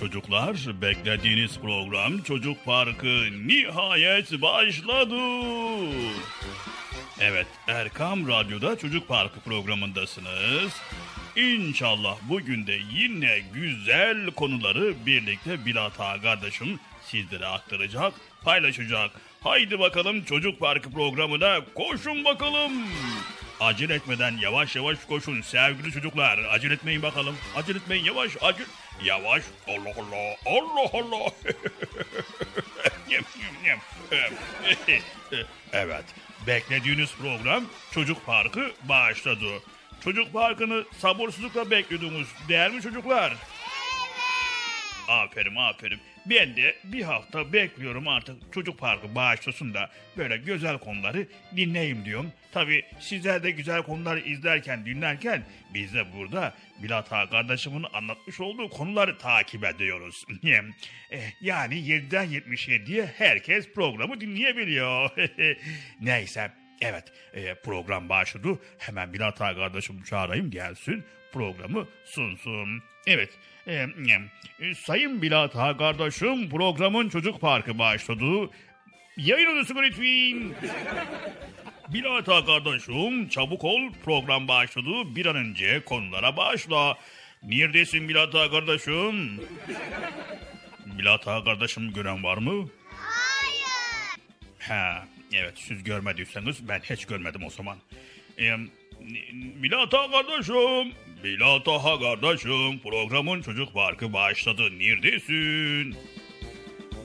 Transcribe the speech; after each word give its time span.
Çocuklar 0.00 0.56
beklediğiniz 0.80 1.58
program 1.58 2.22
Çocuk 2.22 2.64
Parkı 2.64 3.28
nihayet 3.46 4.42
başladı. 4.42 5.16
Evet 7.20 7.46
Erkam 7.68 8.28
Radyo'da 8.28 8.78
Çocuk 8.78 9.08
Parkı 9.08 9.40
programındasınız. 9.40 10.72
İnşallah 11.36 12.16
bugün 12.22 12.66
de 12.66 12.78
yine 12.92 13.38
güzel 13.54 14.30
konuları 14.30 15.06
birlikte 15.06 15.66
Bilata 15.66 16.22
kardeşim 16.22 16.80
sizlere 17.04 17.46
aktaracak, 17.46 18.12
paylaşacak. 18.44 19.10
Haydi 19.40 19.78
bakalım 19.78 20.24
Çocuk 20.24 20.60
Parkı 20.60 20.90
programına 20.90 21.60
koşun 21.74 22.24
bakalım. 22.24 22.72
Acele 23.60 23.94
etmeden 23.94 24.36
yavaş 24.36 24.76
yavaş 24.76 24.98
koşun 25.08 25.40
sevgili 25.40 25.92
çocuklar. 25.92 26.38
Acele 26.50 26.74
etmeyin 26.74 27.02
bakalım. 27.02 27.36
Acele 27.56 27.78
etmeyin 27.78 28.04
yavaş 28.04 28.32
acil. 28.42 28.64
Yavaş. 29.04 29.42
Allah 29.68 29.94
Allah. 29.98 30.36
Allah 30.46 30.90
Allah. 30.92 31.30
Evet. 35.72 36.04
Beklediğiniz 36.46 37.14
program 37.14 37.64
Çocuk 37.90 38.26
Parkı 38.26 38.72
başladı. 38.82 39.62
Çocuk 40.00 40.32
Parkı'nı 40.32 40.84
sabırsızlıkla 40.98 41.70
bekliyordunuz. 41.70 42.28
Değer 42.48 42.70
mi 42.70 42.82
çocuklar? 42.82 43.34
Aferin 45.08 45.56
aferin. 45.56 46.00
Ben 46.30 46.56
de 46.56 46.76
bir 46.84 47.02
hafta 47.02 47.52
bekliyorum 47.52 48.08
artık 48.08 48.52
çocuk 48.52 48.78
parkı 48.78 49.14
başlasın 49.14 49.74
da 49.74 49.90
böyle 50.16 50.36
güzel 50.36 50.78
konuları 50.78 51.26
dinleyeyim 51.56 52.04
diyorum. 52.04 52.32
Tabi 52.52 52.84
sizler 53.00 53.42
de 53.42 53.50
güzel 53.50 53.82
konuları 53.82 54.20
izlerken 54.20 54.86
dinlerken 54.86 55.42
biz 55.74 55.94
de 55.94 56.12
burada 56.16 56.54
Bilat 56.82 57.12
Ağa 57.12 57.30
kardeşimin 57.30 57.86
anlatmış 57.92 58.40
olduğu 58.40 58.70
konuları 58.70 59.18
takip 59.18 59.64
ediyoruz. 59.64 60.24
Eh, 61.10 61.32
yani 61.40 61.74
7'den 61.74 62.26
77'ye 62.26 63.06
herkes 63.18 63.72
programı 63.72 64.20
dinleyebiliyor. 64.20 65.10
Neyse 66.00 66.52
evet 66.80 67.04
e, 67.34 67.54
program 67.54 68.08
başladı. 68.08 68.58
Hemen 68.78 69.12
Bilat 69.12 69.40
Ağa 69.40 69.54
kardeşimi 69.54 70.04
çağırayım 70.04 70.50
gelsin 70.50 71.04
programı 71.32 71.88
sunsun. 72.04 72.82
Evet 73.06 73.30
e, 73.66 74.74
Sayın 74.74 75.22
Bilat 75.22 75.56
Ağa 75.56 75.76
kardeşim 75.76 76.50
programın 76.50 77.08
çocuk 77.08 77.40
parkı 77.40 77.78
başladı. 77.78 78.50
Yayın 79.16 79.56
odası 79.56 79.74
lütfen. 79.74 80.54
Bilat 81.88 82.28
Ağa 82.28 82.44
kardeşim 82.44 83.28
çabuk 83.28 83.64
ol 83.64 83.80
program 84.04 84.48
başladı. 84.48 85.16
Bir 85.16 85.26
an 85.26 85.36
önce 85.36 85.84
konulara 85.84 86.36
başla. 86.36 86.98
Neredesin 87.42 88.08
Bilat 88.08 88.34
Ağa 88.34 88.50
kardeşim? 88.50 89.40
Bilat 90.86 91.28
Ağa 91.28 91.44
kardeşim 91.44 91.92
gören 91.92 92.24
var 92.24 92.38
mı? 92.38 92.68
Ha, 94.58 95.04
evet 95.32 95.54
siz 95.56 95.84
görmediyseniz 95.84 96.68
ben 96.68 96.78
hiç 96.78 97.04
görmedim 97.04 97.44
o 97.46 97.50
zaman. 97.50 97.76
Ee, 98.38 98.56
Bilata 99.62 100.10
kardeşim, 100.10 100.92
Bilata 101.24 101.98
kardeşim 102.00 102.78
programın 102.78 103.42
çocuk 103.42 103.74
parkı 103.74 104.12
başladı. 104.12 104.78
Neredesin? 104.78 105.96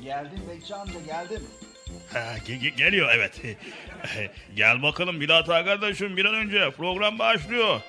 Geldim 0.03 0.39
Bekçi 0.49 0.75
amca 0.75 0.99
geldim. 1.05 1.41
Ha, 2.13 2.37
ge- 2.47 2.59
ge- 2.59 2.75
geliyor 2.77 3.09
evet. 3.15 3.41
Gel 4.55 4.81
bakalım 4.83 5.21
Bilata 5.21 5.65
kardeşim 5.65 6.17
bir 6.17 6.25
an 6.25 6.35
önce 6.35 6.71
program 6.77 7.19
başlıyor. 7.19 7.81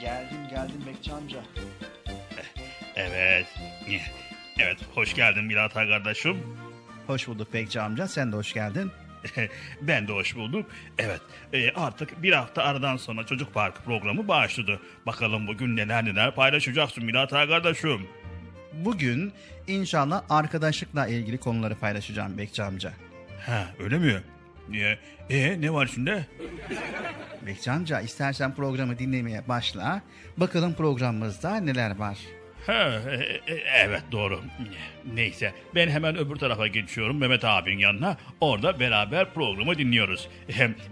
Geldim 0.00 0.38
geldim 0.50 0.84
Bekçi 0.86 1.12
amca. 1.12 1.38
Evet. 2.96 3.46
Evet 4.58 4.78
hoş 4.94 5.14
geldin 5.14 5.48
Bilata 5.50 5.88
kardeşim. 5.88 6.42
Hoş 7.06 7.28
bulduk 7.28 7.52
Bekçi 7.54 7.80
amca 7.80 8.08
sen 8.08 8.32
de 8.32 8.36
hoş 8.36 8.52
geldin. 8.52 8.90
ben 9.82 10.08
de 10.08 10.12
hoş 10.12 10.36
bulduk. 10.36 10.66
Evet 10.98 11.20
e, 11.52 11.70
artık 11.70 12.22
bir 12.22 12.32
hafta 12.32 12.62
aradan 12.62 12.96
sonra 12.96 13.26
çocuk 13.26 13.54
parkı 13.54 13.82
programı 13.82 14.28
başladı. 14.28 14.80
Bakalım 15.06 15.46
bugün 15.46 15.76
neler 15.76 16.04
neler 16.04 16.34
paylaşacaksın 16.34 17.04
Milata 17.04 17.48
kardeşim. 17.48 18.06
Bugün 18.72 19.32
inşallah 19.66 20.22
arkadaşlıkla 20.30 21.06
ilgili 21.06 21.38
konuları 21.38 21.74
paylaşacağım 21.74 22.38
Bekçi 22.38 22.62
amca. 22.62 22.92
Ha 23.46 23.66
öyle 23.78 23.98
mi? 23.98 24.22
E, 24.74 24.98
e 25.30 25.60
ne 25.60 25.72
var 25.72 25.86
içinde? 25.86 26.26
Bekçi 27.46 27.70
amca 27.70 28.00
istersen 28.00 28.54
programı 28.54 28.98
dinlemeye 28.98 29.48
başla. 29.48 30.02
Bakalım 30.36 30.74
programımızda 30.74 31.56
neler 31.56 31.96
var. 31.96 32.18
Ha, 32.66 33.00
e, 33.46 33.54
evet 33.84 34.02
doğru. 34.12 34.40
Neyse 35.14 35.52
ben 35.74 35.88
hemen 35.88 36.16
öbür 36.16 36.36
tarafa 36.36 36.66
geçiyorum 36.66 37.18
Mehmet 37.18 37.44
abinin 37.44 37.78
yanına. 37.78 38.16
Orada 38.40 38.80
beraber 38.80 39.34
programı 39.34 39.78
dinliyoruz. 39.78 40.28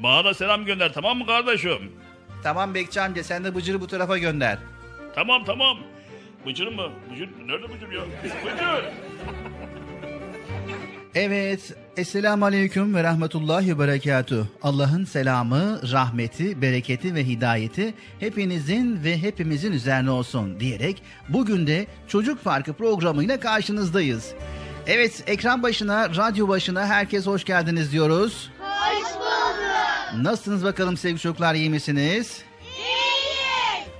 Bana 0.02 0.24
da 0.24 0.34
selam 0.34 0.64
gönder 0.64 0.92
tamam 0.92 1.18
mı 1.18 1.26
kardeşim? 1.26 1.92
Tamam 2.42 2.74
Bekçi 2.74 3.00
amca 3.00 3.24
sen 3.24 3.44
de 3.44 3.54
Bıcır'ı 3.54 3.80
bu 3.80 3.86
tarafa 3.86 4.18
gönder. 4.18 4.58
Tamam 5.14 5.44
tamam. 5.44 5.78
Bıcır 6.46 6.66
mı? 6.66 6.90
Bıcır 7.12 7.28
nerede 7.46 7.64
Bıcır 7.64 7.92
ya? 7.92 8.02
Bıcır. 8.44 8.84
Evet, 11.14 11.76
Esselamu 11.96 12.44
Aleyküm 12.44 12.94
ve 12.94 13.02
Rahmetullahi 13.02 13.68
ve 13.68 13.78
Berekatuh. 13.78 14.46
Allah'ın 14.62 15.04
selamı, 15.04 15.80
rahmeti, 15.92 16.62
bereketi 16.62 17.14
ve 17.14 17.26
hidayeti 17.26 17.94
hepinizin 18.20 19.04
ve 19.04 19.22
hepimizin 19.22 19.72
üzerine 19.72 20.10
olsun 20.10 20.60
diyerek 20.60 21.02
bugün 21.28 21.66
de 21.66 21.86
Çocuk 22.08 22.44
Farkı 22.44 22.72
programıyla 22.72 23.40
karşınızdayız. 23.40 24.32
Evet, 24.86 25.24
ekran 25.26 25.62
başına, 25.62 26.16
radyo 26.16 26.48
başına 26.48 26.86
herkes 26.86 27.26
hoş 27.26 27.44
geldiniz 27.44 27.92
diyoruz. 27.92 28.50
Hoş 28.60 29.14
bulduk. 29.14 30.24
Nasılsınız 30.24 30.64
bakalım 30.64 30.96
sevgili 30.96 31.20
çocuklar, 31.20 31.54
iyi 31.54 31.70
misiniz? 31.70 32.42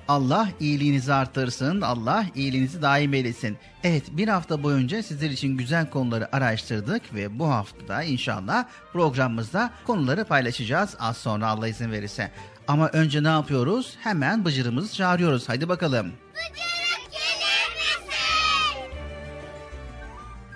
Allah 0.08 0.48
iyiliğinizi 0.60 1.14
arttırsın, 1.14 1.80
Allah 1.80 2.26
iyiliğinizi 2.34 2.82
daim 2.82 3.14
eylesin. 3.14 3.58
Evet 3.84 4.04
bir 4.10 4.28
hafta 4.28 4.62
boyunca 4.62 5.02
sizler 5.02 5.30
için 5.30 5.56
güzel 5.56 5.90
konuları 5.90 6.36
araştırdık 6.36 7.14
ve 7.14 7.38
bu 7.38 7.50
hafta 7.50 8.02
inşallah 8.02 8.64
programımızda 8.92 9.70
konuları 9.86 10.24
paylaşacağız 10.24 10.96
az 11.00 11.16
sonra 11.16 11.46
Allah 11.48 11.68
izin 11.68 11.92
verirse. 11.92 12.30
Ama 12.68 12.88
önce 12.88 13.22
ne 13.22 13.28
yapıyoruz? 13.28 13.96
Hemen 14.00 14.44
Bıcır'ımızı 14.44 14.94
çağırıyoruz. 14.94 15.48
Hadi 15.48 15.68
bakalım. 15.68 16.06
Bıcırık 16.34 17.12
gelir 17.12 17.68
misin? 17.76 18.14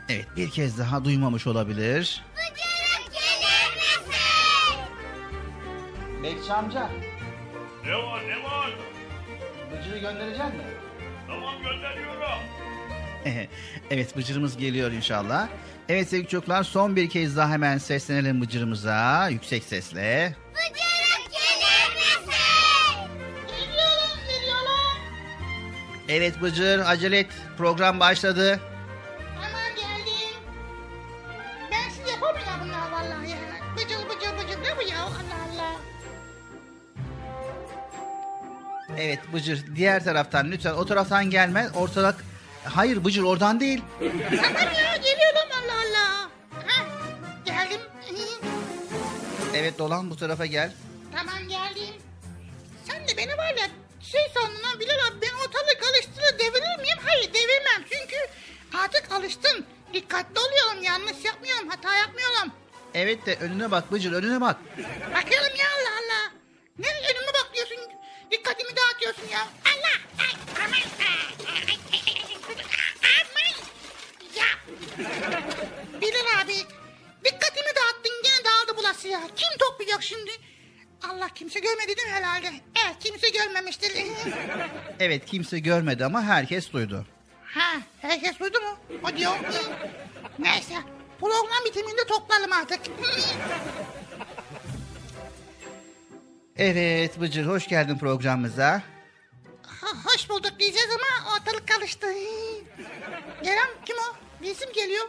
Evet 0.08 0.26
bir 0.36 0.50
kez 0.50 0.78
daha 0.78 1.04
duymamış 1.04 1.46
olabilir. 1.46 2.24
Bıcırık 2.34 3.12
gelir 3.12 3.74
misin? 3.74 4.22
Bekçi 6.22 6.52
amca, 6.52 6.90
Ne 7.84 7.94
var 7.96 8.22
ne 8.28 8.44
var? 8.44 8.70
Bıcır'ı 9.72 9.98
gönderecek 9.98 10.38
mi? 10.46 10.62
Tamam 11.26 11.54
gönderiyorum. 11.62 12.18
evet 13.90 14.16
Bıcır'ımız 14.16 14.56
geliyor 14.56 14.92
inşallah. 14.92 15.48
Evet 15.88 16.08
sevgili 16.08 16.28
çocuklar 16.28 16.62
son 16.62 16.96
bir 16.96 17.10
kez 17.10 17.36
daha 17.36 17.50
hemen 17.50 17.78
seslenelim 17.78 18.40
Bıcır'ımıza 18.40 19.28
yüksek 19.28 19.64
sesle. 19.64 20.34
Bıcırık 20.52 21.32
gelir 21.32 21.94
misin? 21.96 22.32
Geliyorum 23.48 24.18
geliyorum. 24.28 24.98
Evet 26.08 26.42
Bıcır 26.42 26.78
acele 26.86 27.18
et 27.18 27.30
program 27.58 28.00
başladı. 28.00 28.60
Evet 38.96 39.18
Bıcır 39.32 39.76
diğer 39.76 40.04
taraftan 40.04 40.50
lütfen 40.50 40.72
o 40.72 40.86
taraftan 40.86 41.30
gelme 41.30 41.68
ortalık 41.74 42.24
hayır 42.64 43.04
Bıcır 43.04 43.22
oradan 43.22 43.60
değil 43.60 43.82
Tamam 43.98 44.72
ya 44.74 44.96
geliyorum 44.96 45.48
Allah 45.52 45.74
Allah. 45.88 46.30
Ha, 46.66 46.84
geldim. 47.44 47.80
Evet 49.54 49.78
dolan 49.78 50.10
bu 50.10 50.16
tarafa 50.16 50.46
gel. 50.46 50.72
Tamam 51.16 51.48
geldim. 51.48 51.94
Sen 52.84 53.08
de 53.08 53.16
beni 53.16 53.36
var 53.38 53.54
ya 53.60 53.66
şey 54.00 54.20
sandın 54.34 54.62
ha 54.62 54.80
Bilal 54.80 54.92
abi 55.08 55.16
ben 55.22 55.34
ortalık 55.46 55.82
alıştırır 55.90 56.38
devirir 56.38 56.78
miyim? 56.82 56.98
Hayır 57.06 57.28
devirmem 57.34 57.88
çünkü 57.90 58.16
artık 58.84 59.12
alıştın. 59.12 59.64
Dikkatli 59.94 60.40
oluyorum 60.40 60.82
yanlış 60.82 61.24
yapmıyorum 61.24 61.68
hata 61.68 61.94
yapmıyorum. 61.96 62.52
Evet 62.94 63.26
de 63.26 63.36
önüne 63.36 63.70
bak 63.70 63.92
Bıcır 63.92 64.12
önüne 64.12 64.40
bak. 64.40 64.56
Bakıyorum 65.14 65.56
ya 65.58 65.66
Allah 65.76 65.94
Allah. 66.00 66.32
Ne 66.78 66.86
önüme 66.88 67.32
bakıyorsun 67.44 67.76
dikkatimi 68.30 68.70
dağıtıyorsun 68.76 69.28
ya. 69.32 69.40
Allah 69.40 69.98
ay 70.20 70.64
aman 70.64 70.72
ay, 70.72 71.16
ay, 71.48 71.76
ay, 71.92 72.56
aman 73.02 73.54
ya. 74.36 74.46
Bilal 76.00 76.40
abi 76.44 76.54
dikkatimi 77.24 77.70
dağıttın 77.76 78.12
gene 78.24 78.44
dağıldı 78.44 78.76
bulası 78.76 79.08
ya. 79.08 79.20
Kim 79.36 79.58
toplayacak 79.58 80.02
şimdi? 80.02 80.30
Allah 81.10 81.28
kimse 81.34 81.60
görmedi 81.60 81.96
değil 81.96 82.08
mi 82.08 82.14
herhalde? 82.14 82.46
Evet 82.86 82.96
kimse 83.00 83.28
görmemiştir. 83.28 83.92
Evet 85.00 85.26
kimse 85.26 85.58
görmedi 85.58 86.04
ama 86.04 86.22
herkes 86.22 86.72
duydu. 86.72 87.06
ha 87.54 87.76
herkes 88.00 88.38
duydu 88.38 88.60
mu? 88.60 88.78
O 89.04 89.16
diyor. 89.16 89.36
Neyse 90.38 90.74
program 91.20 91.64
bitiminde 91.64 92.06
toplayalım 92.08 92.52
artık. 92.52 92.80
Evet 96.58 97.20
Bıcır 97.20 97.46
hoş 97.46 97.68
geldin 97.68 97.98
programımıza. 97.98 98.82
Ha, 99.66 99.86
hoş 100.04 100.30
bulduk 100.30 100.52
diyeceğiz 100.58 100.88
ama 100.90 101.34
ortalık 101.36 101.68
karıştı. 101.68 102.06
Gelen 103.42 103.68
kim 103.84 103.96
o? 103.96 104.16
Bizim 104.42 104.72
geliyor. 104.72 105.04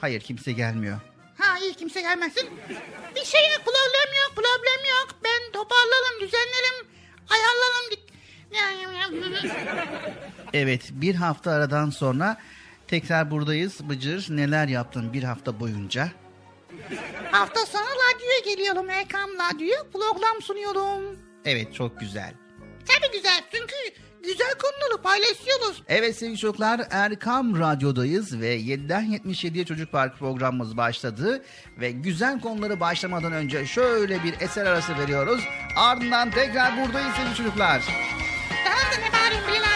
Hayır 0.00 0.20
kimse 0.20 0.52
gelmiyor. 0.52 1.00
Ha 1.38 1.58
iyi 1.58 1.74
kimse 1.74 2.00
gelmesin. 2.00 2.50
Bir 3.14 3.24
şey 3.24 3.40
yok 3.52 3.62
problem 3.64 4.14
yok 4.22 4.32
problem 4.36 4.90
yok. 4.90 5.08
Ben 5.24 5.52
toparlarım 5.52 6.20
düzenlerim 6.20 6.86
ayarlarım. 7.30 7.74
Evet 10.52 10.82
bir 10.90 11.14
hafta 11.14 11.50
aradan 11.50 11.90
sonra 11.90 12.40
tekrar 12.88 13.30
buradayız. 13.30 13.88
Bıcır 13.88 14.36
neler 14.36 14.68
yaptın 14.68 15.12
bir 15.12 15.22
hafta 15.22 15.60
boyunca? 15.60 16.08
Hafta 17.32 17.66
sonu 17.66 17.84
radyoya 17.84 18.54
geliyorum 18.54 18.90
Erkam 18.90 19.30
Radyo'ya 19.30 19.82
program 19.92 20.42
sunuyorum. 20.42 21.18
Evet 21.44 21.74
çok 21.74 22.00
güzel. 22.00 22.34
Tabii 22.86 23.12
güzel 23.12 23.42
çünkü 23.52 23.74
güzel 24.22 24.52
konuları 24.62 25.02
paylaşıyoruz. 25.02 25.82
Evet 25.88 26.16
sevgili 26.16 26.38
çocuklar 26.38 26.80
Erkam 26.90 27.60
Radyo'dayız 27.60 28.40
ve 28.40 28.56
7'den 28.56 29.04
77'ye 29.04 29.64
Çocuk 29.64 29.92
Park 29.92 30.18
programımız 30.18 30.76
başladı. 30.76 31.44
Ve 31.80 31.90
güzel 31.90 32.40
konuları 32.40 32.80
başlamadan 32.80 33.32
önce 33.32 33.66
şöyle 33.66 34.24
bir 34.24 34.34
eser 34.40 34.66
arası 34.66 34.98
veriyoruz. 34.98 35.44
Ardından 35.76 36.30
tekrar 36.30 36.76
buradayız 36.76 37.14
sevgili 37.16 37.34
çocuklar. 37.34 37.82
Daha 38.66 38.92
da 38.92 39.06
ne 39.06 39.12
bağırıyorsun 39.12 39.48
Bilal 39.52 39.73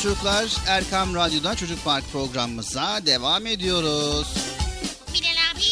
sevgili 0.00 0.14
çocuklar 0.14 0.56
Erkam 0.66 1.14
Radyo'da 1.14 1.56
Çocuk 1.56 1.84
Park 1.84 2.12
programımıza 2.12 3.06
devam 3.06 3.46
ediyoruz. 3.46 4.28
Bilal 5.14 5.36
abi 5.54 5.64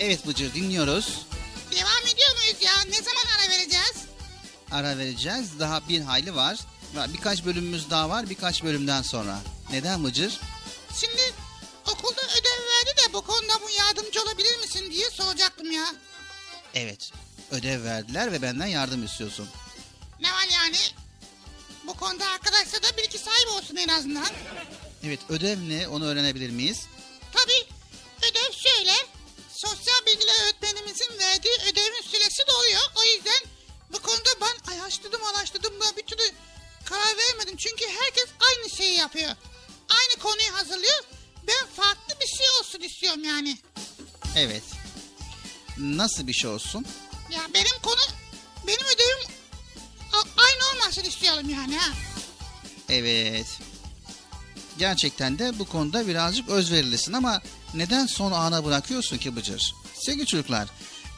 Evet 0.00 0.26
Bıcır 0.26 0.54
dinliyoruz. 0.54 1.26
devam 1.72 2.02
ediyor 2.12 2.36
muyuz 2.36 2.62
ya? 2.62 2.72
Ne 2.88 3.02
zaman 3.02 3.24
ara 3.38 3.50
vereceğiz? 3.50 3.96
Ara 4.72 4.98
vereceğiz. 4.98 5.58
Daha 5.58 5.88
bir 5.88 6.00
hayli 6.00 6.34
var. 6.34 6.58
Birkaç 7.12 7.44
bölümümüz 7.44 7.90
daha 7.90 8.08
var 8.08 8.30
birkaç 8.30 8.64
bölümden 8.64 9.02
sonra. 9.02 9.38
Neden 9.70 10.04
Bıcır? 10.04 10.40
Şimdi 11.00 11.22
okulda 11.92 12.20
ödev 12.20 12.62
verdi 12.68 12.98
de 13.08 13.12
bu 13.12 13.20
konuda 13.22 13.52
bu 13.62 13.70
yardımcı 13.70 14.22
olabilir 14.22 14.58
misin 14.58 14.90
diye 14.90 15.10
soracaktım 15.10 15.70
ya. 15.70 15.86
Evet 16.74 17.10
ödev 17.50 17.84
verdiler 17.84 18.32
ve 18.32 18.42
benden 18.42 18.66
yardım 18.66 19.04
istiyorsun. 19.04 19.48
Ne 20.20 20.32
var 20.32 20.46
yani? 20.52 20.76
Bu 21.86 21.94
konuda 21.94 22.24
olsun 23.76 23.88
en 23.88 23.88
azından. 23.88 24.26
Evet 25.04 25.20
ödev 25.28 25.58
ne 25.68 25.88
onu 25.88 26.06
öğrenebilir 26.06 26.50
miyiz? 26.50 26.86
Tabii 27.32 27.66
ödev 28.18 28.52
şöyle. 28.52 28.92
Sosyal 29.48 30.06
bilgiler 30.06 30.44
öğretmenimizin 30.44 31.18
verdiği 31.18 31.54
ödevin 31.72 32.02
süresi 32.02 32.42
doluyor. 32.46 32.80
O 32.96 33.04
yüzden 33.04 33.42
bu 33.92 33.98
konuda 33.98 34.30
ben 34.40 34.72
araştırdım 34.72 35.24
araştırdım 35.24 35.80
da 35.80 35.96
bir 35.96 36.02
türlü 36.02 36.22
karar 36.84 37.16
veremedim. 37.18 37.56
Çünkü 37.56 37.84
herkes 37.88 38.26
aynı 38.48 38.70
şeyi 38.70 38.94
yapıyor. 38.98 39.30
Aynı 39.88 40.22
konuyu 40.22 40.52
hazırlıyor. 40.52 41.04
Ben 41.46 41.66
farklı 41.76 42.20
bir 42.20 42.26
şey 42.26 42.46
olsun 42.60 42.80
istiyorum 42.80 43.24
yani. 43.24 43.58
Evet. 44.36 44.62
Nasıl 45.78 46.26
bir 46.26 46.32
şey 46.32 46.50
olsun? 46.50 46.86
Ya 47.30 47.40
benim 47.54 47.78
konu, 47.82 48.00
benim 48.66 48.86
ödevim 48.86 49.36
aynı 50.36 50.62
olmasın 50.72 51.02
istiyorum 51.02 51.48
yani 51.50 51.76
ha. 51.78 51.92
Evet. 52.88 53.46
Gerçekten 54.78 55.38
de 55.38 55.58
bu 55.58 55.64
konuda 55.64 56.08
birazcık 56.08 56.48
özverilisin 56.48 57.12
ama 57.12 57.42
neden 57.74 58.06
son 58.06 58.32
ana 58.32 58.64
bırakıyorsun 58.64 59.18
ki 59.18 59.36
Bıcır? 59.36 59.74
Sevgili 59.94 60.26
çocuklar, 60.26 60.68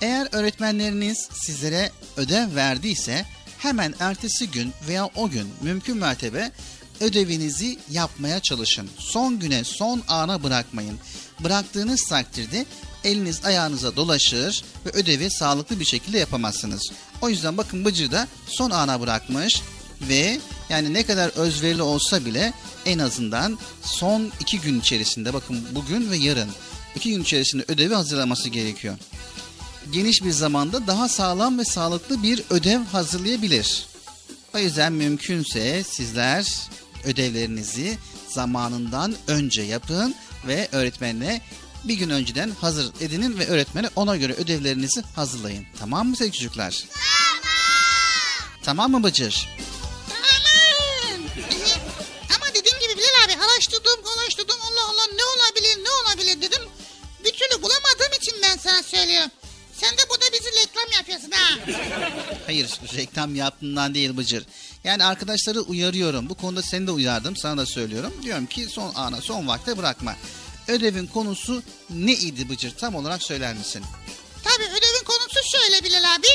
eğer 0.01 0.29
öğretmenleriniz 0.33 1.29
sizlere 1.33 1.93
ödev 2.17 2.55
verdiyse 2.55 3.27
hemen 3.59 3.95
ertesi 4.01 4.51
gün 4.51 4.73
veya 4.89 5.07
o 5.07 5.31
gün 5.31 5.49
mümkün 5.63 5.97
mertebe 5.97 6.53
ödevinizi 7.01 7.79
yapmaya 7.91 8.41
çalışın. 8.41 8.91
Son 8.99 9.39
güne, 9.39 9.65
son 9.65 10.03
ana 10.09 10.43
bırakmayın. 10.43 10.99
Bıraktığınız 11.41 12.01
takdirde 12.09 12.67
eliniz 13.05 13.45
ayağınıza 13.45 13.97
dolaşır 13.97 14.65
ve 14.87 14.91
ödevi 14.91 15.31
sağlıklı 15.31 15.81
bir 15.81 15.85
şekilde 15.85 16.19
yapamazsınız. 16.19 16.93
O 17.23 17.29
yüzden 17.29 17.57
bakın 17.57 17.85
Bıcır 17.85 18.11
da 18.11 18.29
son 18.47 18.71
ana 18.71 19.01
bırakmış 19.01 19.63
ve 20.01 20.39
yani 20.69 20.95
ne 20.95 21.03
kadar 21.03 21.29
özverili 21.29 21.83
olsa 21.83 22.25
bile 22.25 22.53
en 22.87 22.99
azından 22.99 23.59
son 23.83 24.33
iki 24.41 24.61
gün 24.61 24.81
içerisinde 24.81 25.35
bakın 25.35 25.67
bugün 25.75 26.11
ve 26.11 26.17
yarın 26.17 26.51
iki 26.95 27.11
gün 27.11 27.23
içerisinde 27.23 27.65
ödevi 27.69 27.95
hazırlaması 27.95 28.49
gerekiyor. 28.49 28.99
Geniş 29.93 30.25
bir 30.25 30.31
zamanda 30.31 30.87
daha 30.87 31.09
sağlam 31.09 31.59
ve 31.59 31.65
sağlıklı 31.65 32.23
bir 32.23 32.43
ödev 32.51 32.81
hazırlayabilir. 32.81 33.87
O 34.55 34.59
yüzden 34.59 34.93
mümkünse 34.93 35.83
sizler 35.85 36.47
ödevlerinizi 37.05 37.99
zamanından 38.29 39.15
önce 39.27 39.63
yapın 39.63 40.15
ve 40.47 40.69
öğretmenine 40.73 41.41
bir 41.85 41.95
gün 41.95 42.11
önceden 42.11 42.51
hazır 42.61 42.93
edinin 43.01 43.39
ve 43.39 43.47
öğretmene 43.47 43.89
ona 43.97 44.17
göre 44.17 44.33
ödevlerinizi 44.33 45.03
hazırlayın. 45.17 45.67
Tamam 45.79 46.09
mı 46.09 46.17
sevgili 46.17 46.37
çocuklar? 46.37 46.85
Tamam 48.63 48.91
mı 48.91 49.03
Bıcır? 49.03 49.49
Söylüyorum. 59.09 59.31
Sen 59.81 59.91
de 59.97 60.03
burada 60.11 60.25
bizi 60.33 60.51
reklam 60.63 60.93
yapıyorsun 60.93 61.31
ha. 61.31 61.59
Hayır 62.47 62.71
reklam 62.97 63.35
yaptığından 63.35 63.95
değil 63.95 64.17
Bıcır. 64.17 64.45
Yani 64.85 65.05
arkadaşları 65.05 65.61
uyarıyorum. 65.61 66.29
Bu 66.29 66.35
konuda 66.35 66.63
seni 66.63 66.87
de 66.87 66.91
uyardım. 66.91 67.37
Sana 67.37 67.61
da 67.61 67.67
söylüyorum. 67.67 68.13
Diyorum 68.23 68.47
ki 68.47 68.67
son 68.71 68.93
ana 68.95 69.21
son 69.21 69.49
vakte 69.49 69.79
bırakma. 69.79 70.17
Ödevin 70.69 71.07
konusu 71.07 71.63
ne 71.91 72.13
idi 72.13 72.49
Bıcır? 72.49 72.71
Tam 72.77 72.95
olarak 72.95 73.23
söyler 73.23 73.55
misin? 73.55 73.85
Tabii 74.45 74.65
ödevin 74.65 75.05
konusu 75.05 75.41
şöyle 75.57 75.85
Bilal 75.85 76.15
abi. 76.15 76.29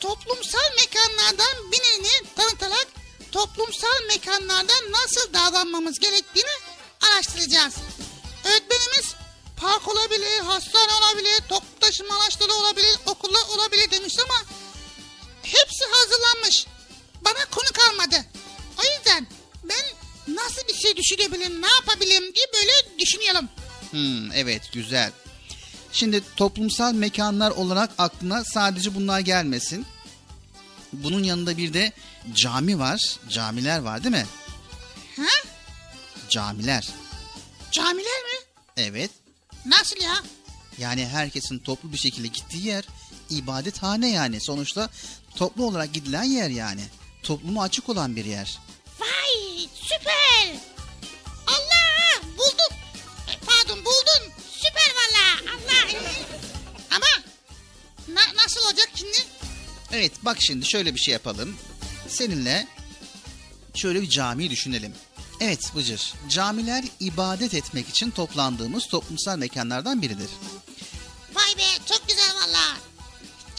Toplumsal 0.00 0.68
mekanlardan 0.76 1.72
birini 1.72 2.28
tanıtarak 2.36 2.86
toplumsal 3.32 4.06
mekanlardan 4.08 4.92
nasıl 4.92 5.32
davranmamız 5.32 5.98
gerektiğini 5.98 6.50
araştıracağız. 7.00 7.74
Öğretmenimiz 8.44 9.14
park 9.62 9.88
olabilir, 9.88 10.40
hastane 10.44 10.92
olabilir, 10.92 11.42
toplu 11.48 11.80
taşıma 11.80 12.14
araçları 12.16 12.52
olabilir, 12.52 12.98
okullar 13.06 13.42
olabilir 13.54 13.90
demiş 13.90 14.16
ama 14.18 14.34
hepsi 15.42 15.84
hazırlanmış. 15.90 16.66
Bana 17.24 17.44
konu 17.50 17.68
kalmadı. 17.72 18.26
O 18.78 18.82
yüzden 18.96 19.26
ben 19.64 19.84
nasıl 20.36 20.68
bir 20.68 20.74
şey 20.74 20.96
düşünebilirim, 20.96 21.62
ne 21.62 21.66
yapabilirim 21.66 22.34
diye 22.34 22.46
böyle 22.54 22.98
düşünüyorum. 22.98 23.48
Hmm, 23.90 24.32
evet 24.32 24.62
güzel. 24.72 25.12
Şimdi 25.92 26.22
toplumsal 26.36 26.92
mekanlar 26.92 27.50
olarak 27.50 27.90
aklına 27.98 28.44
sadece 28.44 28.94
bunlar 28.94 29.20
gelmesin. 29.20 29.86
Bunun 30.92 31.22
yanında 31.22 31.56
bir 31.56 31.74
de 31.74 31.92
cami 32.34 32.78
var. 32.78 33.16
Camiler 33.28 33.78
var 33.78 34.04
değil 34.04 34.14
mi? 34.14 34.26
Ha? 35.16 35.48
Camiler. 36.28 36.88
Camiler 37.72 38.22
mi? 38.22 38.38
Evet. 38.76 39.10
Nasıl 39.66 39.96
ya? 40.00 40.22
Yani 40.78 41.06
herkesin 41.08 41.58
toplu 41.58 41.92
bir 41.92 41.98
şekilde 41.98 42.26
gittiği 42.28 42.66
yer 42.66 42.84
ibadethane 43.30 44.10
yani. 44.10 44.40
Sonuçta 44.40 44.90
toplu 45.36 45.66
olarak 45.66 45.92
gidilen 45.94 46.22
yer 46.24 46.50
yani. 46.50 46.82
Topluma 47.22 47.62
açık 47.62 47.88
olan 47.88 48.16
bir 48.16 48.24
yer. 48.24 48.58
Vay 49.00 49.68
süper. 49.74 50.56
Allah 51.46 52.22
buldum. 52.38 52.76
E, 53.28 53.32
Pardon 53.46 53.78
buldun. 53.84 54.32
Süper 54.52 54.92
valla. 54.96 55.52
Allah. 55.54 56.00
Ama 56.90 57.06
na- 58.08 58.42
nasıl 58.44 58.60
olacak 58.66 58.88
şimdi? 58.94 59.18
Evet 59.92 60.12
bak 60.22 60.36
şimdi 60.40 60.66
şöyle 60.66 60.94
bir 60.94 61.00
şey 61.00 61.12
yapalım. 61.12 61.56
Seninle 62.08 62.66
şöyle 63.74 64.02
bir 64.02 64.08
camiyi 64.08 64.50
düşünelim. 64.50 64.94
Evet 65.44 65.72
Bıcır, 65.76 66.14
camiler 66.28 66.84
ibadet 67.00 67.54
etmek 67.54 67.88
için 67.88 68.10
toplandığımız 68.10 68.86
toplumsal 68.86 69.38
mekanlardan 69.38 70.02
biridir. 70.02 70.30
Vay 71.34 71.56
be 71.58 71.84
çok 71.86 72.08
güzel 72.08 72.34
valla. 72.34 72.76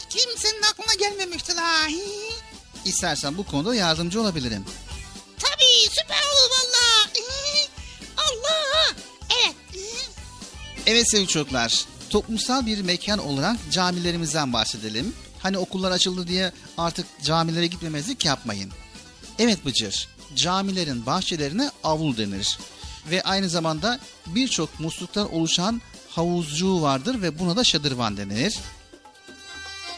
Kimsenin 0.08 0.62
aklına 0.62 0.94
gelmemişti 0.94 1.56
la. 1.56 1.88
İstersen 2.84 3.38
bu 3.38 3.46
konuda 3.46 3.74
yardımcı 3.74 4.20
olabilirim. 4.20 4.64
Tabii 5.38 5.88
süper 5.90 6.22
olur 6.22 6.50
valla. 6.50 7.10
Allah. 8.16 8.94
Evet. 9.30 9.54
Evet 10.86 11.10
sevgili 11.10 11.28
çocuklar, 11.28 11.84
toplumsal 12.10 12.66
bir 12.66 12.80
mekan 12.80 13.18
olarak 13.18 13.56
camilerimizden 13.70 14.52
bahsedelim. 14.52 15.14
Hani 15.38 15.58
okullar 15.58 15.92
açıldı 15.92 16.28
diye 16.28 16.52
artık 16.78 17.06
camilere 17.22 17.66
gitmemezlik 17.66 18.24
yapmayın. 18.24 18.72
Evet 19.38 19.64
Bıcır, 19.64 20.08
camilerin 20.36 21.06
bahçelerine 21.06 21.70
avul 21.84 22.16
denir. 22.16 22.58
Ve 23.10 23.22
aynı 23.22 23.48
zamanda 23.48 24.00
birçok 24.26 24.80
musluktan 24.80 25.34
oluşan 25.34 25.80
havuzcuğu 26.10 26.82
vardır 26.82 27.22
ve 27.22 27.38
buna 27.38 27.56
da 27.56 27.64
şadırvan 27.64 28.16
denir. 28.16 28.58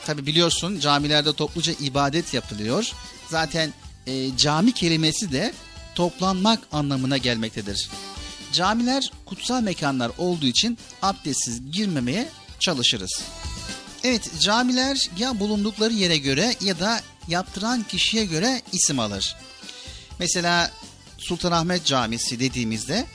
Tabi 0.07 0.27
biliyorsun 0.27 0.81
camilerde 0.81 1.33
topluca 1.33 1.73
ibadet 1.81 2.35
yapılıyor. 2.35 2.93
Zaten 3.31 3.73
e, 4.07 4.37
cami 4.37 4.73
kelimesi 4.73 5.33
de 5.33 5.55
toplanmak 5.95 6.61
anlamına 6.73 7.17
gelmektedir. 7.17 7.89
Camiler 8.53 9.11
kutsal 9.27 9.63
mekanlar 9.63 10.13
olduğu 10.19 10.47
için 10.47 10.79
abdestsiz 11.03 11.71
girmemeye 11.73 12.29
çalışırız. 12.61 13.23
Evet 14.05 14.31
camiler 14.41 15.11
ya 15.19 15.41
bulundukları 15.41 15.93
yere 15.93 16.19
göre 16.19 16.55
ya 16.61 16.81
da 16.81 17.01
yaptıran 17.29 17.83
kişiye 17.83 18.25
göre 18.25 18.63
isim 18.73 18.99
alır. 19.01 19.37
Mesela 20.19 20.71
Sultanahmet 21.19 21.85
Camisi 21.85 22.41
dediğimizde 22.41 23.07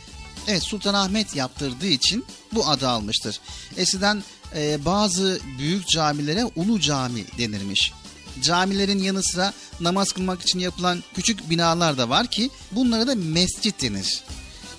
evet 0.48 0.64
Sultanahmet 0.64 1.36
yaptırdığı 1.36 1.88
için 1.88 2.26
bu 2.54 2.68
adı 2.68 2.88
almıştır. 2.90 3.40
Eskiden 3.78 4.24
e, 4.56 4.86
bazı 4.86 5.40
büyük 5.58 5.88
camilere 5.88 6.46
Ulu 6.56 6.80
Cami 6.80 7.26
denirmiş. 7.38 7.94
Camilerin 8.42 9.00
yanı 9.00 9.24
sıra 9.24 9.54
namaz 9.80 10.12
kılmak 10.12 10.42
için 10.42 10.60
yapılan 10.60 11.04
küçük 11.14 11.50
binalar 11.50 11.98
da 11.98 12.10
var 12.10 12.28
ki 12.28 12.50
bunlara 12.72 13.08
da 13.08 13.16
mescit 13.16 13.82
denir. 13.82 14.24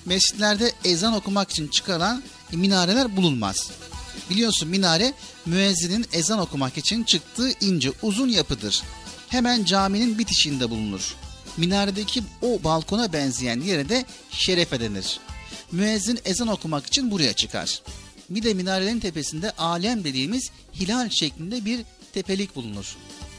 Mescitlerde 0.05 0.71
ezan 0.85 1.13
okumak 1.13 1.51
için 1.51 1.67
çıkaran 1.67 2.23
minareler 2.51 3.15
bulunmaz. 3.15 3.71
Biliyorsun 4.29 4.69
minare 4.69 5.13
müezzinin 5.45 6.05
ezan 6.13 6.39
okumak 6.39 6.77
için 6.77 7.03
çıktığı 7.03 7.51
ince 7.65 7.91
uzun 8.01 8.29
yapıdır. 8.29 8.83
Hemen 9.29 9.65
caminin 9.65 10.17
bitişinde 10.17 10.69
bulunur. 10.69 11.15
Minaredeki 11.57 12.23
o 12.41 12.63
balkona 12.63 13.13
benzeyen 13.13 13.61
yere 13.61 13.89
de 13.89 14.05
şerefe 14.31 14.79
denir. 14.79 15.19
Müezzin 15.71 16.19
ezan 16.25 16.47
okumak 16.47 16.85
için 16.87 17.11
buraya 17.11 17.33
çıkar. 17.33 17.81
Bir 18.29 18.43
de 18.43 18.53
minarelerin 18.53 18.99
tepesinde 18.99 19.51
alem 19.51 20.03
dediğimiz 20.03 20.51
hilal 20.75 21.09
şeklinde 21.09 21.65
bir 21.65 21.81
tepelik 22.13 22.55
bulunur. 22.55 22.95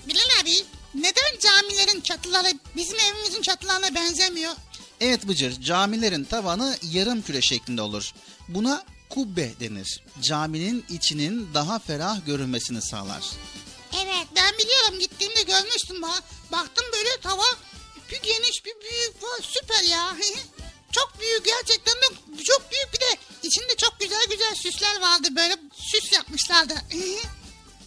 Bilal 0.09 0.43
abi 0.43 0.51
neden 0.95 1.39
camilerin 1.41 2.01
çatıları 2.01 2.49
bizim 2.77 2.97
evimizin 2.99 3.43
çatılarına 3.43 3.95
benzemiyor? 3.95 4.53
Evet 5.01 5.29
Bıcır, 5.29 5.61
camilerin 5.61 6.25
tavanı 6.25 6.77
yarım 6.93 7.23
küre 7.23 7.43
şeklinde 7.43 7.83
olur. 7.83 8.13
Buna 8.49 8.85
kubbe 9.11 9.53
denir. 9.61 10.03
Caminin 10.21 10.85
içinin 10.89 11.49
daha 11.55 11.79
ferah 11.79 12.27
görünmesini 12.27 12.83
sağlar. 12.83 13.25
Evet 14.05 14.27
ben 14.37 14.53
biliyorum 14.59 14.99
gittiğimde 15.01 15.43
görmüştüm 15.43 16.03
bana. 16.03 16.21
Baktım 16.53 16.87
böyle 16.93 17.21
tava 17.23 17.43
bir 18.15 18.23
geniş 18.23 18.65
bir 18.65 18.75
büyük 18.81 19.23
var 19.23 19.41
süper 19.43 19.83
ya. 19.83 20.17
çok 20.93 21.21
büyük 21.21 21.45
gerçekten 21.45 21.95
de 21.95 22.07
çok 22.45 22.71
büyük 22.73 22.95
bir 22.95 23.01
de 23.01 23.21
içinde 23.43 23.77
çok 23.77 24.01
güzel 24.01 24.27
güzel 24.31 24.55
süsler 24.55 25.01
vardı 25.01 25.29
böyle 25.37 25.57
süs 25.73 26.13
yapmışlardı. 26.13 26.75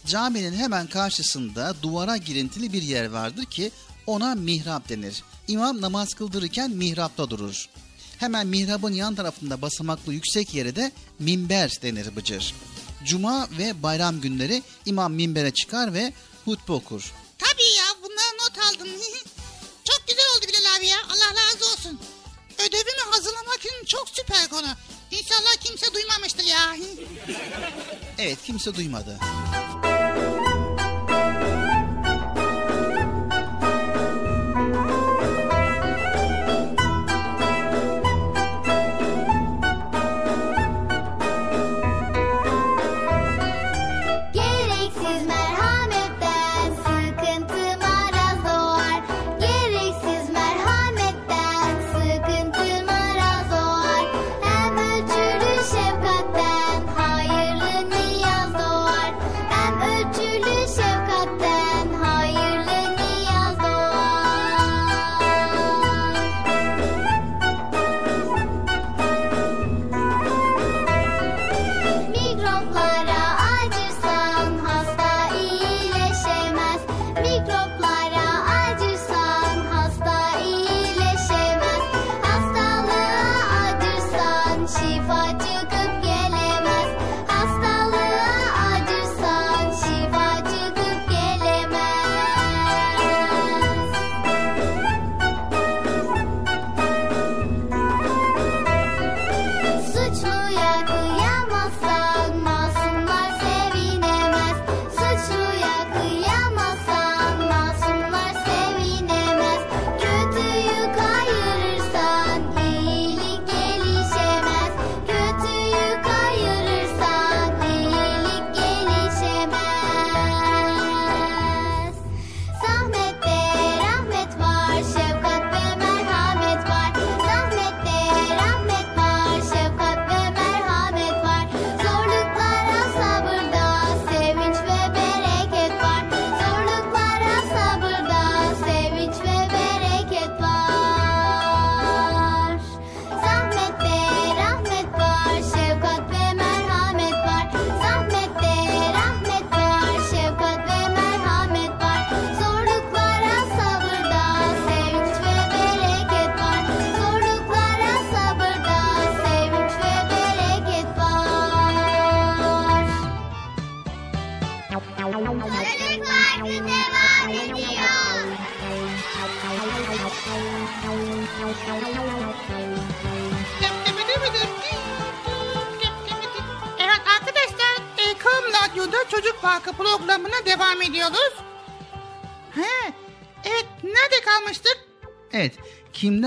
Caminin 0.06 0.54
hemen 0.54 0.86
karşısında 0.86 1.74
duvara 1.82 2.16
girintili 2.16 2.72
bir 2.72 2.82
yer 2.82 3.10
vardır 3.10 3.44
ki 3.44 3.70
ona 4.06 4.34
mihrap 4.34 4.88
denir. 4.88 5.22
İmam 5.48 5.80
namaz 5.80 6.14
kıldırırken 6.14 6.70
mihrapta 6.70 7.30
durur. 7.30 7.68
Hemen 8.18 8.46
mihrabın 8.46 8.92
yan 8.92 9.14
tarafında 9.14 9.62
basamaklı 9.62 10.14
yüksek 10.14 10.54
yere 10.54 10.76
de 10.76 10.92
minber 11.18 11.82
denir 11.82 12.16
Bıcır. 12.16 12.54
Cuma 13.04 13.48
ve 13.58 13.82
bayram 13.82 14.20
günleri 14.20 14.62
imam 14.86 15.12
minbere 15.12 15.50
çıkar 15.50 15.94
ve 15.94 16.12
hutbe 16.44 16.72
okur. 16.72 17.12
Tabii 17.38 17.76
ya 17.78 17.84
bunları 18.02 18.36
not 18.38 18.58
aldım. 18.58 18.88
Çok 19.90 20.08
güzel 20.08 20.24
oldu 20.36 20.46
Bilal 20.48 20.76
abi 20.76 20.86
ya 20.86 20.98
Allah 21.08 21.34
razı 21.34 21.64
olsun. 21.72 22.00
Ödevimi 22.58 23.10
hazırlamak 23.10 23.58
için 23.58 23.84
çok 23.86 24.08
süper 24.08 24.48
konu. 24.48 24.66
İnşallah 25.10 25.56
kimse 25.64 25.94
duymamıştır 25.94 26.44
ya. 26.44 26.76
Evet 28.18 28.38
kimse 28.46 28.74
duymadı. 28.74 29.18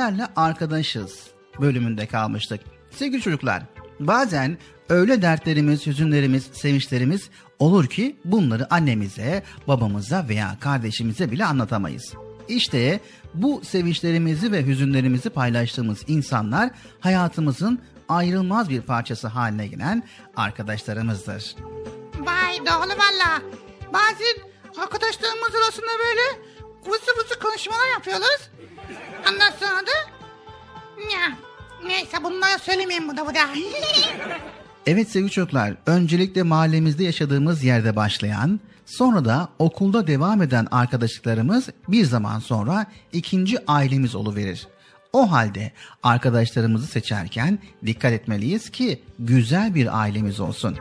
Kimlerle 0.02 0.28
arkadaşız 0.36 1.28
bölümünde 1.62 2.08
kalmıştık. 2.08 2.62
Sevgili 2.92 3.22
çocuklar, 3.22 3.64
bazen 4.00 4.58
öyle 4.90 5.22
dertlerimiz, 5.22 5.88
hüzünlerimiz, 5.88 6.44
sevinçlerimiz 6.54 7.30
olur 7.60 7.88
ki 7.88 8.16
bunları 8.26 8.74
annemize, 8.74 9.44
babamıza 9.68 10.26
veya 10.30 10.58
kardeşimize 10.60 11.32
bile 11.32 11.46
anlatamayız. 11.46 12.14
İşte 12.48 13.00
bu 13.34 13.62
sevinçlerimizi 13.64 14.52
ve 14.52 14.66
hüzünlerimizi 14.66 15.30
paylaştığımız 15.30 16.04
insanlar 16.08 16.70
hayatımızın 17.00 17.80
ayrılmaz 18.10 18.70
bir 18.70 18.82
parçası 18.82 19.28
haline 19.28 19.68
gelen 19.68 20.04
arkadaşlarımızdır. 20.36 21.56
Vay 22.20 22.58
doğru 22.60 22.90
valla. 22.90 23.42
Bazen 23.94 24.36
arkadaşlarımız 24.84 25.56
arasında 25.56 25.92
böyle 26.06 26.52
vızı 26.86 27.12
vızı 27.18 27.40
konuşmalar 27.40 27.90
yapıyoruz. 27.94 28.50
Ondan 29.30 29.52
sonra 29.60 29.82
da 29.82 30.12
ya, 31.14 31.38
neyse 31.88 32.24
bunları 32.24 32.60
söylemeyeyim 32.60 33.08
burada 33.08 33.26
burada. 33.26 33.40
Evet 34.86 35.10
sevgili 35.10 35.32
çocuklar, 35.32 35.74
öncelikle 35.86 36.44
mahallemizde 36.44 37.04
yaşadığımız 37.04 37.64
yerde 37.64 37.96
başlayan, 37.96 38.60
sonra 38.86 39.26
da 39.26 39.50
okulda 39.60 40.08
devam 40.08 40.42
eden 40.42 40.68
arkadaşlıklarımız 40.72 41.70
bir 41.88 42.06
zaman 42.06 42.40
sonra 42.40 42.86
ikinci 43.14 43.58
ailemiz 43.68 44.16
oluverir. 44.16 44.68
O 45.14 45.32
halde 45.32 45.72
arkadaşlarımızı 46.04 46.88
seçerken 46.88 47.60
dikkat 47.86 48.14
etmeliyiz 48.14 48.70
ki 48.70 49.02
güzel 49.20 49.76
bir 49.76 50.00
ailemiz 50.00 50.40
olsun. 50.40 50.78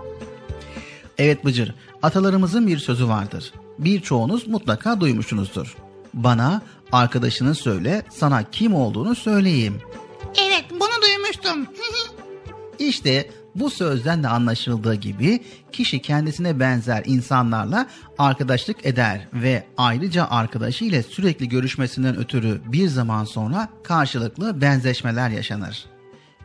Evet 1.18 1.44
Bıcır, 1.44 1.74
atalarımızın 2.03 2.66
bir 2.66 2.79
sözü 2.79 3.09
vardır. 3.09 3.53
Birçoğunuz 3.79 4.46
mutlaka 4.48 5.00
duymuşsunuzdur. 5.00 5.76
Bana 6.14 6.62
arkadaşını 6.92 7.55
söyle, 7.55 8.03
sana 8.11 8.42
kim 8.50 8.74
olduğunu 8.74 9.14
söyleyeyim. 9.14 9.81
evet 10.48 10.64
bunu 10.70 11.03
duymuştum. 11.03 11.74
İşte 12.79 13.31
Bu 13.55 13.70
sözden 13.70 14.22
de 14.22 14.29
anlaşıldığı 14.29 14.94
gibi 14.94 15.40
kişi 15.72 16.03
kendisine 16.03 16.61
benzer 16.61 17.03
insanlarla 17.07 17.87
arkadaşlık 18.18 18.87
eder 18.87 19.29
ve 19.33 19.64
ayrıca 19.76 20.26
arkadaşı 20.31 20.85
ile 20.85 21.03
sürekli 21.03 21.48
görüşmesinden 21.48 22.16
ötürü 22.16 22.61
bir 22.66 22.88
zaman 22.88 23.24
sonra 23.24 23.68
karşılıklı 23.85 24.61
benzeşmeler 24.61 25.29
yaşanır. 25.31 25.85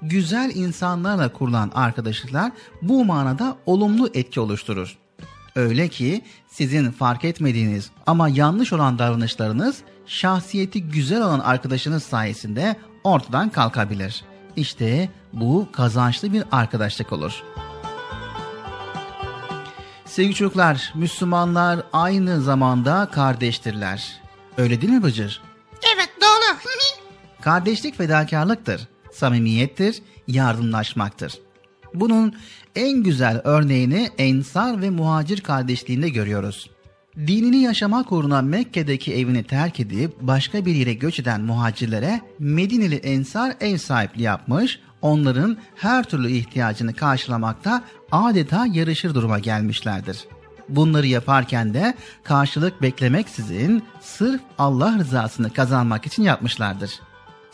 Güzel 0.01 0.51
insanlarla 0.55 1.33
kurulan 1.33 1.71
arkadaşlıklar 1.75 2.51
bu 2.81 3.05
manada 3.05 3.57
olumlu 3.65 4.09
etki 4.13 4.39
oluşturur. 4.39 4.97
Öyle 5.55 5.87
ki 5.87 6.21
sizin 6.47 6.91
fark 6.91 7.25
etmediğiniz 7.25 7.91
ama 8.05 8.29
yanlış 8.29 8.73
olan 8.73 8.99
davranışlarınız 8.99 9.77
şahsiyeti 10.05 10.83
güzel 10.83 11.21
olan 11.21 11.39
arkadaşınız 11.39 12.03
sayesinde 12.03 12.75
ortadan 13.03 13.49
kalkabilir. 13.49 14.23
İşte 14.55 15.09
bu 15.33 15.67
kazançlı 15.71 16.33
bir 16.33 16.43
arkadaşlık 16.51 17.13
olur. 17.13 17.43
Sevgili 20.05 20.35
çocuklar, 20.35 20.93
Müslümanlar 20.95 21.79
aynı 21.93 22.41
zamanda 22.41 23.09
kardeştirler. 23.11 24.21
Öyle 24.57 24.81
değil 24.81 24.93
mi 24.93 25.03
Bıcır? 25.03 25.41
Evet 25.95 26.09
doğru. 26.21 26.59
Kardeşlik 27.41 27.97
fedakarlıktır, 27.97 28.87
samimiyettir, 29.13 30.01
yardımlaşmaktır. 30.27 31.33
Bunun 31.93 32.35
en 32.75 33.03
güzel 33.03 33.41
örneğini 33.43 34.09
Ensar 34.17 34.81
ve 34.81 34.89
Muhacir 34.89 35.41
kardeşliğinde 35.41 36.09
görüyoruz. 36.09 36.69
Dinini 37.17 37.57
yaşamak 37.57 38.11
uğruna 38.11 38.41
Mekke'deki 38.41 39.13
evini 39.13 39.43
terk 39.43 39.79
edip 39.79 40.21
başka 40.21 40.65
bir 40.65 40.75
yere 40.75 40.93
göç 40.93 41.19
eden 41.19 41.41
muhacirlere 41.41 42.21
Medineli 42.39 42.95
Ensar 42.95 43.55
ev 43.59 43.77
sahipliği 43.77 44.23
yapmış, 44.23 44.79
onların 45.01 45.57
her 45.75 46.03
türlü 46.03 46.31
ihtiyacını 46.31 46.93
karşılamakta 46.93 47.83
adeta 48.11 48.65
yarışır 48.65 49.13
duruma 49.15 49.39
gelmişlerdir. 49.39 50.25
Bunları 50.69 51.07
yaparken 51.07 51.73
de 51.73 51.95
karşılık 52.23 52.81
beklemeksizin 52.81 53.83
sırf 54.01 54.41
Allah 54.57 54.97
rızasını 54.99 55.53
kazanmak 55.53 56.05
için 56.05 56.23
yapmışlardır. 56.23 56.91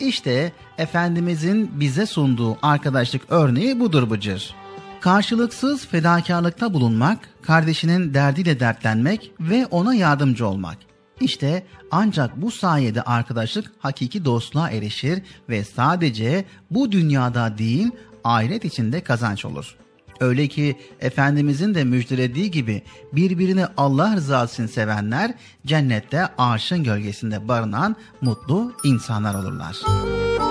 İşte 0.00 0.52
Efendimizin 0.78 1.80
bize 1.80 2.06
sunduğu 2.06 2.58
arkadaşlık 2.62 3.22
örneği 3.28 3.80
budur 3.80 4.10
Bıcır. 4.10 4.61
Karşılıksız 5.02 5.86
fedakarlıkta 5.86 6.74
bulunmak, 6.74 7.18
kardeşinin 7.42 8.14
derdiyle 8.14 8.60
dertlenmek 8.60 9.32
ve 9.40 9.66
ona 9.66 9.94
yardımcı 9.94 10.46
olmak. 10.46 10.78
İşte 11.20 11.66
ancak 11.90 12.42
bu 12.42 12.50
sayede 12.50 13.02
arkadaşlık 13.02 13.72
hakiki 13.78 14.24
dostluğa 14.24 14.70
erişir 14.70 15.22
ve 15.48 15.64
sadece 15.64 16.44
bu 16.70 16.92
dünyada 16.92 17.58
değil 17.58 17.90
ahiret 18.24 18.64
içinde 18.64 19.00
kazanç 19.00 19.44
olur. 19.44 19.76
Öyle 20.20 20.48
ki 20.48 20.76
Efendimizin 21.00 21.74
de 21.74 21.84
müjdelediği 21.84 22.50
gibi 22.50 22.82
birbirini 23.12 23.66
Allah 23.76 24.16
rızası 24.16 24.62
için 24.62 24.74
sevenler 24.74 25.34
cennette 25.66 26.28
arşın 26.38 26.84
gölgesinde 26.84 27.48
barınan 27.48 27.96
mutlu 28.20 28.72
insanlar 28.84 29.34
olurlar. 29.34 29.76
Sen 29.86 30.41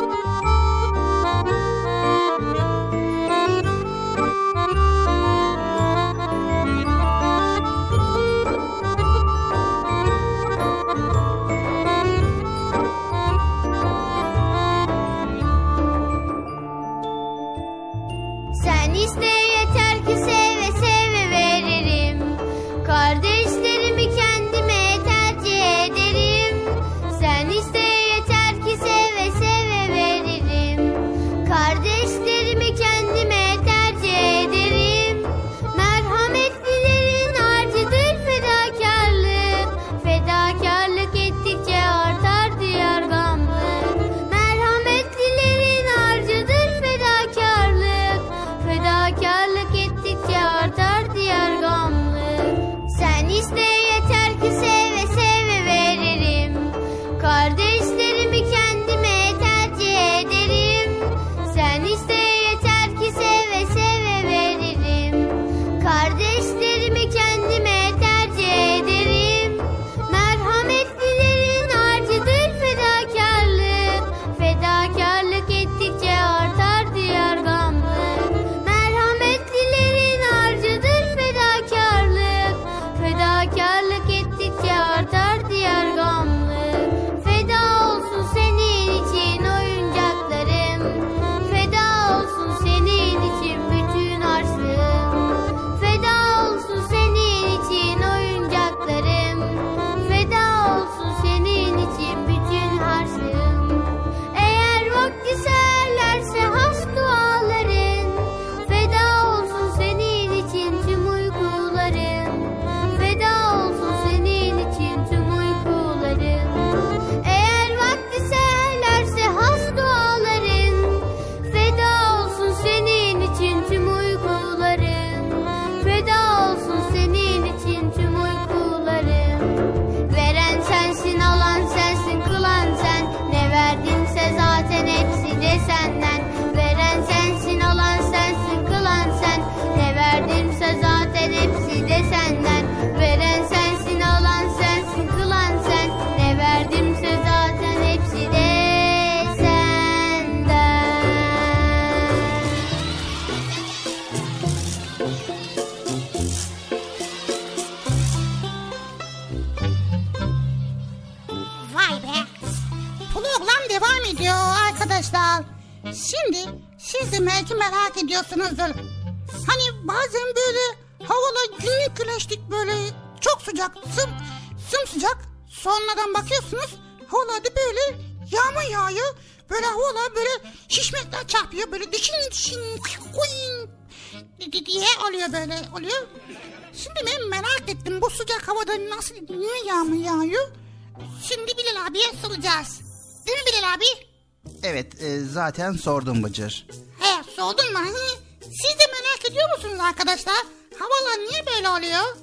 zaten 195.52 195.74
sordum 195.74 196.24
Bıcır. 196.24 196.66
He 197.00 197.24
sordun 197.36 197.74
mu? 197.74 197.80
Hı? 197.80 198.18
Siz 198.42 198.80
de 198.80 198.84
merak 198.94 199.32
ediyor 199.32 199.56
musunuz 199.56 199.80
arkadaşlar? 199.80 200.36
Havalar 200.80 201.30
niye 201.30 201.46
böyle 201.46 201.70
oluyor? 201.70 202.18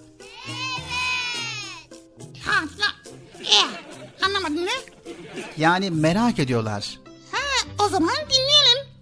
Evet. 0.48 0.78
Ha, 2.46 2.64
na, 2.78 3.12
e, 3.44 3.60
anlamadım 4.24 4.66
ne? 4.66 4.70
Yani 5.56 5.90
merak 5.90 6.38
ediyorlar. 6.38 6.98
Ha, 7.32 7.68
o 7.84 7.88
zaman 7.88 8.14
dinleyelim. 8.30 8.94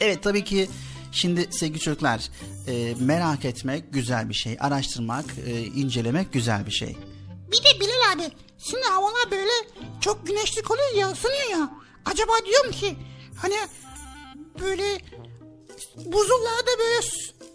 Evet 0.00 0.22
tabii 0.22 0.44
ki 0.44 0.70
şimdi 1.12 1.48
sevgili 1.50 1.80
çocuklar 1.80 2.30
e, 2.68 2.94
merak 3.00 3.44
etmek 3.44 3.92
güzel 3.92 4.28
bir 4.28 4.34
şey. 4.34 4.56
Araştırmak, 4.60 5.24
e, 5.46 5.60
incelemek 5.60 6.32
güzel 6.32 6.66
bir 6.66 6.72
şey. 6.72 6.96
Bir 7.52 7.56
de 7.56 7.80
Bilal 7.80 8.12
abi, 8.12 8.30
şimdi 8.58 8.84
havalar 8.84 9.30
böyle 9.30 9.52
çok 10.00 10.26
güneşlik 10.26 10.70
oluyor 10.70 10.94
ya, 10.94 11.12
ısınıyor 11.12 11.50
ya. 11.50 11.70
Acaba 12.04 12.32
diyorum 12.46 12.70
ki, 12.70 12.96
hani 13.36 13.54
böyle 14.60 14.98
buzullarda 15.96 16.70
böyle 16.78 17.00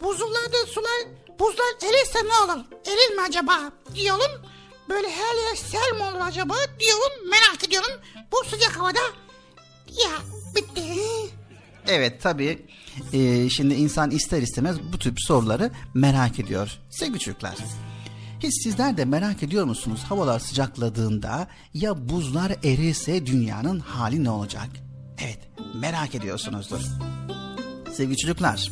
buzullarda 0.02 0.66
sular, 0.68 1.02
buzlar 1.40 1.90
erirse 1.90 2.20
ne 2.26 2.36
olur? 2.44 2.66
Erir 2.86 3.16
mi 3.16 3.22
acaba 3.28 3.72
diyorum. 3.96 4.42
Böyle 4.90 5.08
her 5.10 5.36
yer 5.36 5.56
sel 5.56 5.96
mi 5.98 6.04
olur 6.04 6.28
acaba 6.28 6.54
diyorum, 6.80 7.30
merak 7.30 7.64
ediyorum. 7.68 7.92
Bu 8.32 8.50
sıcak 8.50 8.80
havada 8.80 9.00
ya 9.88 10.12
bitti. 10.56 10.84
Evet 11.88 12.22
tabii 12.22 12.66
e, 13.14 13.50
şimdi 13.50 13.74
insan 13.74 14.12
ister 14.12 14.42
istemez 14.42 14.78
bu 14.94 15.00
tip 15.00 15.22
soruları 15.22 15.72
merak 15.94 16.40
ediyor. 16.40 16.80
Sevgili 16.90 17.20
çocuklar 17.20 17.56
hiç 18.44 18.64
sizler 18.64 18.98
de 18.98 19.06
merak 19.06 19.44
ediyor 19.44 19.66
musunuz 19.66 20.04
havalar 20.10 20.40
sıcakladığında 20.40 21.48
ya 21.74 22.10
buzlar 22.10 22.52
erirse 22.64 23.26
dünyanın 23.26 23.80
hali 23.80 24.24
ne 24.24 24.30
olacak? 24.30 24.70
Evet 25.18 25.40
merak 25.76 26.16
ediyorsunuzdur. 26.16 26.82
Sevgili 27.94 28.18
çocuklar 28.18 28.72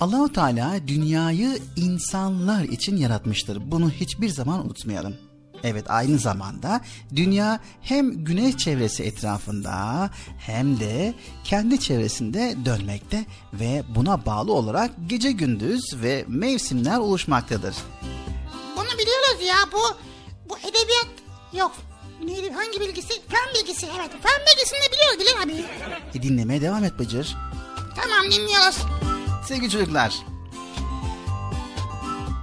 Allahu 0.00 0.32
Teala 0.32 0.88
dünyayı 0.88 1.58
insanlar 1.76 2.64
için 2.64 2.96
yaratmıştır. 2.96 3.70
Bunu 3.70 3.90
hiçbir 3.90 4.28
zaman 4.28 4.66
unutmayalım. 4.66 5.16
Evet 5.64 5.84
aynı 5.88 6.18
zamanda 6.18 6.80
dünya 7.16 7.60
hem 7.82 8.24
güneş 8.24 8.56
çevresi 8.56 9.02
etrafında 9.02 10.10
hem 10.38 10.80
de 10.80 11.14
kendi 11.44 11.80
çevresinde 11.80 12.56
dönmekte 12.64 13.26
ve 13.52 13.82
buna 13.94 14.26
bağlı 14.26 14.52
olarak 14.52 14.90
gece 15.06 15.32
gündüz 15.32 15.84
ve 16.02 16.24
mevsimler 16.28 16.98
oluşmaktadır. 16.98 17.74
Bunu 18.76 18.98
biliyoruz 18.98 19.48
ya 19.48 19.56
bu 19.72 19.96
bu 20.50 20.58
edebiyat 20.58 21.08
yok. 21.52 21.72
Neydi 22.24 22.50
hangi 22.50 22.80
bilgisi? 22.80 23.08
Fen 23.28 23.54
bilgisi 23.54 23.86
evet. 23.86 24.10
Fen 24.10 24.40
bilgisini 24.46 24.78
de 24.78 24.92
biliyoruz 24.92 25.20
Bilal 25.20 25.42
abi. 25.42 25.64
E, 26.18 26.22
dinlemeye 26.22 26.60
devam 26.60 26.84
et 26.84 26.98
Bıcır. 26.98 27.36
Tamam 27.96 28.24
dinliyoruz. 28.32 28.78
Sevgili 29.48 29.70
çocuklar. 29.70 30.14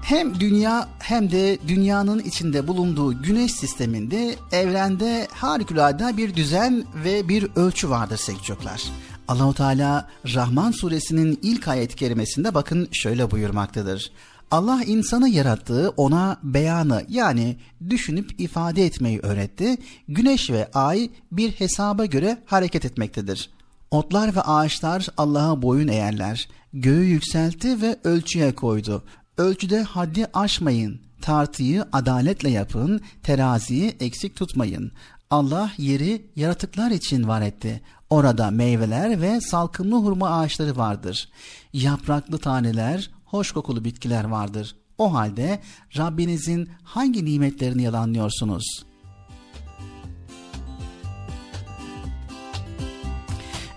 Hem 0.03 0.39
dünya 0.39 0.89
hem 0.99 1.31
de 1.31 1.59
dünyanın 1.67 2.19
içinde 2.19 2.67
bulunduğu 2.67 3.21
güneş 3.21 3.51
sisteminde 3.51 4.35
evrende 4.51 5.27
harikulade 5.31 6.17
bir 6.17 6.35
düzen 6.35 6.85
ve 7.03 7.29
bir 7.29 7.47
ölçü 7.55 7.89
vardır 7.89 8.17
sevgili 8.17 8.43
çocuklar. 8.43 8.83
Allahu 9.27 9.53
Teala 9.53 10.09
Rahman 10.33 10.71
suresinin 10.71 11.39
ilk 11.41 11.67
ayet-i 11.67 11.95
kerimesinde 11.95 12.53
bakın 12.53 12.89
şöyle 12.91 13.31
buyurmaktadır. 13.31 14.11
Allah 14.53 14.83
insanı 14.83 15.29
yarattığı 15.29 15.89
ona 15.89 16.37
beyanı 16.43 17.05
yani 17.09 17.57
düşünüp 17.89 18.41
ifade 18.41 18.85
etmeyi 18.85 19.19
öğretti. 19.19 19.77
Güneş 20.07 20.49
ve 20.49 20.69
ay 20.73 21.09
bir 21.31 21.51
hesaba 21.51 22.05
göre 22.05 22.37
hareket 22.45 22.85
etmektedir. 22.85 23.49
Otlar 23.91 24.35
ve 24.35 24.41
ağaçlar 24.41 25.07
Allah'a 25.17 25.61
boyun 25.61 25.87
eğerler. 25.87 26.49
Göğü 26.73 27.03
yükseltti 27.03 27.81
ve 27.81 27.99
ölçüye 28.03 28.55
koydu. 28.55 29.03
Ölçüde 29.37 29.83
haddi 29.83 30.25
aşmayın. 30.33 31.01
Tartıyı 31.21 31.85
adaletle 31.91 32.49
yapın. 32.49 33.01
Teraziyi 33.23 33.95
eksik 33.99 34.35
tutmayın. 34.35 34.91
Allah 35.29 35.71
yeri 35.77 36.25
yaratıklar 36.35 36.91
için 36.91 37.27
var 37.27 37.41
etti. 37.41 37.81
Orada 38.09 38.51
meyveler 38.51 39.21
ve 39.21 39.41
salkımlı 39.41 39.95
hurma 39.95 40.29
ağaçları 40.29 40.77
vardır. 40.77 41.29
Yapraklı 41.73 42.37
taneler, 42.37 43.09
hoş 43.33 43.51
kokulu 43.51 43.83
bitkiler 43.83 44.23
vardır. 44.23 44.75
O 44.97 45.13
halde 45.13 45.61
Rabbinizin 45.97 46.69
hangi 46.83 47.25
nimetlerini 47.25 47.83
yalanlıyorsunuz?'' 47.83 48.85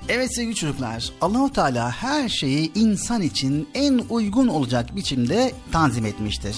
Evet 0.08 0.34
sevgili 0.34 0.54
çocuklar, 0.54 1.10
Allahu 1.20 1.52
Teala 1.52 1.90
her 1.90 2.28
şeyi 2.28 2.72
insan 2.74 3.22
için 3.22 3.68
en 3.74 4.00
uygun 4.10 4.48
olacak 4.48 4.96
biçimde 4.96 5.52
tanzim 5.72 6.06
etmiştir. 6.06 6.56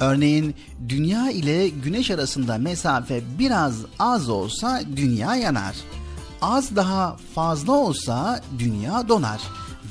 Örneğin 0.00 0.54
dünya 0.88 1.30
ile 1.30 1.68
güneş 1.68 2.10
arasında 2.10 2.58
mesafe 2.58 3.22
biraz 3.38 3.74
az 3.98 4.28
olsa 4.28 4.82
dünya 4.96 5.36
yanar. 5.36 5.76
Az 6.42 6.76
daha 6.76 7.16
fazla 7.34 7.72
olsa 7.72 8.40
dünya 8.58 9.08
donar 9.08 9.40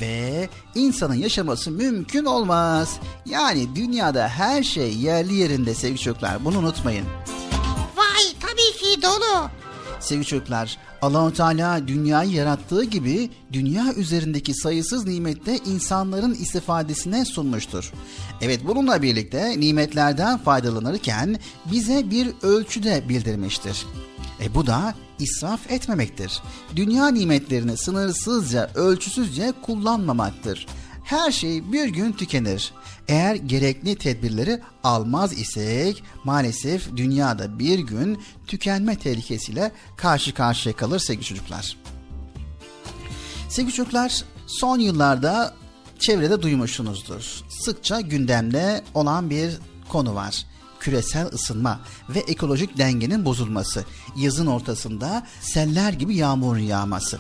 ve 0.02 0.50
insanın 0.76 1.16
yaşaması 1.16 1.72
mümkün 1.72 2.26
olmaz. 2.26 3.00
Yani 3.26 3.76
dünyada 3.76 4.28
her 4.28 4.64
şey 4.64 4.94
yerli 4.94 5.34
yerinde 5.34 5.74
sevgili 5.74 6.00
çocuklar 6.00 6.46
bunu 6.46 6.58
unutmayın. 6.58 7.06
Vay 7.98 8.24
tabii 8.40 8.78
ki 8.80 9.02
dolu. 9.02 9.50
Sevgili 10.00 10.26
çocuklar, 10.26 10.78
Allahu 11.02 11.34
Teala 11.34 11.88
dünyayı 11.88 12.32
yarattığı 12.32 12.84
gibi 12.84 13.30
dünya 13.54 13.94
üzerindeki 13.94 14.54
sayısız 14.54 15.06
nimette 15.06 15.58
insanların 15.58 16.34
istifadesine 16.34 17.26
sunmuştur. 17.26 17.92
Evet 18.42 18.62
bununla 18.68 19.02
birlikte 19.02 19.60
nimetlerden 19.60 20.38
faydalanırken 20.38 21.40
bize 21.72 22.12
bir 22.12 22.28
ölçüde 22.42 23.10
bildirmiştir. 23.10 23.86
E 24.42 24.56
bu 24.56 24.68
da 24.68 24.96
israf 25.20 25.72
etmemektir. 25.72 26.42
Dünya 26.76 27.08
nimetlerini 27.08 27.78
sınırsızca, 27.78 28.72
ölçüsüzce 28.76 29.54
kullanmamaktır. 29.62 30.68
Her 31.04 31.32
şey 31.32 31.72
bir 31.72 31.88
gün 31.88 32.12
tükenir. 32.12 32.74
Eğer 33.08 33.36
gerekli 33.36 33.96
tedbirleri 33.96 34.62
almaz 34.84 35.34
isek 35.34 36.04
maalesef 36.24 36.96
dünyada 36.98 37.60
bir 37.60 37.80
gün 37.80 38.24
tükenme 38.48 38.98
tehlikesiyle 38.98 39.72
karşı 39.98 40.34
karşıya 40.34 40.76
kalır 40.76 41.00
sevgili 41.00 41.26
çocuklar. 41.26 41.78
Sevgili 43.50 43.74
çocuklar 43.74 44.24
son 44.48 44.80
yıllarda 44.80 45.54
çevrede 46.00 46.42
duymuşsunuzdur. 46.42 47.42
Sıkça 47.50 48.02
gündemde 48.02 48.84
olan 48.94 49.30
bir 49.30 49.60
konu 49.90 50.16
var 50.16 50.46
küresel 50.82 51.28
ısınma 51.28 51.80
ve 52.10 52.20
ekolojik 52.20 52.78
dengenin 52.78 53.26
bozulması, 53.26 53.86
yazın 54.18 54.48
ortasında 54.48 55.28
seller 55.42 55.94
gibi 55.94 56.16
yağmur 56.16 56.58
yağması. 56.58 57.20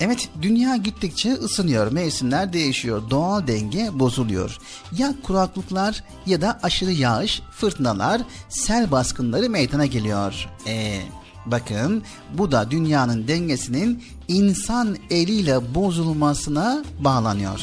Evet 0.00 0.28
dünya 0.42 0.76
gittikçe 0.76 1.32
ısınıyor, 1.32 1.92
mevsimler 1.92 2.52
değişiyor, 2.52 3.02
doğal 3.10 3.46
denge 3.46 3.90
bozuluyor. 3.92 4.58
Ya 4.98 5.14
kuraklıklar 5.22 6.04
ya 6.26 6.40
da 6.40 6.60
aşırı 6.62 6.92
yağış, 6.92 7.42
fırtınalar, 7.50 8.22
sel 8.48 8.90
baskınları 8.90 9.50
meydana 9.50 9.86
geliyor. 9.86 10.48
Eee 10.66 11.02
bakın 11.46 12.02
bu 12.34 12.52
da 12.52 12.70
dünyanın 12.70 13.28
dengesinin 13.28 14.04
insan 14.28 14.96
eliyle 15.10 15.74
bozulmasına 15.74 16.84
bağlanıyor. 16.98 17.60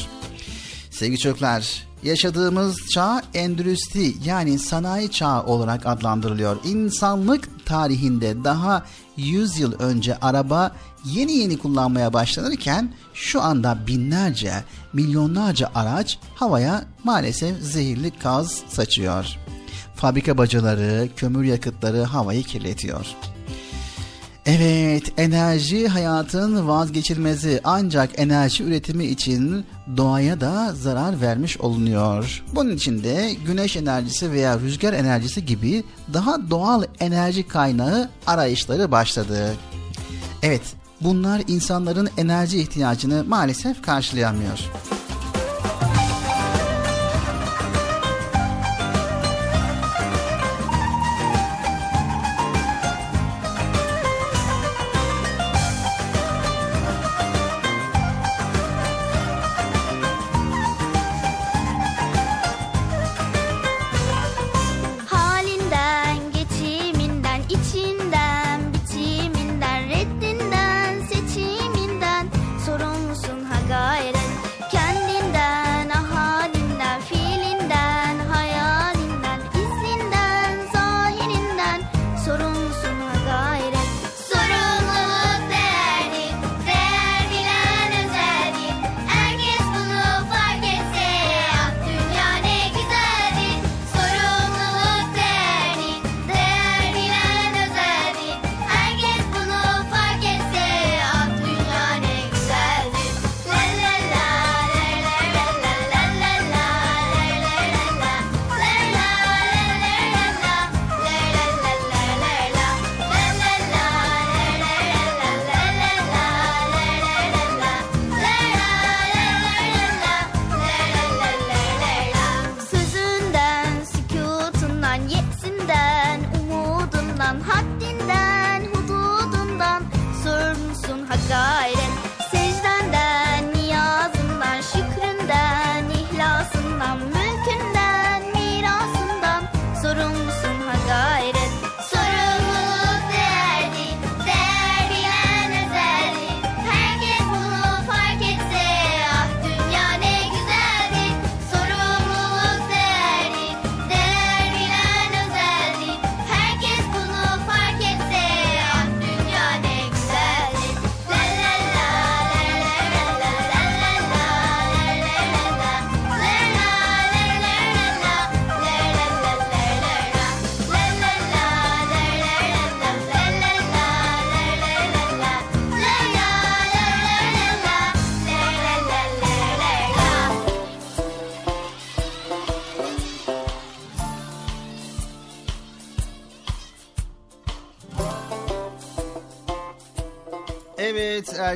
Sevgili 0.90 1.18
çocuklar, 1.18 1.86
yaşadığımız 2.06 2.76
çağ 2.94 3.22
endüstri 3.34 4.14
yani 4.24 4.58
sanayi 4.58 5.10
çağı 5.10 5.42
olarak 5.42 5.86
adlandırılıyor. 5.86 6.56
İnsanlık 6.64 7.66
tarihinde 7.66 8.44
daha 8.44 8.84
100 9.16 9.58
yıl 9.58 9.72
önce 9.72 10.16
araba 10.16 10.72
yeni 11.04 11.32
yeni 11.32 11.58
kullanmaya 11.58 12.12
başlanırken 12.12 12.92
şu 13.14 13.42
anda 13.42 13.78
binlerce, 13.86 14.52
milyonlarca 14.92 15.70
araç 15.74 16.18
havaya 16.34 16.84
maalesef 17.04 17.62
zehirli 17.62 18.12
gaz 18.22 18.62
saçıyor. 18.68 19.38
Fabrika 19.94 20.38
bacaları, 20.38 21.08
kömür 21.16 21.44
yakıtları 21.44 22.02
havayı 22.02 22.42
kirletiyor. 22.42 23.06
Evet, 24.48 25.12
enerji 25.16 25.88
hayatın 25.88 26.68
vazgeçilmezi 26.68 27.60
ancak 27.64 28.10
enerji 28.18 28.64
üretimi 28.64 29.04
için 29.04 29.64
doğaya 29.96 30.40
da 30.40 30.72
zarar 30.74 31.20
vermiş 31.20 31.60
olunuyor. 31.60 32.44
Bunun 32.54 32.70
için 32.70 33.04
de 33.04 33.36
güneş 33.46 33.76
enerjisi 33.76 34.32
veya 34.32 34.60
rüzgar 34.60 34.92
enerjisi 34.92 35.46
gibi 35.46 35.84
daha 36.12 36.50
doğal 36.50 36.84
enerji 37.00 37.48
kaynağı 37.48 38.10
arayışları 38.26 38.90
başladı. 38.90 39.54
Evet, 40.42 40.74
bunlar 41.00 41.42
insanların 41.48 42.08
enerji 42.16 42.58
ihtiyacını 42.58 43.24
maalesef 43.24 43.82
karşılayamıyor. 43.82 44.58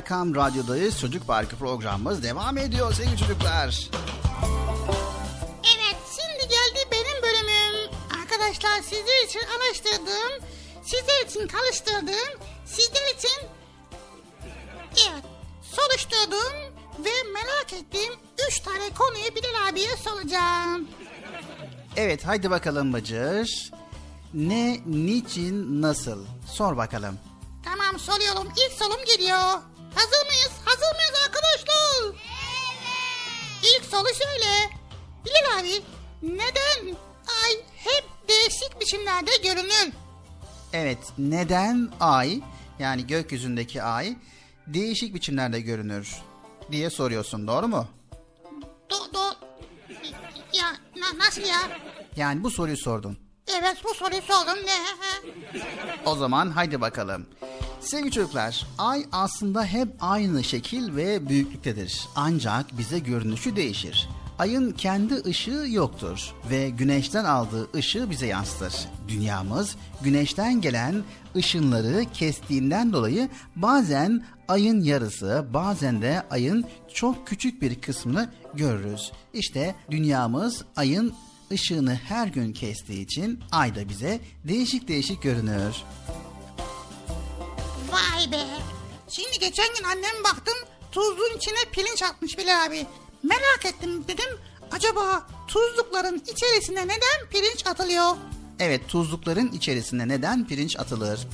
Erkam 0.01 0.35
Radyo'dayız. 0.35 1.01
Çocuk 1.01 1.27
Parkı 1.27 1.57
programımız 1.57 2.23
devam 2.23 2.59
ediyor 2.59 2.93
sevgili 2.93 3.17
çocuklar. 3.17 3.91
Evet 5.77 5.97
şimdi 6.17 6.49
geldi 6.49 6.89
benim 6.93 7.23
bölümüm. 7.23 7.91
Arkadaşlar 8.23 8.83
sizler 8.83 9.25
için 9.27 9.41
araştırdım. 9.41 10.49
Sizler 10.83 11.27
için 11.27 11.49
çalıştırdım. 11.49 12.41
Sizler 12.67 13.15
için 13.19 13.47
evet 14.91 15.25
soruşturdum 15.63 16.53
ve 17.05 17.33
merak 17.33 17.73
ettiğim 17.73 18.13
3 18.49 18.61
tane 18.61 18.91
konuyu 18.99 19.35
Bilal 19.35 19.69
abiye 19.73 19.97
soracağım. 19.97 20.89
Evet 21.97 22.27
haydi 22.27 22.51
bakalım 22.51 22.93
Bıcır. 22.93 23.71
Ne, 24.35 24.81
niçin, 24.87 25.83
nasıl? 25.83 26.25
Sor 26.47 26.77
bakalım. 26.77 27.19
Biçimlerde 39.11 39.49
görünür? 39.49 39.93
Evet 40.73 40.99
neden 41.19 41.89
ay 42.01 42.41
yani 42.79 43.07
gökyüzündeki 43.07 43.83
ay 43.83 44.17
değişik 44.67 45.15
biçimlerde 45.15 45.61
görünür 45.61 46.17
diye 46.73 46.91
soruyorsun 46.91 47.47
doğru 47.47 47.69
mu? 47.69 47.87
Do 48.91 48.97
do 49.15 49.23
ya 50.53 50.67
na- 50.97 51.19
nasıl 51.27 51.43
ya? 51.43 51.59
Yani 52.17 52.45
bu 52.45 52.51
soruyu 52.51 52.77
sordun. 52.77 53.19
Evet 53.59 53.77
bu 53.85 53.95
soruyu 53.95 54.23
sordum 54.23 54.59
ne? 54.67 54.79
O 56.07 56.17
zaman 56.17 56.51
haydi 56.51 56.81
bakalım. 56.81 57.27
Sevgili 57.81 58.11
çocuklar, 58.11 58.67
ay 58.79 59.05
aslında 59.13 59.65
hep 59.65 59.89
aynı 60.01 60.45
şekil 60.45 60.97
ve 60.97 61.29
büyüklüktedir. 61.29 62.07
Ancak 62.17 62.79
bize 62.79 62.99
görünüşü 62.99 63.57
değişir. 63.57 64.09
Ayın 64.41 64.73
kendi 64.73 65.15
ışığı 65.15 65.65
yoktur 65.69 66.35
ve 66.51 66.71
güneşten 66.71 67.25
aldığı 67.25 67.69
ışığı 67.75 68.11
bize 68.11 68.27
yansıtır. 68.27 68.75
Dünyamız 69.09 69.77
güneşten 70.03 70.61
gelen 70.61 71.05
ışınları 71.37 72.05
kestiğinden 72.13 72.93
dolayı 72.93 73.29
bazen 73.57 74.25
ayın 74.49 74.83
yarısı, 74.83 75.47
bazen 75.55 76.03
de 76.03 76.23
ayın 76.31 76.65
çok 76.95 77.27
küçük 77.27 77.63
bir 77.63 77.81
kısmını 77.81 78.31
görürüz. 78.55 79.13
İşte 79.35 79.75
dünyamız 79.91 80.65
ayın 80.77 81.15
ışığını 81.53 81.95
her 81.95 82.27
gün 82.27 82.53
kestiği 82.53 83.05
için 83.05 83.41
ay 83.53 83.75
da 83.75 83.89
bize 83.89 84.21
değişik 84.45 84.89
değişik 84.89 85.23
görünür. 85.23 85.75
Vay 87.93 88.33
be. 88.33 88.47
Şimdi 89.09 89.39
geçen 89.39 89.69
gün 89.79 89.85
anneme 89.85 90.25
baktım 90.25 90.57
tuzluğun 90.93 91.37
içine 91.37 91.59
pirinç 91.73 92.03
atmış 92.03 92.39
Bilal 92.39 92.67
abi. 92.67 92.87
Merak 93.23 93.67
ettim 93.67 94.05
dedim 94.09 94.39
acaba 94.73 95.27
tuzlukların 95.49 96.23
içerisine 96.33 96.85
neden 96.85 97.31
pirinç 97.31 97.67
atılıyor? 97.67 98.17
Evet 98.59 98.89
tuzlukların 98.89 99.53
içerisine 99.53 100.09
neden 100.09 100.47
pirinç 100.47 100.79
atılır? 100.79 101.27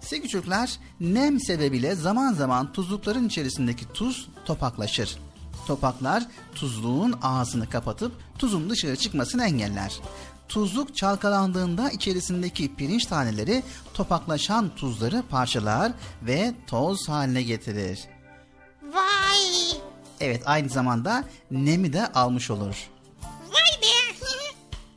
Sevgili 0.00 0.28
çocuklar 0.28 0.70
nem 1.00 1.40
sebebiyle 1.40 1.94
zaman 1.94 2.32
zaman 2.32 2.72
tuzlukların 2.72 3.28
içerisindeki 3.28 3.92
tuz 3.92 4.28
topaklaşır. 4.44 5.18
Topaklar 5.66 6.26
tuzluğun 6.54 7.14
ağzını 7.22 7.70
kapatıp 7.70 8.12
tuzun 8.38 8.70
dışarı 8.70 8.96
çıkmasını 8.96 9.44
engeller. 9.44 10.00
Tuzluk 10.48 10.96
çalkalandığında 10.96 11.90
içerisindeki 11.90 12.74
pirinç 12.74 13.06
taneleri 13.06 13.62
topaklaşan 13.94 14.74
tuzları 14.76 15.22
parçalar 15.30 15.92
ve 16.22 16.54
toz 16.66 17.08
haline 17.08 17.42
getirir. 17.42 18.00
Vay. 18.82 19.91
Evet 20.22 20.42
aynı 20.46 20.68
zamanda 20.68 21.24
nemi 21.50 21.92
de 21.92 22.06
almış 22.12 22.50
olur. 22.50 22.76
Vay 23.48 23.82
be. 23.82 23.86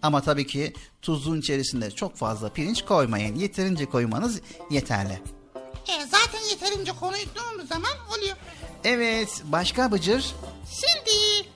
Ama 0.01 0.21
tabii 0.21 0.47
ki 0.47 0.73
tuzluğun 1.01 1.39
içerisinde 1.39 1.91
çok 1.91 2.15
fazla 2.17 2.49
pirinç 2.49 2.86
koymayın. 2.86 3.36
Yeterince 3.36 3.86
koymanız 3.86 4.41
yeterli. 4.69 5.21
e, 5.88 6.05
zaten 6.05 6.39
yeterince 6.49 6.91
konuştuğumuz 6.91 7.67
zaman 7.67 7.91
oluyor. 8.17 8.36
Evet 8.84 9.41
başka 9.43 9.91
Bıcır? 9.91 10.36
Şimdi 10.71 11.47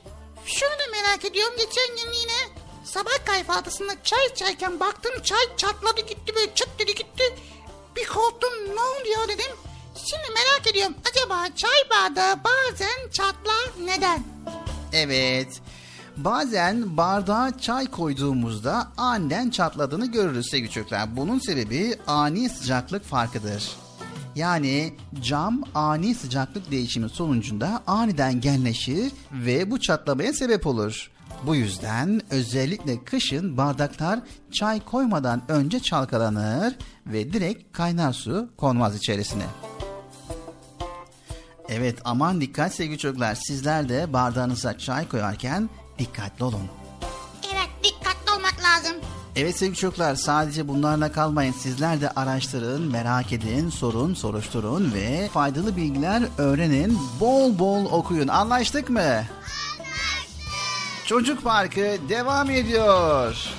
şunu 0.46 0.70
da 0.70 0.92
merak 0.92 1.26
ediyorum. 1.26 1.54
Geçen 1.58 1.88
gün 1.96 2.14
yine 2.22 2.60
sabah 2.84 3.26
kahvaltısında 3.26 3.92
çay 4.04 4.26
içerken 4.28 4.80
baktım 4.80 5.12
çay 5.24 5.56
çatladı 5.58 6.02
gitti 6.02 6.36
böyle 6.36 6.54
çıt 6.56 6.70
dedi 6.80 6.96
gitti. 6.96 7.24
Bir 7.96 8.06
korktum 8.08 8.54
ne 8.76 8.82
oluyor 8.82 9.28
dedim. 9.28 9.56
Şimdi 10.06 10.24
merak 10.36 10.68
ediyorum 10.68 10.96
acaba 11.12 11.48
çay 11.56 11.90
bardağı 11.90 12.36
bazen 12.44 13.10
çatlar 13.12 13.86
neden? 13.86 14.24
Evet. 14.94 15.62
Bazen 16.18 16.98
bardağa 16.98 17.58
çay 17.62 17.86
koyduğumuzda 17.86 18.88
aniden 18.98 19.50
çatladığını 19.50 20.12
görürüz 20.12 20.50
sevgili 20.50 20.72
çocuklar. 20.72 21.18
Bunun 21.18 21.40
sebebi 21.40 21.96
ani 22.08 22.50
sıcaklık 22.50 23.04
farkıdır. 23.04 23.72
Yani 24.36 24.94
cam 25.22 25.64
ani 25.76 26.16
sıcaklık 26.16 26.72
değişimi 26.72 27.10
sonucunda 27.10 27.84
aniden 27.88 28.42
genleşir 28.42 29.12
ve 29.32 29.72
bu 29.72 29.80
çatlamaya 29.80 30.34
sebep 30.34 30.68
olur. 30.68 31.12
Bu 31.46 31.56
yüzden 31.56 32.22
özellikle 32.30 33.04
kışın 33.04 33.58
bardaklar 33.58 34.20
çay 34.52 34.86
koymadan 34.86 35.42
önce 35.48 35.80
çalkalanır 35.80 36.76
ve 37.06 37.34
direkt 37.34 37.78
kaynar 37.78 38.14
su 38.14 38.50
konmaz 38.58 38.98
içerisine. 38.98 39.46
Evet 41.70 42.00
aman 42.06 42.42
dikkat 42.42 42.76
sevgili 42.76 42.98
çocuklar. 42.98 43.36
Sizler 43.36 43.90
de 43.90 44.14
bardağınıza 44.14 44.78
çay 44.78 45.08
koyarken 45.08 45.70
dikkatli 46.00 46.44
olun. 46.44 46.68
Evet 47.54 47.70
dikkatli 47.84 48.32
olmak 48.32 48.56
lazım. 48.64 48.98
Evet 49.36 49.58
sevgili 49.58 49.78
çocuklar 49.78 50.16
sadece 50.16 50.68
bunlarla 50.68 51.12
kalmayın. 51.12 51.52
Sizler 51.52 52.02
de 52.02 52.10
araştırın, 52.12 52.92
merak 52.92 53.34
edin, 53.34 53.70
sorun, 53.70 54.14
soruşturun 54.14 54.94
ve 54.94 55.30
faydalı 55.34 55.76
bilgiler 55.76 56.24
öğrenin. 56.38 57.00
Bol 57.20 57.60
bol 57.60 57.86
okuyun. 57.86 58.28
Anlaştık 58.28 58.90
mı? 58.90 59.00
Anlaştık. 59.00 59.26
Çocuk 61.06 61.44
Parkı 61.44 61.98
devam 62.10 62.50
ediyor. 62.50 63.59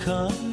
come. 0.00 0.49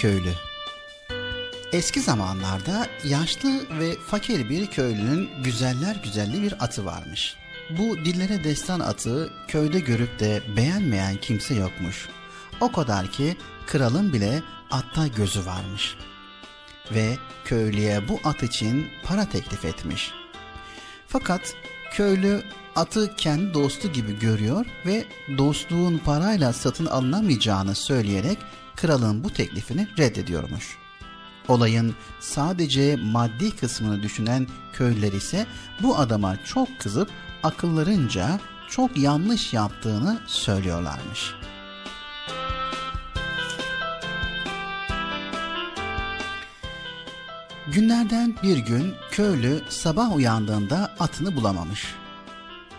Köylü 0.00 0.32
Eski 1.72 2.00
zamanlarda 2.00 2.86
yaşlı 3.04 3.78
ve 3.78 3.94
fakir 4.06 4.48
bir 4.48 4.66
köylünün 4.66 5.30
güzeller 5.44 5.96
güzelli 6.04 6.42
bir 6.42 6.64
atı 6.64 6.84
varmış. 6.84 7.36
Bu 7.70 7.96
dillere 7.96 8.44
destan 8.44 8.80
atı 8.80 9.32
köyde 9.48 9.80
görüp 9.80 10.20
de 10.20 10.42
beğenmeyen 10.56 11.16
kimse 11.16 11.54
yokmuş. 11.54 12.08
O 12.60 12.72
kadar 12.72 13.06
ki 13.06 13.36
kralın 13.66 14.12
bile 14.12 14.42
atta 14.70 15.06
gözü 15.06 15.46
varmış. 15.46 15.96
Ve 16.94 17.16
köylüye 17.44 18.08
bu 18.08 18.20
at 18.24 18.42
için 18.42 18.86
para 19.04 19.28
teklif 19.28 19.64
etmiş. 19.64 20.10
Fakat 21.06 21.54
köylü 21.92 22.42
atı 22.76 23.16
kendi 23.16 23.54
dostu 23.54 23.92
gibi 23.92 24.18
görüyor 24.18 24.66
ve 24.86 25.04
dostluğun 25.38 25.98
parayla 25.98 26.52
satın 26.52 26.86
alınamayacağını 26.86 27.74
söyleyerek 27.74 28.38
kralın 28.80 29.24
bu 29.24 29.30
teklifini 29.30 29.88
reddediyormuş. 29.98 30.78
Olayın 31.48 31.94
sadece 32.20 32.96
maddi 32.96 33.56
kısmını 33.56 34.02
düşünen 34.02 34.46
köylüler 34.72 35.12
ise 35.12 35.46
bu 35.82 35.98
adama 35.98 36.44
çok 36.44 36.68
kızıp 36.78 37.10
akıllarınca 37.42 38.40
çok 38.70 38.96
yanlış 38.96 39.52
yaptığını 39.52 40.20
söylüyorlarmış. 40.26 41.34
Günlerden 47.72 48.34
bir 48.42 48.58
gün 48.58 48.94
köylü 49.10 49.60
sabah 49.68 50.16
uyandığında 50.16 50.94
atını 51.00 51.36
bulamamış. 51.36 51.94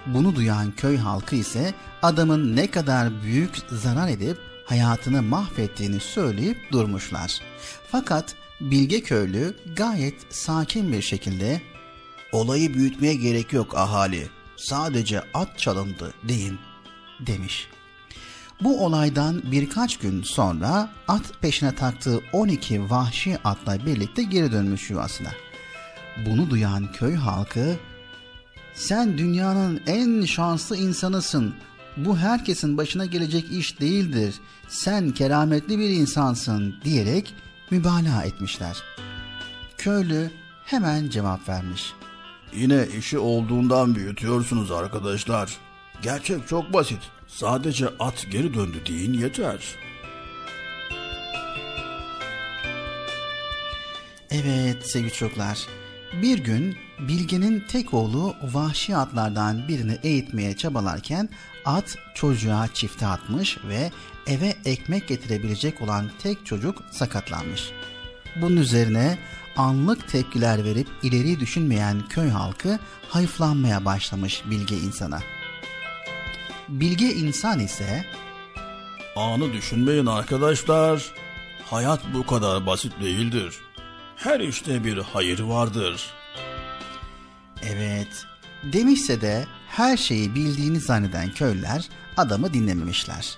Bunu 0.06 0.36
duyan 0.36 0.72
köy 0.72 0.98
halkı 0.98 1.36
ise 1.36 1.74
adamın 2.02 2.56
ne 2.56 2.72
kadar 2.72 3.24
büyük 3.24 3.58
zarar 3.72 4.08
edip 4.08 4.51
hayatını 4.72 5.22
mahvettiğini 5.22 6.00
söyleyip 6.00 6.72
durmuşlar. 6.72 7.42
Fakat 7.88 8.36
bilge 8.62 9.02
köylü 9.02 9.56
gayet 9.76 10.16
sakin 10.30 10.92
bir 10.92 11.02
şekilde 11.02 11.62
olayı 12.32 12.74
büyütmeye 12.74 13.14
gerek 13.14 13.54
yok 13.54 13.78
ahali. 13.78 14.30
Sadece 14.58 15.22
at 15.34 15.60
çalındı 15.60 16.14
deyin 16.28 16.60
demiş. 17.20 17.68
Bu 18.62 18.86
olaydan 18.86 19.42
birkaç 19.52 19.98
gün 19.98 20.24
sonra 20.24 20.90
at 21.08 21.42
peşine 21.42 21.76
taktığı 21.76 22.22
12 22.34 22.90
vahşi 22.90 23.38
atla 23.44 23.86
birlikte 23.86 24.24
geri 24.24 24.52
dönmüş 24.52 24.90
yuvasına. 24.90 25.32
Bunu 26.26 26.50
duyan 26.50 26.92
köy 26.92 27.16
halkı 27.16 27.78
sen 28.74 29.18
dünyanın 29.18 29.82
en 29.88 30.26
şanslı 30.26 30.78
insanısın. 30.78 31.56
Bu 31.98 32.18
herkesin 32.18 32.78
başına 32.78 33.06
gelecek 33.06 33.52
iş 33.52 33.80
değildir. 33.80 34.36
Sen 34.68 35.12
kerametli 35.12 35.80
bir 35.80 35.90
insansın 35.90 36.76
diyerek 36.84 37.34
mübalağa 37.72 38.24
etmişler. 38.24 38.78
Köylü 39.78 40.32
hemen 40.66 41.10
cevap 41.10 41.50
vermiş. 41.50 41.94
Yine 42.56 42.88
işi 42.98 43.20
olduğundan 43.20 43.96
büyütüyorsunuz 43.96 44.72
arkadaşlar. 44.72 45.58
Gerçek 46.02 46.48
çok 46.48 46.74
basit. 46.74 47.00
Sadece 47.28 47.88
at 48.00 48.28
geri 48.32 48.54
döndü 48.54 48.78
deyin 48.88 49.14
yeter. 49.14 49.60
Evet 54.32 54.92
sevgili 54.92 55.14
çocuklar. 55.14 55.68
Bir 56.22 56.40
gün 56.40 56.76
Bilge'nin 57.00 57.64
tek 57.68 57.94
oğlu 57.94 58.36
vahşi 58.44 58.96
atlardan 58.96 59.68
birini 59.68 59.98
eğitmeye 60.04 60.58
çabalarken 60.58 61.30
at 61.66 61.98
çocuğa 62.16 62.68
çifte 62.74 63.08
atmış 63.08 63.58
ve 63.68 63.92
eve 64.28 64.56
ekmek 64.66 65.08
getirebilecek 65.08 65.82
olan 65.82 66.12
tek 66.24 66.46
çocuk 66.46 66.84
sakatlanmış. 66.92 67.72
Bunun 68.42 68.58
üzerine 68.58 69.18
anlık 69.58 70.08
tepkiler 70.08 70.64
verip 70.64 70.88
ileri 71.04 71.40
düşünmeyen 71.40 72.08
köy 72.10 72.30
halkı 72.30 72.80
hayıflanmaya 73.10 73.86
başlamış 73.86 74.44
bilge 74.46 74.78
insana. 74.78 75.20
Bilge 76.70 77.14
insan 77.14 77.60
ise 77.60 78.06
Anı 79.16 79.54
düşünmeyin 79.54 80.06
arkadaşlar. 80.06 81.14
Hayat 81.70 82.02
bu 82.14 82.26
kadar 82.26 82.66
basit 82.66 83.02
değildir. 83.02 83.56
Her 84.16 84.40
işte 84.40 84.84
bir 84.84 84.98
hayır 84.98 85.40
vardır. 85.40 86.14
Evet. 87.64 88.26
Demişse 88.64 89.22
de 89.22 89.46
her 89.72 89.98
şeyi 89.98 90.36
bildiğini 90.36 90.80
zanneden 90.80 91.32
köylüler 91.32 91.90
adamı 92.18 92.54
dinlememişler. 92.54 93.36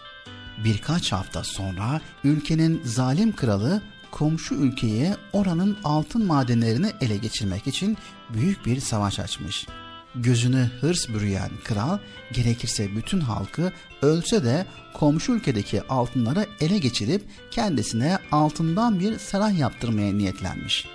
Birkaç 0.63 1.11
hafta 1.11 1.43
sonra 1.43 2.01
ülkenin 2.23 2.81
zalim 2.83 3.35
kralı 3.35 3.81
komşu 4.11 4.55
ülkeye 4.55 5.15
oranın 5.33 5.77
altın 5.83 6.25
madenlerini 6.25 6.91
ele 7.01 7.17
geçirmek 7.17 7.67
için 7.67 7.97
büyük 8.29 8.65
bir 8.65 8.79
savaş 8.79 9.19
açmış. 9.19 9.67
Gözünü 10.15 10.69
hırs 10.81 11.09
bürüyen 11.09 11.49
kral 11.63 11.97
gerekirse 12.31 12.95
bütün 12.95 13.19
halkı 13.19 13.71
ölse 14.01 14.43
de 14.43 14.65
komşu 14.93 15.31
ülkedeki 15.31 15.81
altınları 15.81 16.45
ele 16.61 16.77
geçirip 16.77 17.23
kendisine 17.51 18.17
altından 18.31 18.99
bir 18.99 19.19
saray 19.19 19.57
yaptırmaya 19.57 20.13
niyetlenmiş. 20.13 20.85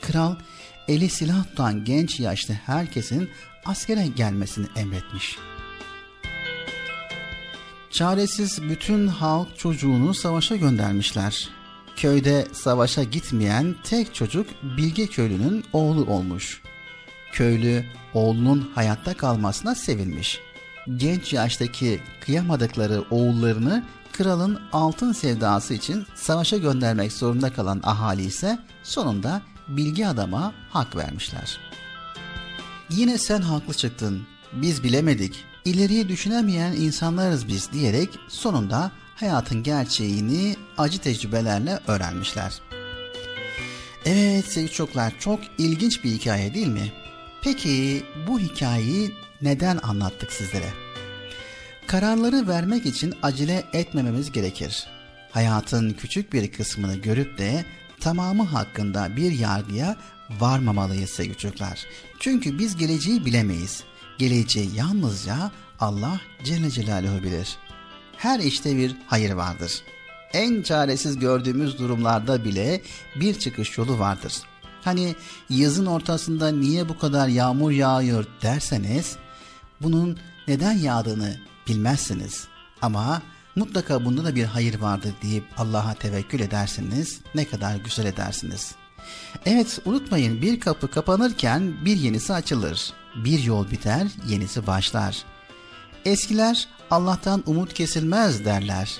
Kral 0.00 0.34
eli 0.88 1.08
silah 1.08 1.44
tutan 1.44 1.84
genç 1.84 2.20
yaşlı 2.20 2.54
herkesin 2.54 3.30
askere 3.68 4.06
gelmesini 4.06 4.66
emretmiş. 4.76 5.38
Çaresiz 7.90 8.62
bütün 8.62 9.06
halk 9.06 9.58
çocuğunu 9.58 10.14
savaşa 10.14 10.56
göndermişler. 10.56 11.48
Köyde 11.96 12.46
savaşa 12.52 13.02
gitmeyen 13.02 13.76
tek 13.84 14.14
çocuk 14.14 14.46
Bilge 14.62 15.06
köylünün 15.06 15.64
oğlu 15.72 16.04
olmuş. 16.04 16.62
Köylü 17.32 17.84
oğlunun 18.14 18.70
hayatta 18.74 19.14
kalmasına 19.14 19.74
sevinmiş. 19.74 20.40
Genç 20.96 21.32
yaştaki 21.32 22.00
kıyamadıkları 22.20 23.04
oğullarını 23.10 23.84
kralın 24.12 24.60
altın 24.72 25.12
sevdası 25.12 25.74
için 25.74 26.06
savaşa 26.14 26.56
göndermek 26.56 27.12
zorunda 27.12 27.52
kalan 27.52 27.80
ahali 27.84 28.22
ise 28.22 28.58
sonunda 28.82 29.42
bilgi 29.68 30.06
adama 30.06 30.52
hak 30.70 30.96
vermişler. 30.96 31.67
Yine 32.90 33.18
sen 33.18 33.40
haklı 33.40 33.74
çıktın, 33.74 34.26
biz 34.52 34.84
bilemedik, 34.84 35.44
ileriyi 35.64 36.08
düşünemeyen 36.08 36.72
insanlarız 36.72 37.48
biz 37.48 37.72
diyerek 37.72 38.08
sonunda 38.28 38.90
hayatın 39.14 39.62
gerçeğini 39.62 40.56
acı 40.78 40.98
tecrübelerle 40.98 41.80
öğrenmişler. 41.86 42.52
Evet 44.04 44.44
sevgili 44.44 44.72
çocuklar 44.72 45.12
çok 45.18 45.40
ilginç 45.58 46.04
bir 46.04 46.10
hikaye 46.10 46.54
değil 46.54 46.66
mi? 46.66 46.92
Peki 47.42 48.02
bu 48.26 48.40
hikayeyi 48.40 49.14
neden 49.42 49.78
anlattık 49.82 50.32
sizlere? 50.32 50.70
Kararları 51.86 52.48
vermek 52.48 52.86
için 52.86 53.14
acele 53.22 53.64
etmememiz 53.72 54.32
gerekir. 54.32 54.86
Hayatın 55.30 55.90
küçük 55.90 56.32
bir 56.32 56.52
kısmını 56.52 56.96
görüp 56.96 57.38
de 57.38 57.64
tamamı 58.00 58.42
hakkında 58.42 59.16
bir 59.16 59.38
yargıya 59.38 59.96
varmamalıyız 60.30 61.10
sevgili 61.10 61.36
çocuklar. 61.36 61.86
Çünkü 62.20 62.58
biz 62.58 62.76
geleceği 62.76 63.24
bilemeyiz. 63.24 63.84
Geleceği 64.18 64.74
yalnızca 64.74 65.50
Allah 65.80 66.20
Celle 66.44 66.70
Celaluhu 66.70 67.22
bilir. 67.22 67.56
Her 68.16 68.40
işte 68.40 68.76
bir 68.76 68.96
hayır 69.06 69.32
vardır. 69.32 69.82
En 70.32 70.62
çaresiz 70.62 71.18
gördüğümüz 71.18 71.78
durumlarda 71.78 72.44
bile 72.44 72.82
bir 73.16 73.38
çıkış 73.38 73.78
yolu 73.78 73.98
vardır. 73.98 74.32
Hani 74.82 75.14
yazın 75.50 75.86
ortasında 75.86 76.48
niye 76.50 76.88
bu 76.88 76.98
kadar 76.98 77.28
yağmur 77.28 77.70
yağıyor 77.70 78.26
derseniz 78.42 79.16
bunun 79.80 80.18
neden 80.48 80.72
yağdığını 80.72 81.36
bilmezsiniz. 81.68 82.48
Ama 82.82 83.22
mutlaka 83.56 84.04
bunda 84.04 84.24
da 84.24 84.34
bir 84.34 84.44
hayır 84.44 84.80
vardır 84.80 85.12
deyip 85.22 85.44
Allah'a 85.56 85.94
tevekkül 85.94 86.40
edersiniz. 86.40 87.20
Ne 87.34 87.44
kadar 87.44 87.76
güzel 87.76 88.06
edersiniz. 88.06 88.74
Evet 89.46 89.78
unutmayın 89.84 90.42
bir 90.42 90.60
kapı 90.60 90.90
kapanırken 90.90 91.84
bir 91.84 91.96
yenisi 91.96 92.32
açılır. 92.32 92.92
Bir 93.24 93.42
yol 93.42 93.70
biter 93.70 94.06
yenisi 94.28 94.66
başlar. 94.66 95.24
Eskiler 96.04 96.68
Allah'tan 96.90 97.42
umut 97.46 97.74
kesilmez 97.74 98.44
derler. 98.44 98.98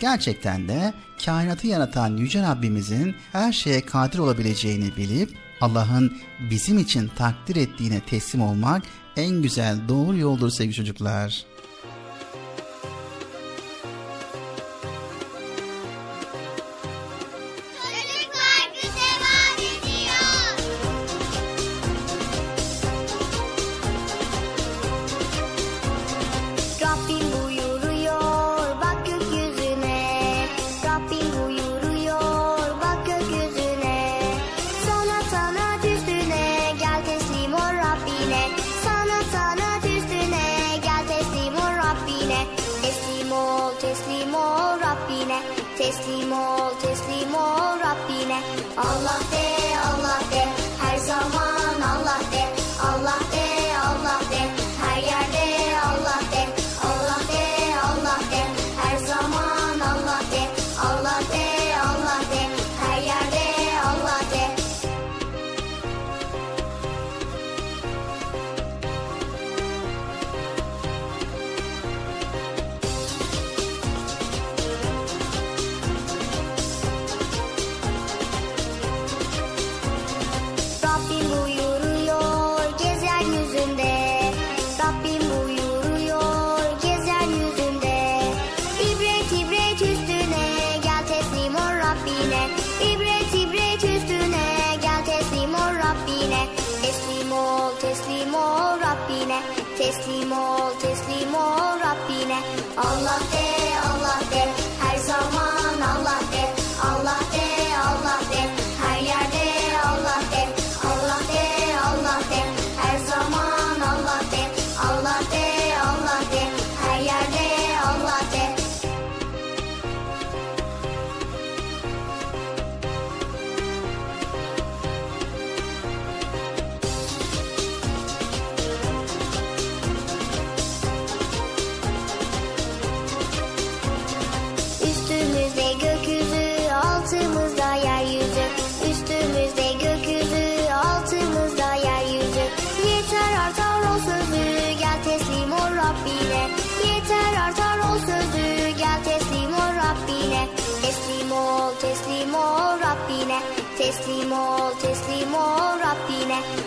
Gerçekten 0.00 0.68
de 0.68 0.94
kainatı 1.24 1.66
yaratan 1.66 2.16
Yüce 2.16 2.42
Rabbimizin 2.42 3.14
her 3.32 3.52
şeye 3.52 3.80
kadir 3.80 4.18
olabileceğini 4.18 4.96
bilip 4.96 5.38
Allah'ın 5.60 6.18
bizim 6.50 6.78
için 6.78 7.10
takdir 7.16 7.56
ettiğine 7.56 8.00
teslim 8.00 8.42
olmak 8.42 8.82
en 9.16 9.42
güzel 9.42 9.76
doğru 9.88 10.16
yoldur 10.16 10.50
sevgili 10.50 10.74
çocuklar. 10.74 11.44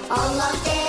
Allah 0.10 0.52
de, 0.66 0.89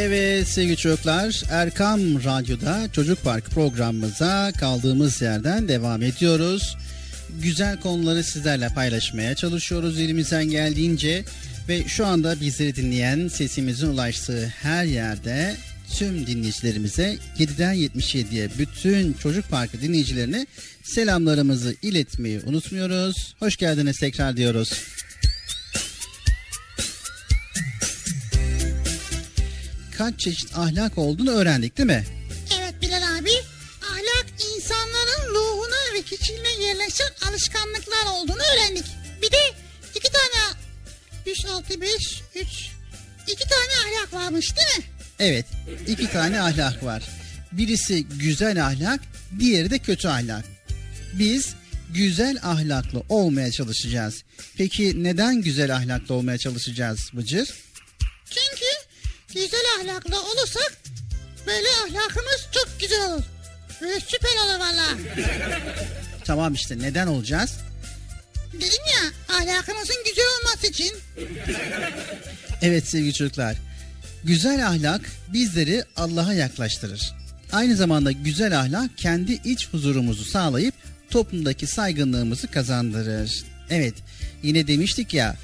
Evet 0.00 0.48
sevgili 0.48 0.76
çocuklar 0.76 1.42
Erkam 1.50 2.00
Radyo'da 2.24 2.88
Çocuk 2.92 3.24
Park 3.24 3.44
programımıza 3.44 4.52
kaldığımız 4.60 5.22
yerden 5.22 5.68
devam 5.68 6.02
ediyoruz. 6.02 6.76
Güzel 7.42 7.80
konuları 7.80 8.24
sizlerle 8.24 8.68
paylaşmaya 8.68 9.34
çalışıyoruz 9.34 9.98
elimizden 9.98 10.44
geldiğince 10.44 11.24
ve 11.68 11.88
şu 11.88 12.06
anda 12.06 12.40
bizleri 12.40 12.76
dinleyen 12.76 13.28
sesimizin 13.28 13.88
ulaştığı 13.88 14.46
her 14.46 14.84
yerde 14.84 15.56
tüm 15.98 16.26
dinleyicilerimize 16.26 17.18
7'den 17.38 17.74
77'ye 17.74 18.48
bütün 18.58 19.12
Çocuk 19.12 19.48
Parkı 19.48 19.80
dinleyicilerine 19.80 20.46
selamlarımızı 20.82 21.74
iletmeyi 21.82 22.40
unutmuyoruz. 22.46 23.34
Hoş 23.38 23.56
geldiniz 23.56 23.98
tekrar 23.98 24.36
diyoruz. 24.36 24.72
Kaç 29.98 30.20
çeşit 30.20 30.58
ahlak 30.58 30.98
olduğunu 30.98 31.30
öğrendik 31.30 31.78
değil 31.78 31.86
mi? 31.86 32.04
Evet 32.58 32.74
Bilal 32.82 33.18
abi. 33.18 33.30
Ahlak 33.82 34.26
insanların 34.56 35.34
ruhuna 35.34 35.94
ve 35.94 36.02
kişiliğine 36.02 36.64
yerleşen 36.64 37.10
alışkanlıklar 37.28 38.06
olduğunu 38.12 38.42
öğrendik. 38.54 38.84
Bir 39.22 39.30
de 39.30 39.36
iki 39.94 40.08
tane 40.12 40.54
3, 41.26 41.44
6, 41.44 41.80
5, 41.80 42.22
3 42.34 42.46
iki 43.26 43.44
tane 43.48 43.72
ahlak 43.86 44.12
varmış 44.12 44.56
değil 44.56 44.78
mi? 44.78 44.84
Evet, 45.18 45.46
iki 45.88 46.12
tane 46.12 46.40
ahlak 46.40 46.84
var. 46.84 47.02
Birisi 47.52 48.04
güzel 48.04 48.66
ahlak, 48.66 49.00
diğeri 49.38 49.70
de 49.70 49.78
kötü 49.78 50.08
ahlak. 50.08 50.44
Biz 51.12 51.54
güzel 51.94 52.38
ahlaklı 52.42 53.02
olmaya 53.08 53.50
çalışacağız. 53.50 54.22
Peki 54.56 55.04
neden 55.04 55.42
güzel 55.42 55.76
ahlaklı 55.76 56.14
olmaya 56.14 56.38
çalışacağız 56.38 57.10
Bıcır? 57.12 57.54
Çünkü 58.30 58.87
güzel 59.34 59.64
ahlaklı 59.80 60.20
olursak 60.22 60.72
böyle 61.46 61.68
ahlakımız 61.68 62.48
çok 62.52 62.80
güzel 62.80 63.12
olur. 63.12 63.22
Böyle 63.80 64.00
süper 64.00 64.36
olur 64.44 64.60
valla. 64.60 64.86
Tamam 66.24 66.54
işte 66.54 66.78
neden 66.78 67.06
olacağız? 67.06 67.58
Dedim 68.52 68.84
ya 68.94 69.36
ahlakımızın 69.36 69.96
güzel 70.06 70.24
olması 70.40 70.66
için. 70.66 70.92
Evet 72.62 72.88
sevgili 72.88 73.14
çocuklar. 73.14 73.56
Güzel 74.24 74.66
ahlak 74.68 75.00
bizleri 75.32 75.84
Allah'a 75.96 76.34
yaklaştırır. 76.34 77.14
Aynı 77.52 77.76
zamanda 77.76 78.12
güzel 78.12 78.58
ahlak 78.60 78.98
kendi 78.98 79.32
iç 79.32 79.68
huzurumuzu 79.68 80.24
sağlayıp 80.24 80.74
toplumdaki 81.10 81.66
saygınlığımızı 81.66 82.46
kazandırır. 82.48 83.44
Evet 83.70 83.94
yine 84.42 84.66
demiştik 84.66 85.14
ya 85.14 85.36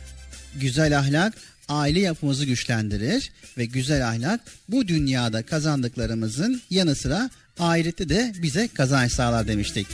güzel 0.54 0.98
ahlak 0.98 1.34
aile 1.68 2.00
yapımızı 2.00 2.44
güçlendirir 2.44 3.32
ve 3.58 3.64
güzel 3.64 4.08
ahlak 4.08 4.40
bu 4.68 4.88
dünyada 4.88 5.42
kazandıklarımızın 5.42 6.62
yanı 6.70 6.94
sıra 6.94 7.30
ahirette 7.58 8.08
de 8.08 8.32
bize 8.42 8.68
kazanç 8.68 9.12
sağlar 9.12 9.48
demiştik. 9.48 9.86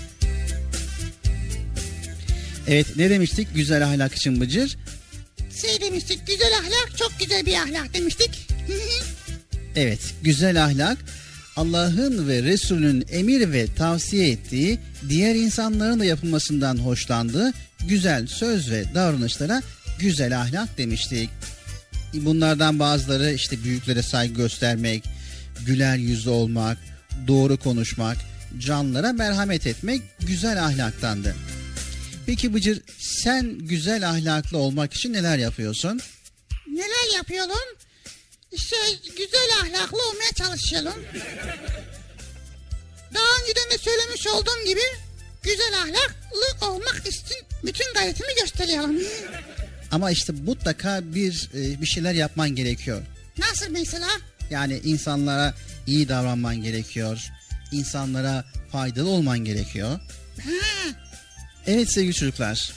Evet 2.68 2.86
ne 2.96 3.10
demiştik 3.10 3.48
güzel 3.54 3.86
ahlak 3.86 4.14
için 4.14 4.40
Bıcır? 4.40 4.76
Şey 5.60 5.80
demiştik 5.80 6.26
güzel 6.26 6.52
ahlak 6.58 6.98
çok 6.98 7.12
güzel 7.18 7.46
bir 7.46 7.54
ahlak 7.54 7.94
demiştik. 7.94 8.30
Evet, 9.76 10.00
güzel 10.22 10.64
ahlak 10.64 10.98
Allah'ın 11.56 12.28
ve 12.28 12.42
Resulünün 12.42 13.04
emir 13.10 13.52
ve 13.52 13.66
tavsiye 13.74 14.30
ettiği, 14.30 14.78
diğer 15.08 15.34
insanların 15.34 16.00
da 16.00 16.04
yapılmasından 16.04 16.76
hoşlandığı 16.76 17.52
güzel 17.88 18.26
söz 18.26 18.70
ve 18.70 18.84
davranışlara 18.94 19.62
güzel 19.98 20.40
ahlak 20.40 20.78
demiştik. 20.78 21.30
Bunlardan 22.14 22.78
bazıları 22.78 23.32
işte 23.32 23.64
büyüklere 23.64 24.02
saygı 24.02 24.34
göstermek, 24.34 25.04
güler 25.66 25.96
yüzlü 25.96 26.30
olmak, 26.30 26.78
doğru 27.28 27.56
konuşmak, 27.56 28.16
canlara 28.58 29.12
merhamet 29.12 29.66
etmek 29.66 30.02
güzel 30.20 30.64
ahlaktandı. 30.64 31.36
Peki 32.26 32.54
Bıcır 32.54 32.82
sen 32.98 33.58
güzel 33.58 34.08
ahlaklı 34.08 34.58
olmak 34.58 34.94
için 34.94 35.12
neler 35.12 35.38
yapıyorsun? 35.38 36.00
Neler 36.68 37.16
yapıyorum? 37.16 37.76
İşte 38.52 38.76
güzel 39.16 39.50
ahlaklı 39.62 40.08
olmaya 40.08 40.32
çalışalım. 40.34 41.04
Daha 43.14 43.42
önceden 43.42 43.70
de 43.70 43.78
söylemiş 43.78 44.26
olduğum 44.26 44.64
gibi 44.66 44.80
güzel 45.42 45.74
ahlaklı 45.78 46.66
olmak 46.66 47.06
için 47.06 47.36
bütün 47.64 47.94
gayretimi 47.94 48.34
gösteriyorum. 48.40 48.96
Ama 49.90 50.10
işte 50.10 50.32
mutlaka 50.32 51.00
bir 51.14 51.48
e, 51.54 51.80
bir 51.80 51.86
şeyler 51.86 52.14
yapman 52.14 52.50
gerekiyor. 52.50 53.02
Nasıl 53.38 53.70
mesela? 53.70 54.08
Yani 54.50 54.80
insanlara 54.84 55.54
iyi 55.86 56.08
davranman 56.08 56.56
gerekiyor. 56.56 57.28
İnsanlara 57.72 58.44
faydalı 58.72 59.08
olman 59.08 59.38
gerekiyor. 59.38 59.90
Ha, 60.44 60.50
Evet 61.66 61.92
sevgili 61.92 62.14
çocuklar. 62.14 62.72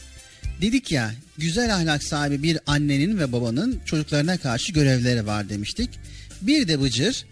Dedik 0.61 0.91
ya 0.91 1.11
güzel 1.37 1.75
ahlak 1.75 2.03
sahibi 2.03 2.43
bir 2.43 2.59
annenin 2.67 3.19
ve 3.19 3.31
babanın 3.31 3.81
çocuklarına 3.85 4.37
karşı 4.37 4.71
görevleri 4.73 5.25
var 5.27 5.49
demiştik. 5.49 5.89
Bir 6.41 6.67
de 6.67 6.81
Bıcır 6.81 7.25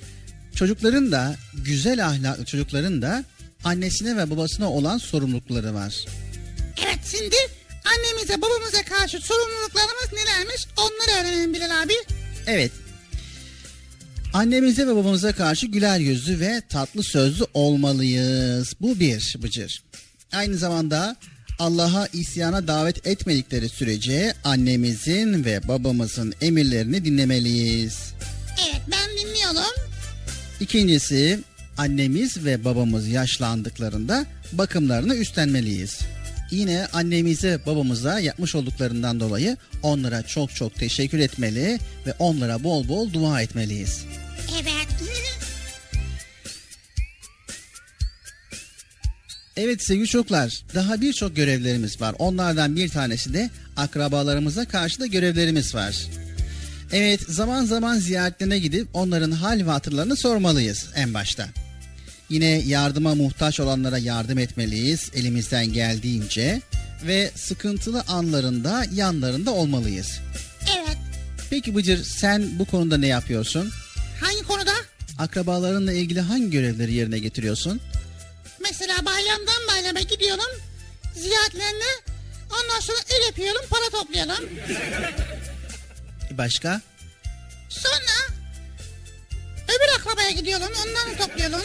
çocukların 0.56 1.12
da 1.12 1.36
güzel 1.54 2.08
ahlaklı 2.08 2.46
çocukların 2.46 3.02
da 3.02 3.24
annesine 3.64 4.18
ve 4.18 4.30
babasına 4.30 4.70
olan 4.72 4.98
sorumlulukları 4.98 5.74
var. 5.74 6.06
evet 6.86 7.00
şimdi 7.12 7.36
annemize 7.94 8.42
babamıza 8.42 8.84
karşı 8.84 9.20
sorumluluklarımız 9.22 10.14
nelermiş 10.14 10.68
onları 10.78 11.22
öğrenelim 11.22 11.54
Bilal 11.54 11.84
abi. 11.84 11.94
Evet. 12.48 12.72
Annemize 14.34 14.88
ve 14.88 14.96
babamıza 14.96 15.32
karşı 15.32 15.68
güler 15.68 16.00
yüzlü 16.00 16.40
ve 16.40 16.62
tatlı 16.70 17.04
sözlü 17.04 17.46
olmalıyız. 17.54 18.74
Bu 18.82 19.00
bir 19.00 19.36
Bıcır. 19.44 19.84
Aynı 20.34 20.58
zamanda 20.58 21.16
Allah'a 21.60 22.08
isyana 22.08 22.68
davet 22.68 23.08
etmedikleri 23.08 23.70
sürece 23.70 24.34
annemizin 24.44 25.46
ve 25.46 25.68
babamızın 25.68 26.34
emirlerini 26.42 27.06
dinlemeliyiz. 27.06 28.00
Evet 28.70 28.82
ben 28.92 29.18
dinliyorum. 29.18 29.76
İkincisi 30.60 31.40
annemiz 31.78 32.46
ve 32.46 32.66
babamız 32.66 33.08
yaşlandıklarında 33.08 34.26
bakımlarını 34.52 35.16
üstlenmeliyiz. 35.16 36.00
Yine 36.52 36.88
annemize 36.94 37.60
babamıza 37.66 38.20
yapmış 38.20 38.56
olduklarından 38.56 39.20
dolayı 39.20 39.58
onlara 39.84 40.24
çok 40.24 40.56
çok 40.56 40.76
teşekkür 40.76 41.20
etmeli 41.20 41.80
ve 42.08 42.14
onlara 42.20 42.64
bol 42.64 42.88
bol 42.88 43.14
dua 43.14 43.42
etmeliyiz. 43.42 44.06
Evet. 44.62 44.88
Evet 49.58 49.84
sevgili 49.84 50.08
çocuklar 50.08 50.64
daha 50.76 51.02
birçok 51.02 51.36
görevlerimiz 51.36 52.02
var. 52.02 52.16
Onlardan 52.20 52.76
bir 52.76 52.90
tanesi 52.90 53.34
de 53.34 53.50
akrabalarımıza 53.78 54.66
karşı 54.66 55.00
da 55.00 55.06
görevlerimiz 55.06 55.76
var. 55.76 55.96
Evet 56.92 57.22
zaman 57.22 57.66
zaman 57.66 57.98
ziyaretlerine 57.98 58.60
gidip 58.60 58.88
onların 58.94 59.32
hal 59.32 59.66
ve 59.66 59.72
hatırlarını 59.72 60.18
sormalıyız 60.18 60.90
en 60.96 61.14
başta. 61.14 61.48
Yine 62.32 62.46
yardıma 62.46 63.16
muhtaç 63.16 63.60
olanlara 63.60 63.98
yardım 63.98 64.38
etmeliyiz 64.38 65.12
elimizden 65.16 65.74
geldiğince 65.74 66.62
ve 67.04 67.32
sıkıntılı 67.36 68.04
anlarında 68.08 68.86
yanlarında 68.94 69.52
olmalıyız. 69.52 70.20
evet. 70.78 70.98
Peki 71.50 71.76
Bıcır 71.76 72.04
sen 72.04 72.60
bu 72.60 72.66
konuda 72.66 72.98
ne 72.98 73.08
yapıyorsun? 73.08 73.72
Hangi 74.22 74.44
konuda? 74.44 74.72
Akrabalarınla 75.20 75.94
ilgili 75.94 76.22
hangi 76.22 76.50
görevleri 76.50 76.94
yerine 76.94 77.20
getiriyorsun? 77.20 77.82
Mesela 78.62 79.06
bayramdan 79.06 79.68
bayrama 79.68 80.00
gidiyorum. 80.00 80.62
Ziyaretlerine 81.16 81.92
ondan 82.46 82.80
sonra 82.80 82.98
el 83.10 83.26
yapıyorum 83.26 83.62
para 83.70 84.02
toplayalım. 84.02 84.50
Başka? 86.32 86.82
Sonra 87.70 88.36
öbür 89.64 90.00
akrabaya 90.00 90.32
gidiyorum 90.32 90.70
onları 90.86 91.18
toplayalım. 91.18 91.62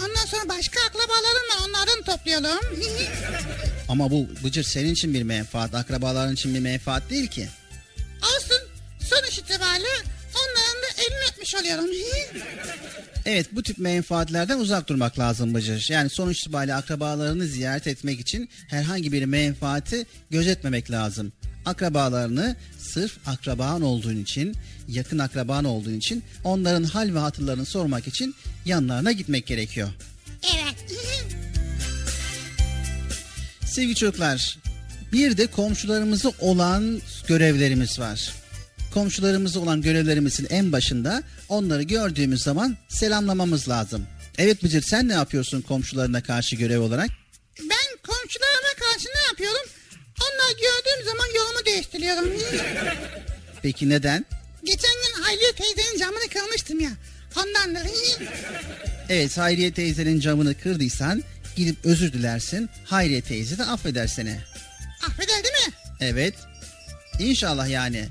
Ondan 0.00 0.26
sonra 0.26 0.48
başka 0.48 0.80
akrabalarım 0.80 1.48
var 1.50 1.68
onların 1.68 2.02
toplayalım. 2.02 2.60
Ama 3.88 4.10
bu 4.10 4.28
Bıcır 4.44 4.62
senin 4.62 4.92
için 4.92 5.14
bir 5.14 5.22
menfaat, 5.22 5.74
akrabaların 5.74 6.34
için 6.34 6.54
bir 6.54 6.60
menfaat 6.60 7.10
değil 7.10 7.26
ki. 7.26 7.48
Olsun 8.22 8.58
sonuç 9.00 9.38
itibariyle 9.38 9.88
onların 10.34 10.82
da 10.82 11.02
elini 11.02 11.30
öpmüş 11.32 11.54
oluyorum. 11.54 11.86
Evet 13.26 13.46
bu 13.52 13.62
tip 13.62 13.78
menfaatlerden 13.78 14.58
uzak 14.58 14.88
durmak 14.88 15.18
lazım 15.18 15.54
Bıcır. 15.54 15.86
Yani 15.90 16.10
sonuç 16.10 16.40
itibariyle 16.40 16.74
akrabalarını 16.74 17.46
ziyaret 17.46 17.86
etmek 17.86 18.20
için 18.20 18.48
herhangi 18.68 19.12
bir 19.12 19.24
menfaati 19.24 20.06
gözetmemek 20.30 20.90
lazım. 20.90 21.32
Akrabalarını 21.66 22.56
sırf 22.78 23.28
akraban 23.28 23.82
olduğun 23.82 24.16
için, 24.16 24.54
yakın 24.88 25.18
akraban 25.18 25.64
olduğun 25.64 25.94
için 25.94 26.22
onların 26.44 26.84
hal 26.84 27.14
ve 27.14 27.18
hatırlarını 27.18 27.64
sormak 27.64 28.08
için 28.08 28.34
yanlarına 28.64 29.12
gitmek 29.12 29.46
gerekiyor. 29.46 29.88
evet. 30.54 30.74
Sevgili 33.66 33.94
çocuklar, 33.94 34.58
bir 35.12 35.36
de 35.36 35.46
komşularımıza 35.46 36.32
olan 36.40 37.00
görevlerimiz 37.26 37.98
var. 37.98 38.32
komşularımıza 38.94 39.60
olan 39.60 39.82
görevlerimizin 39.82 40.46
en 40.50 40.72
başında 40.72 41.22
onları 41.48 41.82
gördüğümüz 41.82 42.42
zaman 42.42 42.76
selamlamamız 42.88 43.68
lazım. 43.68 44.06
Evet 44.38 44.62
Bıcır 44.64 44.82
sen 44.82 45.08
ne 45.08 45.12
yapıyorsun 45.12 45.60
komşularına 45.62 46.22
karşı 46.22 46.56
görev 46.56 46.80
olarak? 46.80 47.10
Ben 47.60 47.98
komşularıma 48.06 48.74
karşı 48.78 49.08
ne 49.08 49.26
yapıyorum? 49.28 49.68
Onlar 50.20 50.50
gördüğüm 50.52 51.06
zaman 51.06 51.26
yolumu 51.36 51.66
değiştiriyorum. 51.66 52.28
Peki 53.62 53.88
neden? 53.88 54.24
Geçen 54.64 54.90
gün 54.90 55.22
Hayriye 55.22 55.52
teyzenin 55.52 55.98
camını 55.98 56.28
kırmıştım 56.32 56.80
ya. 56.80 56.90
Ondan 57.36 57.74
da 57.74 57.88
Evet 59.08 59.38
Hayriye 59.38 59.72
teyzenin 59.72 60.20
camını 60.20 60.54
kırdıysan 60.54 61.22
gidip 61.56 61.76
özür 61.84 62.12
dilersin. 62.12 62.70
Hayriye 62.84 63.20
teyze 63.20 63.58
de 63.58 63.64
affeder 63.64 64.06
seni. 64.06 64.38
affeder 65.08 65.42
değil 65.44 65.68
mi? 65.68 65.74
Evet. 66.00 66.34
İnşallah 67.18 67.68
yani. 67.68 68.08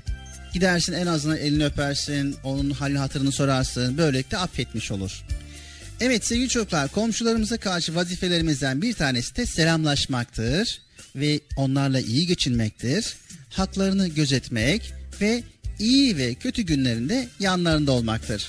Gidersin 0.52 0.92
en 0.92 1.06
azından 1.06 1.38
elini 1.38 1.64
öpersin, 1.64 2.36
onun 2.44 2.70
halini 2.70 2.98
hatırını 2.98 3.32
sorarsın. 3.32 3.98
Böylelikle 3.98 4.36
affetmiş 4.36 4.90
olur. 4.90 5.24
Evet 6.00 6.26
sevgili 6.26 6.48
çocuklar 6.48 6.88
komşularımıza 6.88 7.56
karşı 7.56 7.94
vazifelerimizden 7.94 8.82
bir 8.82 8.92
tanesi 8.92 9.36
de 9.36 9.46
selamlaşmaktır. 9.46 10.80
Ve 11.16 11.40
onlarla 11.56 12.00
iyi 12.00 12.26
geçinmektir. 12.26 13.16
Haklarını 13.50 14.08
gözetmek 14.08 14.92
ve 15.20 15.42
iyi 15.78 16.16
ve 16.16 16.34
kötü 16.34 16.62
günlerinde 16.62 17.28
yanlarında 17.40 17.92
olmaktır. 17.92 18.48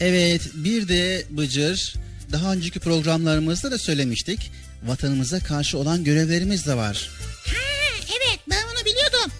Evet 0.00 0.42
bir 0.54 0.88
de 0.88 1.24
Bıcır 1.30 1.94
daha 2.32 2.52
önceki 2.52 2.80
programlarımızda 2.80 3.70
da 3.70 3.78
söylemiştik. 3.78 4.52
Vatanımıza 4.82 5.40
karşı 5.40 5.78
olan 5.78 6.04
görevlerimiz 6.04 6.66
de 6.66 6.74
var. 6.76 7.10
Ha, 7.46 7.52
evet 8.08 8.40
ben 8.50 8.62
onu 8.62 8.84
biliyordum. 8.84 9.32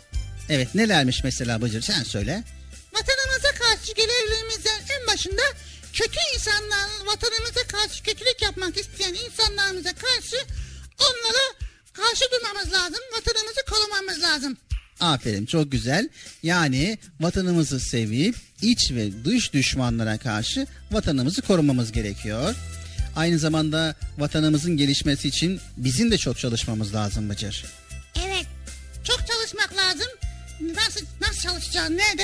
Evet 0.48 0.74
nelermiş 0.74 1.24
mesela 1.24 1.62
Bıcır 1.62 1.82
sen 1.82 2.02
söyle. 2.02 2.44
Vatanımıza 2.92 3.48
karşı 3.58 3.92
görevlerimizden 3.94 4.80
en 5.00 5.06
başında 5.06 5.42
kötü 5.92 6.18
insanlar, 6.34 6.88
vatanımıza 7.06 7.60
karşı 7.68 8.02
kötülük 8.02 8.42
yapmak 8.42 8.76
isteyen 8.76 9.14
insanlarımıza 9.14 9.92
karşı 9.92 10.36
onlara 11.00 11.68
karşı 11.92 12.24
durmamız 12.32 12.72
lazım. 12.72 13.00
Vatanımızı 13.16 13.60
korumamız 13.70 14.22
lazım. 14.22 14.56
Aferin 15.00 15.46
çok 15.46 15.72
güzel. 15.72 16.08
Yani 16.42 16.98
vatanımızı 17.20 17.80
sevip 17.80 18.36
iç 18.62 18.90
ve 18.92 19.24
dış 19.24 19.52
düşmanlara 19.52 20.18
karşı 20.18 20.66
vatanımızı 20.90 21.42
korumamız 21.42 21.92
gerekiyor. 21.92 22.54
Aynı 23.16 23.38
zamanda 23.38 23.94
vatanımızın 24.18 24.76
gelişmesi 24.76 25.28
için 25.28 25.60
bizim 25.76 26.10
de 26.10 26.18
çok 26.18 26.38
çalışmamız 26.38 26.94
lazım 26.94 27.30
Bıcır. 27.30 27.64
Evet, 28.26 28.46
çok 29.04 29.18
çalışmak 29.26 29.76
lazım. 29.76 30.06
Nasıl 30.60 31.06
nasıl 31.20 31.40
çalışacağız? 31.40 31.90
Nerede? 31.90 32.22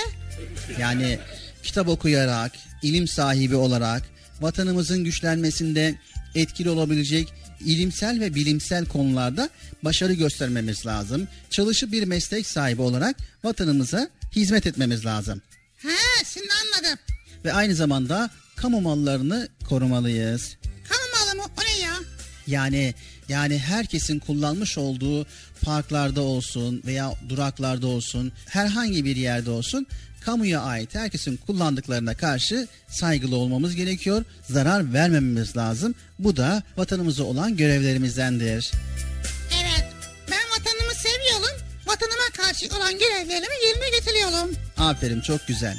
Yani 0.79 1.19
kitap 1.63 1.89
okuyarak, 1.89 2.53
ilim 2.83 3.09
sahibi 3.09 3.57
olarak 3.57 4.03
vatanımızın 4.41 5.05
güçlenmesinde 5.05 5.95
etkili 6.35 6.71
olabilecek 6.71 7.33
ilimsel 7.65 8.21
ve 8.21 8.35
bilimsel 8.35 8.87
konularda 8.87 9.51
başarı 9.83 10.13
göstermemiz 10.13 10.87
lazım. 10.87 11.29
Çalışıp 11.51 11.93
bir 11.93 12.05
meslek 12.05 12.47
sahibi 12.47 12.83
olarak 12.83 13.17
vatanımıza 13.45 14.09
hizmet 14.37 14.67
etmemiz 14.67 15.07
lazım. 15.07 15.43
Ha, 15.83 16.25
şimdi 16.25 16.49
anladım. 16.65 16.99
Ve 17.45 17.53
aynı 17.53 17.75
zamanda 17.75 18.31
kamu 18.57 18.81
mallarını 18.81 19.49
korumalıyız. 19.69 20.57
Kamu 20.89 21.27
malı 21.27 21.43
mı? 21.43 21.53
O 21.59 21.65
ne 21.65 21.85
ya? 21.85 21.95
Yani 22.47 22.95
yani 23.29 23.59
herkesin 23.59 24.19
kullanmış 24.19 24.79
olduğu 24.79 25.27
parklarda 25.63 26.21
olsun 26.21 26.83
veya 26.87 27.15
duraklarda 27.29 27.87
olsun 27.87 28.33
herhangi 28.49 29.05
bir 29.05 29.17
yerde 29.17 29.51
olsun 29.51 29.87
kamuya 30.25 30.61
ait 30.61 30.95
herkesin 30.95 31.37
kullandıklarına 31.37 32.15
karşı 32.15 32.69
saygılı 32.89 33.37
olmamız 33.37 33.75
gerekiyor. 33.75 34.25
Zarar 34.51 34.93
vermememiz 34.93 35.57
lazım. 35.57 35.95
Bu 36.19 36.37
da 36.37 36.63
vatanımıza 36.77 37.25
olan 37.25 37.57
görevlerimizdendir. 37.57 38.73
Evet, 39.63 39.87
ben 40.31 40.61
vatanımı 40.61 40.95
seviyorum. 40.95 41.57
Vatanıma 41.87 42.29
karşı 42.37 42.77
olan 42.77 42.93
görevlerimi 42.93 43.55
yerine 43.67 43.99
getiriyorum. 43.99 44.57
Aferin 44.79 45.21
çok 45.21 45.47
güzel. 45.47 45.77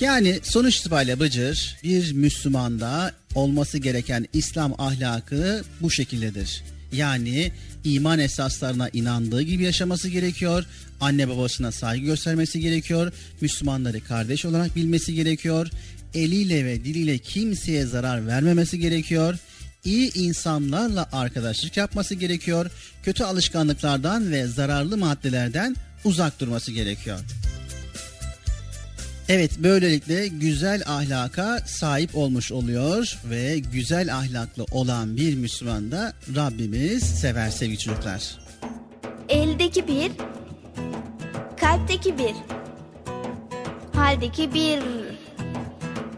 Yani 0.00 0.40
sonuç 0.42 0.76
itibariyle 0.76 1.20
Bıcır 1.20 1.76
bir 1.82 2.12
Müslümanda 2.12 3.12
olması 3.34 3.78
gereken 3.78 4.26
İslam 4.32 4.74
ahlakı 4.80 5.64
bu 5.80 5.90
şekildedir. 5.90 6.62
Yani 6.92 7.52
iman 7.84 8.18
esaslarına 8.18 8.88
inandığı 8.88 9.42
gibi 9.42 9.62
yaşaması 9.62 10.08
gerekiyor. 10.08 10.64
Anne 11.00 11.28
babasına 11.28 11.72
saygı 11.72 12.04
göstermesi 12.04 12.60
gerekiyor. 12.60 13.12
Müslümanları 13.40 14.04
kardeş 14.04 14.44
olarak 14.44 14.76
bilmesi 14.76 15.14
gerekiyor. 15.14 15.70
Eliyle 16.14 16.64
ve 16.64 16.84
diliyle 16.84 17.18
kimseye 17.18 17.86
zarar 17.86 18.26
vermemesi 18.26 18.78
gerekiyor. 18.78 19.38
İyi 19.84 20.14
insanlarla 20.14 21.08
arkadaşlık 21.12 21.76
yapması 21.76 22.14
gerekiyor. 22.14 22.70
Kötü 23.02 23.24
alışkanlıklardan 23.24 24.32
ve 24.32 24.46
zararlı 24.46 24.96
maddelerden 24.96 25.76
uzak 26.04 26.40
durması 26.40 26.72
gerekiyor. 26.72 27.20
Evet 29.28 29.50
böylelikle 29.58 30.28
güzel 30.28 30.82
ahlaka 30.86 31.58
sahip 31.66 32.16
olmuş 32.16 32.52
oluyor 32.52 33.18
ve 33.30 33.58
güzel 33.58 34.14
ahlaklı 34.14 34.66
olan 34.72 35.16
bir 35.16 35.36
Müslüman 35.36 35.90
da 35.90 36.12
Rabbimiz 36.36 37.02
sever 37.02 37.50
sevgili 37.50 37.78
çocuklar. 37.78 38.38
Eldeki 39.28 39.88
bir, 39.88 40.12
kalpteki 41.56 42.18
bir, 42.18 42.34
haldeki 43.94 44.54
bir. 44.54 44.82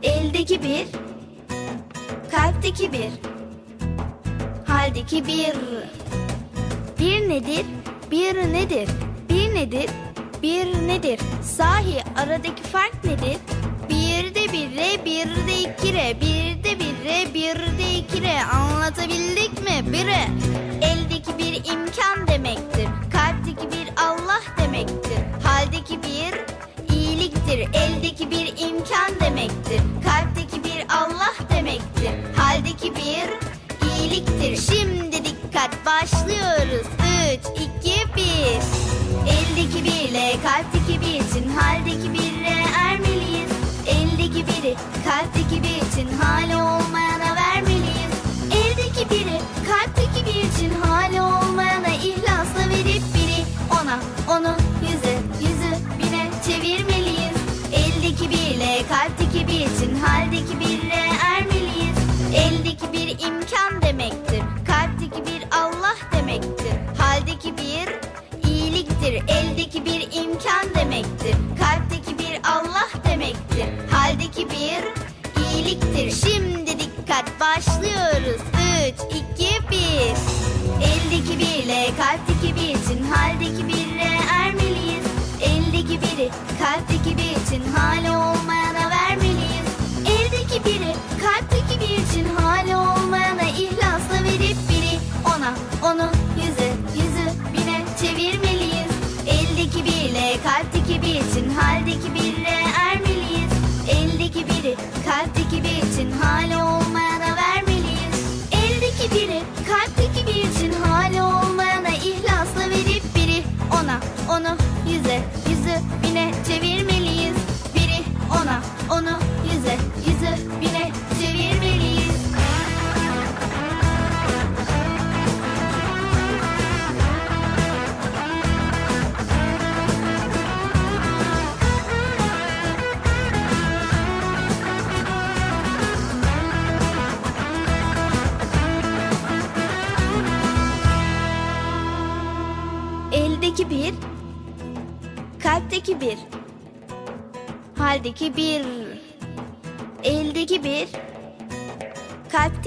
Eldeki 0.03 0.63
bir, 0.63 0.87
kalpteki 2.31 2.93
bir, 2.93 3.11
haldeki 4.67 5.27
bir. 5.27 5.57
Bir 7.01 7.29
nedir, 7.29 7.67
bir 8.11 8.35
nedir, 8.35 8.89
bir 9.29 9.55
nedir, 9.55 9.91
bir 10.47 10.89
nedir? 10.89 11.21
Sahi 11.43 12.03
aradaki 12.17 12.63
fark 12.63 13.05
nedir? 13.05 13.37
Bir 13.89 14.35
de 14.35 14.53
bire, 14.53 15.05
bir 15.05 15.47
de 15.47 15.59
ikire, 15.61 16.21
bir 16.21 16.65
de 16.65 16.81
bire, 16.81 17.35
bir 17.35 17.79
de 17.79 17.95
ikire. 17.99 18.43
Anlatabildik 18.55 19.63
mi? 19.63 19.93
Bire. 19.93 20.29
Eldeki 20.83 21.39
bir 21.39 21.55
imkan 21.73 22.29
demektir. 22.29 22.89
Kalpteki 23.13 23.71
bir 23.71 23.89
Allah 23.97 24.43
demektir. 24.59 25.19
Haldeki 25.45 26.03
bir 26.03 26.35
iyiliktir. 26.95 27.59
Eldeki 27.59 28.31
bir 28.31 28.47
imkan 28.47 29.21
demektir. 29.21 29.81
Kalpteki 30.05 30.65
bir 30.65 30.87
Allah 30.89 31.35
demektir. 31.55 32.11
Haldeki 32.37 32.95
bir 32.95 33.29
iyiliktir. 33.89 34.77
Şimdi 34.77 35.25
dikkat 35.25 35.87
başlıyoruz. 35.87 36.87
3, 37.35 37.41
2, 37.83 38.17
1. 38.17 38.23
Eldeki 39.27 39.46
birle 39.46 39.46
kalpteki 40.67 41.01
bir 41.01 41.15
için 41.15 41.49
haldeki 41.49 42.13
birle 42.13 42.55
ermeliyiz. 42.79 43.51
Eldeki 43.87 44.47
biri 44.47 44.75
kalpteki 45.05 45.63
bir 45.63 45.77
için 45.87 46.09
hali 46.23 46.57
olmayana 46.57 47.37
vermeliyiz. 47.37 48.13
Eldeki 48.51 49.11
biri 49.11 49.39
kalpteki 49.69 50.27
bir 50.27 50.51
için 50.51 50.71
hali 50.81 51.21
olmayana 51.21 51.89
ihlasla 51.89 52.71
verip 52.71 53.03
biri 53.15 53.41
ona 53.83 53.99
onu 54.37 54.57
yüze 54.83 55.19
yüzü 55.41 55.73
bine 55.99 56.31
çevirmeliyiz. 56.47 57.37
Eldeki 57.73 58.31
birle 58.31 58.83
kalpteki 58.89 59.47
bir 59.47 59.61
için 59.61 59.95
haldeki 60.01 60.61
birle 60.61 61.03
ermeliyiz. 61.23 61.97
Eldeki 62.35 62.93
bir 62.93 63.27
imkan 63.27 63.83
demektir. 63.83 64.43
Kalpteki 64.67 65.23
bir 65.27 65.43
Allah 65.51 65.97
demektir. 66.13 66.75
Haldeki 66.99 67.55
bir 67.57 68.17
iyiliktir. 68.49 69.23
Eldeki 69.29 69.85
bir 69.85 70.06
imkan 70.17 70.75
demektir. 70.75 71.37
Kalpteki 71.61 72.19
bir 72.19 72.41
Allah 72.45 72.89
demektir. 73.11 73.67
Haldeki 73.91 74.49
bir 74.51 74.83
iyiliktir. 75.43 76.29
Şimdi 76.29 76.79
dikkat 76.79 77.41
başlıyoruz. 77.41 78.41
3, 78.89 78.95
2, 79.39 79.71
1. 79.71 79.77
Eldeki 80.83 81.39
birle 81.39 81.87
kalpteki 81.99 82.57
bir 82.57 82.69
için 82.69 83.03
haldeki 83.05 83.69
birle 83.69 83.86
kalpteki 101.57 102.15
bir 102.15 102.26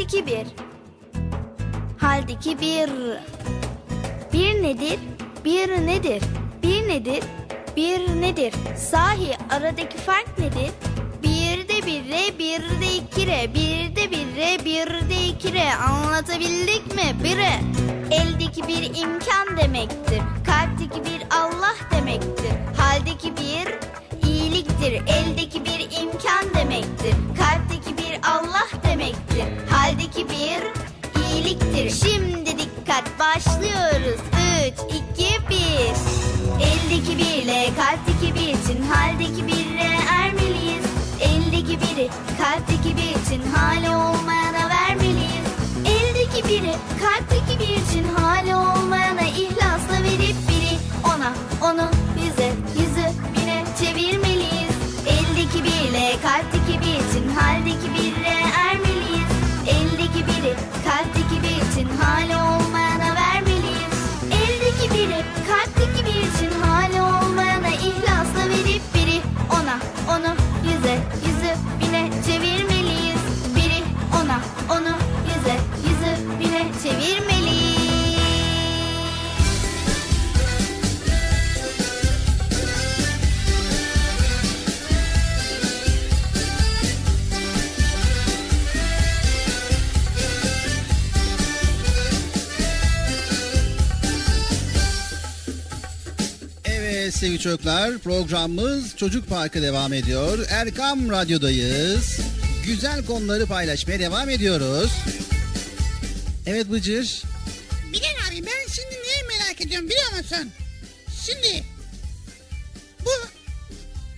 kalpteki 0.10 0.26
bir, 0.26 0.47
haldeki 1.97 2.60
bir. 2.60 2.89
Bir 4.34 4.64
nedir, 4.64 4.99
bir 5.45 5.70
nedir, 5.70 6.24
bir 6.64 6.88
nedir, 6.88 7.24
bir 7.76 8.22
nedir? 8.22 8.53
Sahi 8.78 9.38
aradaki 9.49 9.97
fark 9.97 10.39
nedir? 10.39 10.72
Bir 11.24 11.68
de 11.68 11.86
bir 11.86 12.10
re, 12.10 12.39
bir 12.39 12.82
de 12.82 12.95
iki 12.95 13.28
re, 13.28 13.53
bir 13.53 13.95
de 13.95 14.12
bir 14.12 14.36
re, 14.36 14.66
bir 14.66 15.10
de 15.10 15.28
iki 15.28 15.53
re. 15.53 15.74
Anlatabildik 15.76 16.95
mi? 16.95 17.24
Bire. 17.24 17.51
Eldeki 18.12 18.68
bir 18.68 18.84
imkan 18.84 19.57
demektir. 19.57 20.22
Kalpteki 20.45 21.03
bir 21.03 21.22
Allah 21.32 21.76
demektir. 21.91 22.51
Haldeki 22.78 23.34
bir 23.38 23.74
iyiliktir. 24.30 24.91
Eldeki 24.91 25.66
bir 25.66 26.01
imkan 26.01 26.55
demektir. 26.55 27.16
Kalpteki 27.39 27.97
bir 27.97 28.20
Allah 28.24 28.68
demektir. 28.84 29.68
Haldeki 29.89 30.29
bir 30.29 30.61
iyiliktir. 31.21 32.09
Şimdi 32.09 32.57
dikkat 32.57 33.19
başlıyoruz. 33.19 34.19
3, 34.67 34.73
2, 35.17 35.49
1. 35.49 35.55
Eldeki 36.65 37.17
birle 37.17 37.69
kalpteki 37.75 38.35
bir 38.35 38.47
için 38.47 38.83
haldeki 38.83 39.47
birle 39.47 39.89
ermeliyiz. 40.09 40.85
Eldeki 41.21 41.79
biri 41.79 42.09
kalpteki 42.41 42.97
bir 42.97 43.21
için 43.21 43.51
hali 43.51 43.89
olmayana 43.89 44.69
vermeliyiz. 44.69 45.45
Eldeki 45.85 46.43
biri 46.49 46.73
kalpteki 47.01 47.59
bir 47.59 47.83
için 47.83 48.03
hali 48.15 48.28
sevgili 97.39 97.57
çocuklar 97.57 97.97
programımız 97.97 98.95
Çocuk 98.95 99.29
Parkı 99.29 99.61
devam 99.61 99.93
ediyor. 99.93 100.45
Erkam 100.49 101.09
Radyo'dayız. 101.09 102.19
Güzel 102.65 103.05
konuları 103.05 103.45
paylaşmaya 103.45 103.99
devam 103.99 104.29
ediyoruz. 104.29 104.91
Evet 106.45 106.71
Bıcır. 106.71 107.23
Bilal 107.93 108.29
abi 108.29 108.45
ben 108.45 108.71
şimdi 108.73 108.91
neyi 108.91 109.23
merak 109.39 109.61
ediyorum 109.61 109.89
biliyor 109.89 110.11
musun? 110.11 110.51
Şimdi 111.25 111.63
bu 113.05 113.09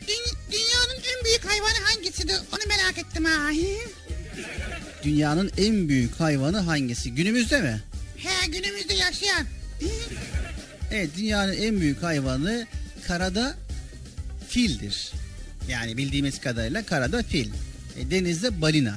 dü- 0.07 0.35
dünyanın 0.51 1.03
en 1.17 1.25
büyük 1.25 1.45
hayvanı 1.45 1.85
hangisidir 1.85 2.35
onu 2.35 2.61
merak 2.67 2.97
ettim 2.97 3.25
ha. 3.25 3.49
Dünyanın 5.03 5.51
en 5.57 5.89
büyük 5.89 6.19
hayvanı 6.19 6.59
hangisi? 6.59 7.15
Günümüzde 7.15 7.61
mi? 7.61 7.81
He 8.17 8.47
günümüzde 8.47 8.93
yaşayan. 8.93 9.45
Evet 10.91 11.09
dünyanın 11.17 11.53
en 11.53 11.81
büyük 11.81 12.03
hayvanı 12.03 12.67
karada 13.11 13.55
fildir. 14.49 15.11
Yani 15.67 15.97
bildiğimiz 15.97 16.41
kadarıyla 16.41 16.85
karada 16.85 17.23
fil. 17.23 17.49
E, 17.97 18.11
denizde 18.11 18.61
balina. 18.61 18.95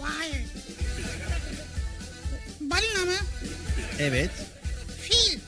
Vay. 0.00 0.30
Balina 2.60 3.04
mı? 3.04 3.16
Evet. 3.98 4.30
Fil. 5.00 5.38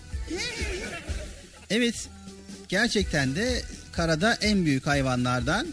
Evet 1.70 2.08
gerçekten 2.68 3.36
de 3.36 3.62
karada 3.92 4.34
en 4.34 4.64
büyük 4.64 4.86
hayvanlardan 4.86 5.66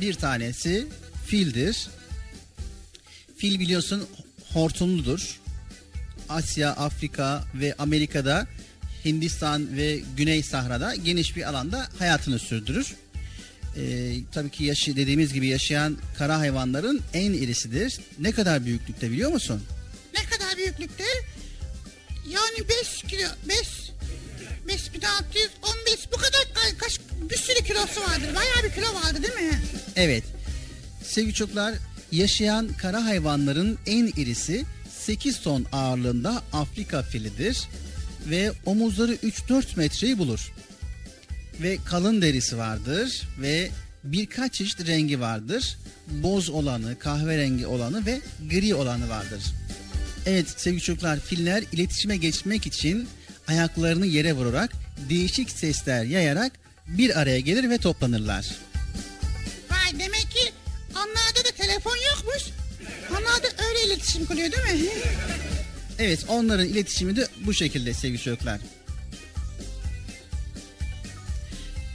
bir 0.00 0.14
tanesi 0.14 0.86
fildir. 1.26 1.88
Fil 3.36 3.60
biliyorsun 3.60 4.08
hortumludur. 4.52 5.40
Asya, 6.28 6.70
Afrika 6.70 7.44
ve 7.54 7.74
Amerika'da 7.78 8.46
Hindistan 9.06 9.76
ve 9.76 10.00
Güney 10.16 10.42
Sahra'da 10.42 10.94
geniş 10.94 11.36
bir 11.36 11.48
alanda 11.48 11.88
hayatını 11.98 12.38
sürdürür. 12.38 12.94
Ee, 13.76 14.14
tabii 14.32 14.50
ki 14.50 14.64
yaşı, 14.64 14.96
dediğimiz 14.96 15.32
gibi 15.32 15.46
yaşayan 15.46 15.96
kara 16.18 16.38
hayvanların 16.38 17.00
en 17.14 17.32
irisidir. 17.32 17.98
Ne 18.18 18.32
kadar 18.32 18.64
büyüklükte 18.64 19.10
biliyor 19.10 19.30
musun? 19.32 19.62
Ne 20.18 20.24
kadar 20.24 20.56
büyüklükte? 20.56 21.04
Yani 22.30 22.68
5 22.82 23.02
kilo, 23.02 23.28
5, 23.48 23.58
5600, 24.68 25.50
15 25.62 26.06
bu 26.12 26.16
kadar 26.16 26.40
ka- 26.54 26.76
kaç 26.78 27.00
bir 27.30 27.36
sürü 27.36 27.64
kilosu 27.64 28.00
vardır. 28.00 28.34
Bayağı 28.34 28.62
bir 28.64 28.70
kilo 28.74 28.94
vardı 28.94 29.22
değil 29.22 29.50
mi? 29.50 29.58
Evet. 29.96 30.24
Sevgili 31.04 31.34
çocuklar, 31.34 31.74
yaşayan 32.12 32.68
kara 32.68 33.04
hayvanların 33.04 33.78
en 33.86 34.06
irisi 34.06 34.64
8 35.00 35.40
ton 35.40 35.66
ağırlığında 35.72 36.42
Afrika 36.52 37.02
filidir 37.02 37.68
ve 38.26 38.52
omuzları 38.66 39.14
3-4 39.14 39.76
metreyi 39.76 40.18
bulur. 40.18 40.52
Ve 41.62 41.78
kalın 41.84 42.22
derisi 42.22 42.58
vardır 42.58 43.22
ve 43.40 43.70
birkaç 44.04 44.54
çeşit 44.54 44.86
rengi 44.86 45.20
vardır. 45.20 45.78
Boz 46.06 46.50
olanı, 46.50 46.98
kahverengi 46.98 47.66
olanı 47.66 48.06
ve 48.06 48.20
gri 48.50 48.74
olanı 48.74 49.08
vardır. 49.08 49.42
Evet 50.26 50.46
sevgili 50.56 50.82
çocuklar 50.82 51.20
filler 51.20 51.64
iletişime 51.72 52.16
geçmek 52.16 52.66
için 52.66 53.08
ayaklarını 53.48 54.06
yere 54.06 54.32
vurarak 54.32 54.72
değişik 55.08 55.50
sesler 55.50 56.04
yayarak 56.04 56.52
bir 56.86 57.20
araya 57.20 57.40
gelir 57.40 57.70
ve 57.70 57.78
toplanırlar. 57.78 58.46
Vay 59.70 60.00
demek 60.00 60.30
ki 60.30 60.52
onlarda 60.90 61.48
da 61.48 61.50
telefon 61.56 61.96
yokmuş. 61.96 62.42
Onlar 63.10 63.42
öyle 63.68 63.86
iletişim 63.86 64.26
kuruyor 64.26 64.52
değil 64.52 64.82
mi? 64.82 64.90
Evet 65.98 66.24
onların 66.28 66.66
iletişimi 66.66 67.16
de 67.16 67.28
bu 67.46 67.54
şekilde 67.54 67.94
sevgili 67.94 68.22
çocuklar. 68.22 68.60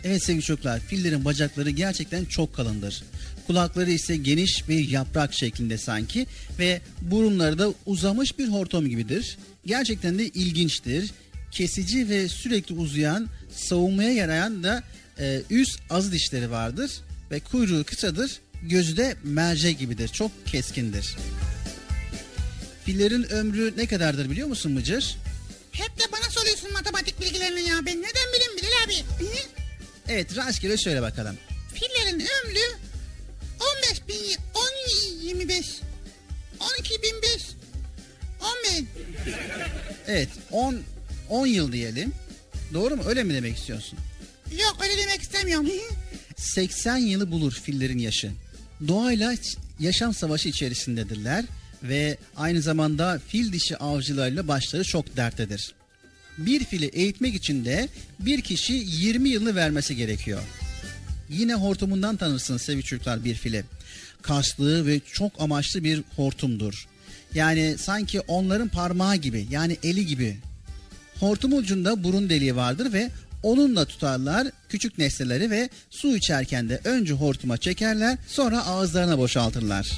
Evet 0.03 0.23
sevgili 0.23 0.43
çocuklar 0.43 0.79
fillerin 0.79 1.25
bacakları 1.25 1.69
gerçekten 1.69 2.25
çok 2.25 2.55
kalındır. 2.55 3.03
Kulakları 3.47 3.91
ise 3.91 4.17
geniş 4.17 4.69
bir 4.69 4.89
yaprak 4.89 5.33
şeklinde 5.33 5.77
sanki 5.77 6.27
ve 6.59 6.81
burunları 7.01 7.59
da 7.59 7.73
uzamış 7.85 8.39
bir 8.39 8.47
hortum 8.47 8.89
gibidir. 8.89 9.37
Gerçekten 9.65 10.19
de 10.19 10.27
ilginçtir. 10.27 11.11
Kesici 11.51 12.09
ve 12.09 12.27
sürekli 12.27 12.75
uzayan, 12.75 13.27
savunmaya 13.55 14.11
yarayan 14.11 14.63
da 14.63 14.83
e, 15.19 15.41
üst 15.49 15.79
az 15.89 16.11
dişleri 16.11 16.51
vardır 16.51 16.91
ve 17.31 17.39
kuyruğu 17.39 17.83
kısadır, 17.83 18.31
gözü 18.63 18.97
de 18.97 19.15
merce 19.23 19.71
gibidir. 19.71 20.07
Çok 20.07 20.31
keskindir. 20.45 21.15
Fillerin 22.91 23.23
ömrü 23.23 23.73
ne 23.77 23.87
kadardır 23.87 24.29
biliyor 24.29 24.47
musun 24.47 24.71
Mıcır? 24.71 25.17
Hep 25.71 25.99
de 25.99 26.03
bana 26.11 26.29
soruyorsun 26.29 26.73
matematik 26.73 27.21
bilgilerini 27.21 27.69
ya. 27.69 27.85
Ben 27.85 27.97
neden 27.97 28.33
bileyim 28.33 28.57
Bilal 28.57 28.85
abi? 28.85 29.23
Hı? 29.23 29.37
Evet 30.07 30.37
rastgele 30.37 30.77
söyle 30.77 31.01
bakalım. 31.01 31.37
Fillerin 31.73 32.15
ömrü 32.19 32.59
15 33.89 34.07
bin, 34.07 34.37
10 35.23 35.27
25, 35.27 35.65
12 36.79 37.01
bin 37.03 37.21
5, 37.21 37.41
10 38.41 38.77
bin. 38.77 38.89
Evet 40.07 40.29
10 40.51 40.79
10 41.29 41.47
yıl 41.47 41.71
diyelim. 41.71 42.13
Doğru 42.73 42.95
mu? 42.95 43.03
Öyle 43.05 43.23
mi 43.23 43.33
demek 43.33 43.57
istiyorsun? 43.57 43.99
Yok 44.51 44.77
öyle 44.83 44.97
demek 44.97 45.21
istemiyorum. 45.21 45.67
80 46.37 46.97
yılı 46.97 47.31
bulur 47.31 47.51
fillerin 47.51 47.99
yaşı. 47.99 48.31
Doğayla 48.87 49.33
yaşam 49.79 50.13
savaşı 50.13 50.49
içerisindedirler 50.49 51.45
ve 51.84 52.17
aynı 52.38 52.61
zamanda 52.61 53.19
fil 53.27 53.53
dişi 53.53 53.77
avcılarıyla 53.77 54.47
başları 54.47 54.84
çok 54.84 55.17
derttedir. 55.17 55.73
Bir 56.38 56.63
fili 56.63 56.86
eğitmek 56.86 57.36
için 57.36 57.65
de 57.65 57.89
bir 58.19 58.41
kişi 58.41 58.73
20 58.73 59.29
yılını 59.29 59.55
vermesi 59.55 59.95
gerekiyor. 59.95 60.41
Yine 61.29 61.53
hortumundan 61.53 62.17
tanırsın 62.17 62.57
sevgili 62.57 62.84
çocuklar 62.84 63.25
bir 63.25 63.36
fili. 63.36 63.63
Kaslı 64.21 64.88
ve 64.88 64.99
çok 65.13 65.41
amaçlı 65.41 65.84
bir 65.84 66.03
hortumdur. 66.15 66.88
Yani 67.34 67.75
sanki 67.77 68.19
onların 68.19 68.67
parmağı 68.67 69.15
gibi 69.15 69.47
yani 69.51 69.77
eli 69.84 70.05
gibi 70.05 70.38
Hortum 71.21 71.53
ucunda 71.53 72.03
burun 72.03 72.29
deliği 72.29 72.55
vardır 72.55 72.93
ve 72.93 73.09
onunla 73.43 73.86
tutarlar 73.86 74.47
küçük 74.69 74.97
nesneleri 74.97 75.49
ve 75.49 75.69
su 75.89 76.15
içerken 76.15 76.69
de 76.69 76.82
önce 76.84 77.13
hortuma 77.13 77.57
çekerler 77.57 78.17
sonra 78.27 78.65
ağızlarına 78.65 79.17
boşaltırlar. 79.17 79.91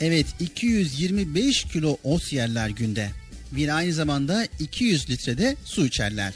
Evet 0.00 0.26
225 0.40 1.64
kilo 1.64 1.96
ot 2.04 2.32
yerler 2.32 2.68
günde. 2.68 3.10
Bir 3.52 3.76
aynı 3.76 3.92
zamanda 3.92 4.46
200 4.60 5.10
litrede 5.10 5.56
su 5.64 5.86
içerler. 5.86 6.32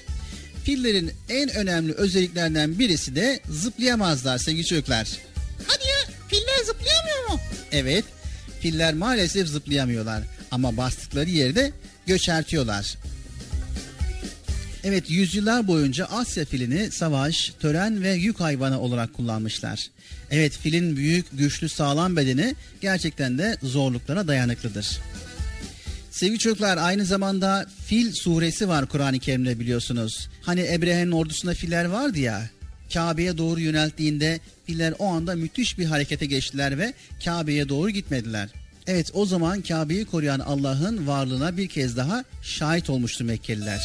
Fillerin 0.64 1.12
en 1.28 1.56
önemli 1.56 1.92
özelliklerden 1.92 2.78
birisi 2.78 3.16
de 3.16 3.40
zıplayamazlar 3.50 4.38
sevgili 4.38 4.66
çocuklar. 4.66 5.08
Hadi 5.66 5.88
ya 5.88 6.14
filler 6.28 6.64
zıplayamıyor 6.66 7.30
mu? 7.30 7.40
Evet, 7.72 8.04
filler 8.60 8.94
maalesef 8.94 9.48
zıplayamıyorlar 9.48 10.22
ama 10.50 10.76
bastıkları 10.76 11.30
yerde 11.30 11.72
göçertiyorlar. 12.06 12.94
Evet, 14.84 15.10
yüzyıllar 15.10 15.66
boyunca 15.66 16.04
Asya 16.04 16.44
filini 16.44 16.90
savaş, 16.90 17.52
tören 17.60 18.02
ve 18.02 18.12
yük 18.12 18.40
hayvanı 18.40 18.80
olarak 18.80 19.14
kullanmışlar. 19.14 19.86
Evet, 20.30 20.58
filin 20.62 20.96
büyük, 20.96 21.26
güçlü, 21.38 21.68
sağlam 21.68 22.16
bedeni 22.16 22.54
gerçekten 22.80 23.38
de 23.38 23.56
zorluklara 23.62 24.28
dayanıklıdır. 24.28 25.00
Sevgili 26.10 26.38
çocuklar 26.38 26.76
aynı 26.76 27.04
zamanda 27.04 27.66
Fil 27.86 28.12
suresi 28.12 28.68
var 28.68 28.86
Kur'an-ı 28.86 29.18
Kerim'de 29.18 29.60
biliyorsunuz. 29.60 30.28
Hani 30.42 30.60
Ebrehe'nin 30.72 31.12
ordusunda 31.12 31.54
filler 31.54 31.84
vardı 31.84 32.18
ya. 32.18 32.50
Kabe'ye 32.92 33.38
doğru 33.38 33.60
yönelttiğinde 33.60 34.40
filler 34.66 34.94
o 34.98 35.06
anda 35.06 35.34
müthiş 35.34 35.78
bir 35.78 35.86
harekete 35.86 36.26
geçtiler 36.26 36.78
ve 36.78 36.94
Kabe'ye 37.24 37.68
doğru 37.68 37.90
gitmediler. 37.90 38.48
Evet 38.86 39.10
o 39.14 39.26
zaman 39.26 39.62
Kabe'yi 39.62 40.04
koruyan 40.04 40.40
Allah'ın 40.40 41.06
varlığına 41.06 41.56
bir 41.56 41.68
kez 41.68 41.96
daha 41.96 42.24
şahit 42.42 42.90
olmuştu 42.90 43.24
Mekkeliler. 43.24 43.80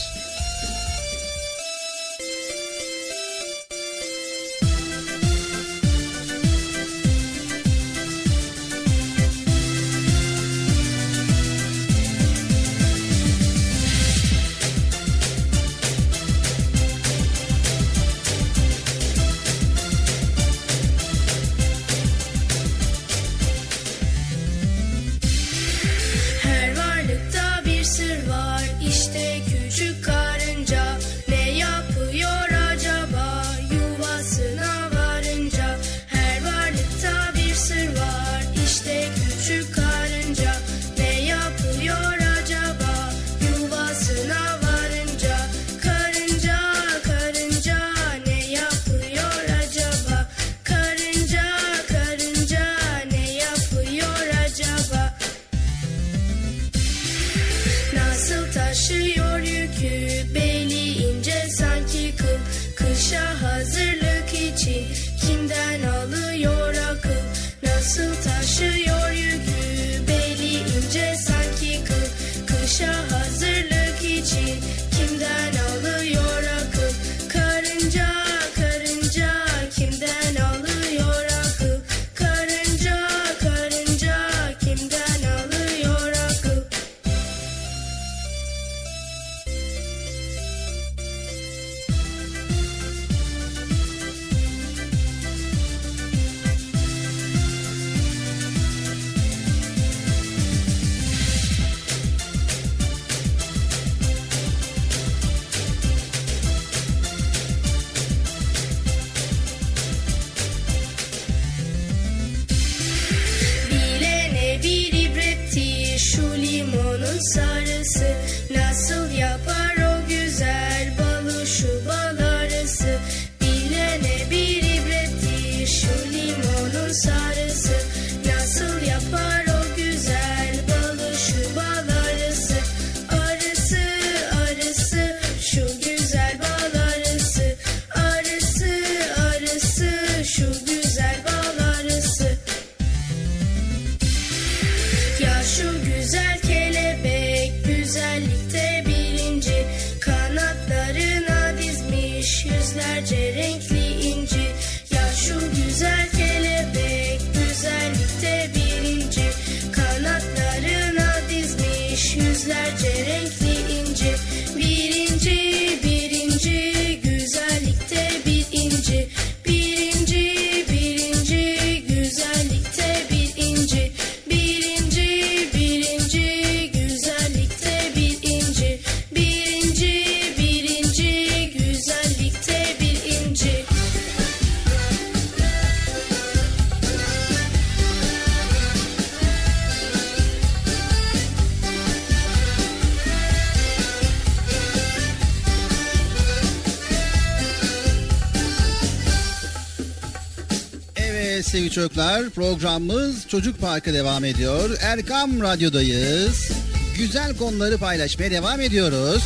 Çocuklar 201.80 202.30
programımız 202.30 203.28
Çocuk 203.28 203.60
Parkı 203.60 203.94
devam 203.94 204.26
ediyor. 204.26 204.78
Erkam 204.82 205.42
Radyo'dayız. 205.42 206.52
Güzel 206.98 207.38
konuları 207.38 207.78
paylaşmaya 207.78 208.32
devam 208.32 208.62
ediyoruz. 208.62 209.24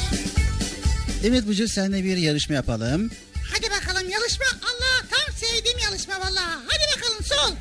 Evet 1.23 1.47
Bıcır 1.47 1.67
seninle 1.67 2.03
bir 2.03 2.17
yarışma 2.17 2.55
yapalım. 2.55 3.11
Hadi 3.53 3.69
bakalım 3.71 4.09
yarışma. 4.09 4.45
Allah 4.63 5.07
tam 5.11 5.35
sevdiğim 5.35 5.77
yarışma 5.79 6.19
vallahi. 6.19 6.59
Hadi 6.67 6.97
bakalım 6.97 7.23
sol. 7.23 7.55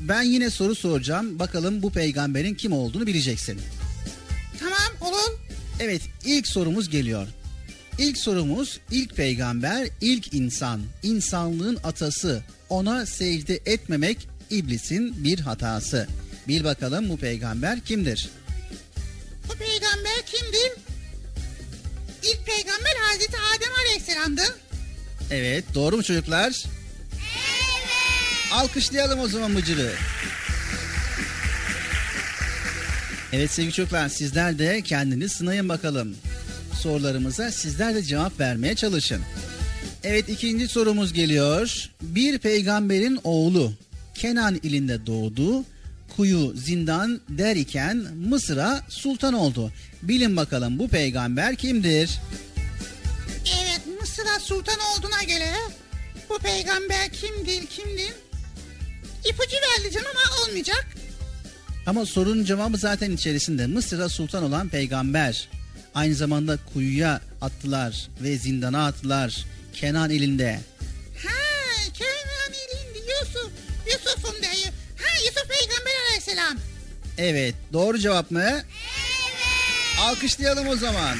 Ben 0.00 0.22
yine 0.22 0.50
soru 0.50 0.74
soracağım. 0.74 1.38
Bakalım 1.38 1.82
bu 1.82 1.92
peygamberin 1.92 2.54
kim 2.54 2.72
olduğunu 2.72 3.06
bileceksin. 3.06 3.60
Tamam 4.60 5.12
olur. 5.12 5.38
Evet 5.80 6.02
ilk 6.24 6.46
sorumuz 6.46 6.90
geliyor. 6.90 7.26
İlk 7.98 8.18
sorumuz 8.18 8.80
ilk 8.90 9.16
peygamber, 9.16 9.88
ilk 10.00 10.34
insan, 10.34 10.80
insanlığın 11.02 11.78
atası. 11.84 12.42
Ona 12.72 13.06
secde 13.06 13.60
etmemek 13.66 14.28
iblisin 14.50 15.24
bir 15.24 15.40
hatası. 15.40 16.06
Bil 16.48 16.64
bakalım 16.64 17.08
bu 17.08 17.16
peygamber 17.16 17.80
kimdir? 17.80 18.30
Bu 19.48 19.52
peygamber 19.52 20.22
kimdir? 20.26 20.72
İlk 22.22 22.46
peygamber 22.46 22.96
Hazreti 23.00 23.36
Adem 23.56 23.72
Aleyhisselam'dı. 23.80 24.42
Evet 25.30 25.64
doğru 25.74 25.96
mu 25.96 26.02
çocuklar? 26.02 26.48
Evet. 26.48 26.66
Alkışlayalım 28.52 29.20
o 29.20 29.28
zaman 29.28 29.56
Bıcır'ı. 29.56 29.92
Evet 33.32 33.50
sevgili 33.50 33.72
çocuklar 33.72 34.08
sizler 34.08 34.58
de 34.58 34.82
kendiniz 34.82 35.32
sınayın 35.32 35.68
bakalım. 35.68 36.16
Sorularımıza 36.80 37.50
sizler 37.50 37.94
de 37.94 38.02
cevap 38.02 38.40
vermeye 38.40 38.74
çalışın. 38.74 39.22
Evet 40.04 40.28
ikinci 40.28 40.68
sorumuz 40.68 41.12
geliyor. 41.12 41.90
Bir 42.02 42.38
peygamberin 42.38 43.20
oğlu 43.24 43.72
Kenan 44.14 44.60
ilinde 44.62 45.06
doğdu. 45.06 45.64
Kuyu 46.16 46.52
zindan 46.56 47.20
der 47.28 47.56
iken 47.56 47.96
Mısır'a 48.28 48.82
sultan 48.88 49.34
oldu. 49.34 49.72
Bilin 50.02 50.36
bakalım 50.36 50.78
bu 50.78 50.88
peygamber 50.88 51.56
kimdir? 51.56 52.20
Evet 53.62 53.80
Mısır'a 54.00 54.40
sultan 54.40 54.78
olduğuna 54.78 55.22
göre 55.22 55.52
bu 56.30 56.38
peygamber 56.38 57.12
kimdir 57.12 57.66
kimdir? 57.66 58.12
İpucu 59.30 59.56
verdi 59.56 59.94
canım 59.94 60.06
ama 60.10 60.46
olmayacak. 60.46 60.86
Ama 61.86 62.06
sorunun 62.06 62.44
cevabı 62.44 62.76
zaten 62.76 63.10
içerisinde. 63.10 63.66
Mısır'a 63.66 64.08
sultan 64.08 64.42
olan 64.42 64.68
peygamber. 64.68 65.48
Aynı 65.94 66.14
zamanda 66.14 66.58
kuyuya 66.72 67.20
attılar 67.40 68.08
ve 68.22 68.38
zindana 68.38 68.86
attılar. 68.86 69.44
Kenan 69.72 70.10
ilinde. 70.10 70.60
Ha 71.26 71.38
Kenan 71.94 72.52
elinde 72.52 72.98
Yusuf. 72.98 73.50
Yusuf'um 73.86 74.42
diyor. 74.42 74.72
Ha 75.02 75.18
Yusuf 75.24 75.48
peygamber 75.48 75.92
aleyhisselam. 76.08 76.58
Evet 77.18 77.54
doğru 77.72 77.98
cevap 77.98 78.30
mı? 78.30 78.42
Evet. 78.42 78.64
Alkışlayalım 80.00 80.68
o 80.68 80.76
zaman. 80.76 81.16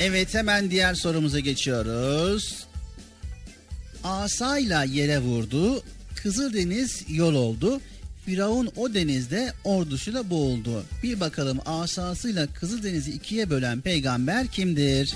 Evet 0.00 0.34
hemen 0.34 0.70
diğer 0.70 0.94
sorumuza 0.94 1.40
geçiyoruz. 1.40 2.66
Asayla 4.04 4.84
yere 4.84 5.18
vurdu. 5.18 5.82
Kızıldeniz 6.22 7.04
yol 7.08 7.34
oldu. 7.34 7.80
Firavun 8.30 8.72
o 8.76 8.94
denizde 8.94 9.52
ordusuyla 9.64 10.30
boğuldu. 10.30 10.84
Bir 11.02 11.20
bakalım 11.20 11.60
asasıyla 11.66 12.46
Kızıldeniz'i 12.54 13.10
ikiye 13.10 13.50
bölen 13.50 13.80
peygamber 13.80 14.46
kimdir? 14.46 15.14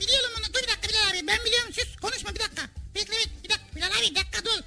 Biliyorum 0.00 0.30
onu. 0.38 0.44
Dur 0.54 0.62
bir 0.62 0.68
dakika 0.68 0.88
Bilal 0.88 1.10
abi. 1.10 1.26
Ben 1.26 1.38
biliyorum. 1.46 1.72
Sus. 1.72 1.96
Konuşma 1.96 2.30
bir 2.34 2.40
dakika. 2.40 2.62
Bekle 2.94 3.12
bekle. 3.12 3.30
Bir 3.44 3.48
dakika. 3.48 3.76
Bilal 3.76 3.86
abi 3.86 4.10
bir 4.10 4.14
dakika 4.14 4.44
dur. 4.44 4.62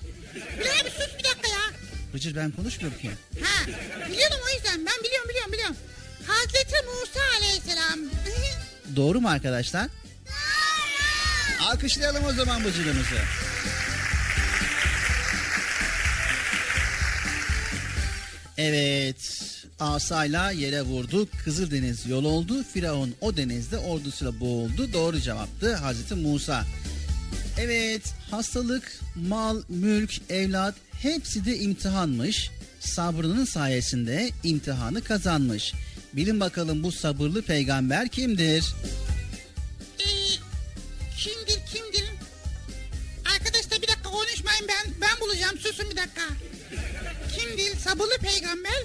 Bilal 0.59 0.79
abi 0.81 0.89
sus 0.89 1.17
bir 1.19 1.23
dakika 1.23 1.47
ya. 1.47 1.63
Bıcır 2.13 2.35
ben 2.35 2.51
konuşmuyorum 2.51 2.99
ki. 2.99 3.09
Ha. 3.43 3.65
Biliyorum 4.11 4.37
o 4.45 4.55
yüzden. 4.55 4.85
Ben 4.85 5.03
biliyorum 5.03 5.29
biliyorum 5.29 5.51
biliyorum. 5.53 5.75
Hazreti 6.27 6.75
Musa 6.85 7.19
aleyhisselam. 7.37 7.99
Doğru 8.95 9.21
mu 9.21 9.29
arkadaşlar? 9.29 9.87
Doğru. 10.27 11.67
Alkışlayalım 11.69 12.25
o 12.25 12.33
zaman 12.33 12.63
Bıcır'ımızı. 12.65 13.15
Evet. 18.57 19.43
Asayla 19.79 20.51
yere 20.51 20.81
vurdu. 20.81 21.27
Kızıldeniz 21.43 22.05
yol 22.05 22.25
oldu. 22.25 22.63
Firavun 22.73 23.15
o 23.21 23.37
denizde 23.37 23.77
ordusuyla 23.77 24.39
boğuldu. 24.39 24.93
Doğru 24.93 25.19
cevaptı 25.19 25.75
Hazreti 25.75 26.15
Musa. 26.15 26.63
Evet. 27.59 28.01
Hastalık, 28.31 28.99
mal, 29.15 29.61
mülk, 29.69 30.11
evlat 30.29 30.75
hepsi 31.01 31.45
de 31.45 31.59
imtihanmış. 31.59 32.51
Sabrının 32.79 33.45
sayesinde 33.45 34.29
imtihanı 34.43 35.03
kazanmış. 35.03 35.73
Bilin 36.13 36.39
bakalım 36.39 36.83
bu 36.83 36.91
sabırlı 36.91 37.41
peygamber 37.41 38.07
kimdir? 38.07 38.65
Ee, 39.99 40.05
kimdir 41.17 41.65
kimdir? 41.73 42.05
Arkadaşlar 43.35 43.81
bir 43.81 43.87
dakika 43.87 44.09
konuşmayın 44.09 44.67
ben 44.67 44.93
ben 45.01 45.19
bulacağım 45.21 45.57
susun 45.57 45.85
bir 45.91 45.95
dakika. 45.95 46.21
Kimdir 47.37 47.77
sabırlı 47.79 48.17
peygamber? 48.17 48.83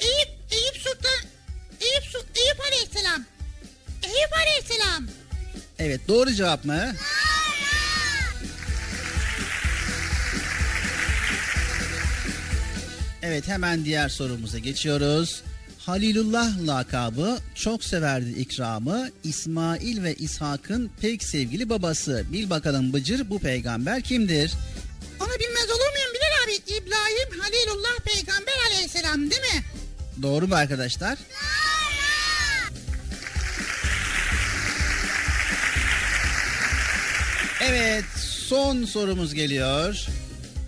Eyüp 0.00 0.28
Eyüp 0.50 0.76
Sultan 0.76 1.20
Eyüp 1.80 2.04
Eyüp 2.36 2.60
Aleyhisselam. 2.68 3.24
Eyüp 4.02 4.32
Aleyhisselam. 4.42 5.06
Evet 5.78 6.00
doğru 6.08 6.32
cevap 6.32 6.64
mı? 6.64 6.92
Evet 13.22 13.48
hemen 13.48 13.84
diğer 13.84 14.08
sorumuza 14.08 14.58
geçiyoruz. 14.58 15.42
Halilullah 15.78 16.66
lakabı 16.66 17.38
çok 17.54 17.84
severdi 17.84 18.30
ikramı. 18.30 19.10
İsmail 19.24 20.02
ve 20.02 20.14
İshak'ın 20.14 20.90
pek 21.00 21.22
sevgili 21.24 21.68
babası. 21.70 22.24
Bil 22.32 22.50
bakalım 22.50 22.92
Bıcır 22.92 23.30
bu 23.30 23.38
peygamber 23.38 24.02
kimdir? 24.02 24.52
Onu 25.20 25.28
bilmez 25.28 25.70
olur 25.70 25.92
muyum 25.94 26.09
Bilal 26.50 26.56
abi? 26.56 26.72
İbrahim 26.72 27.40
Halilullah 27.40 27.98
peygamber 28.04 28.52
aleyhisselam 28.66 29.30
değil 29.30 29.42
mi? 29.42 29.64
Doğru 30.22 30.48
mu 30.48 30.54
arkadaşlar? 30.54 31.18
Evet 37.60 38.04
son 38.48 38.84
sorumuz 38.84 39.34
geliyor. 39.34 40.06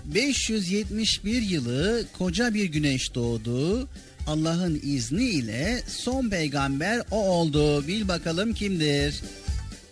571 0.04 1.42
yılı 1.42 2.04
koca 2.18 2.54
bir 2.54 2.64
güneş 2.64 3.14
doğdu. 3.14 3.88
Allah'ın 4.26 4.80
izniyle 4.84 5.82
son 5.88 6.30
peygamber 6.30 7.02
o 7.10 7.16
oldu. 7.16 7.86
Bil 7.86 8.08
bakalım 8.08 8.54
kimdir? 8.54 9.20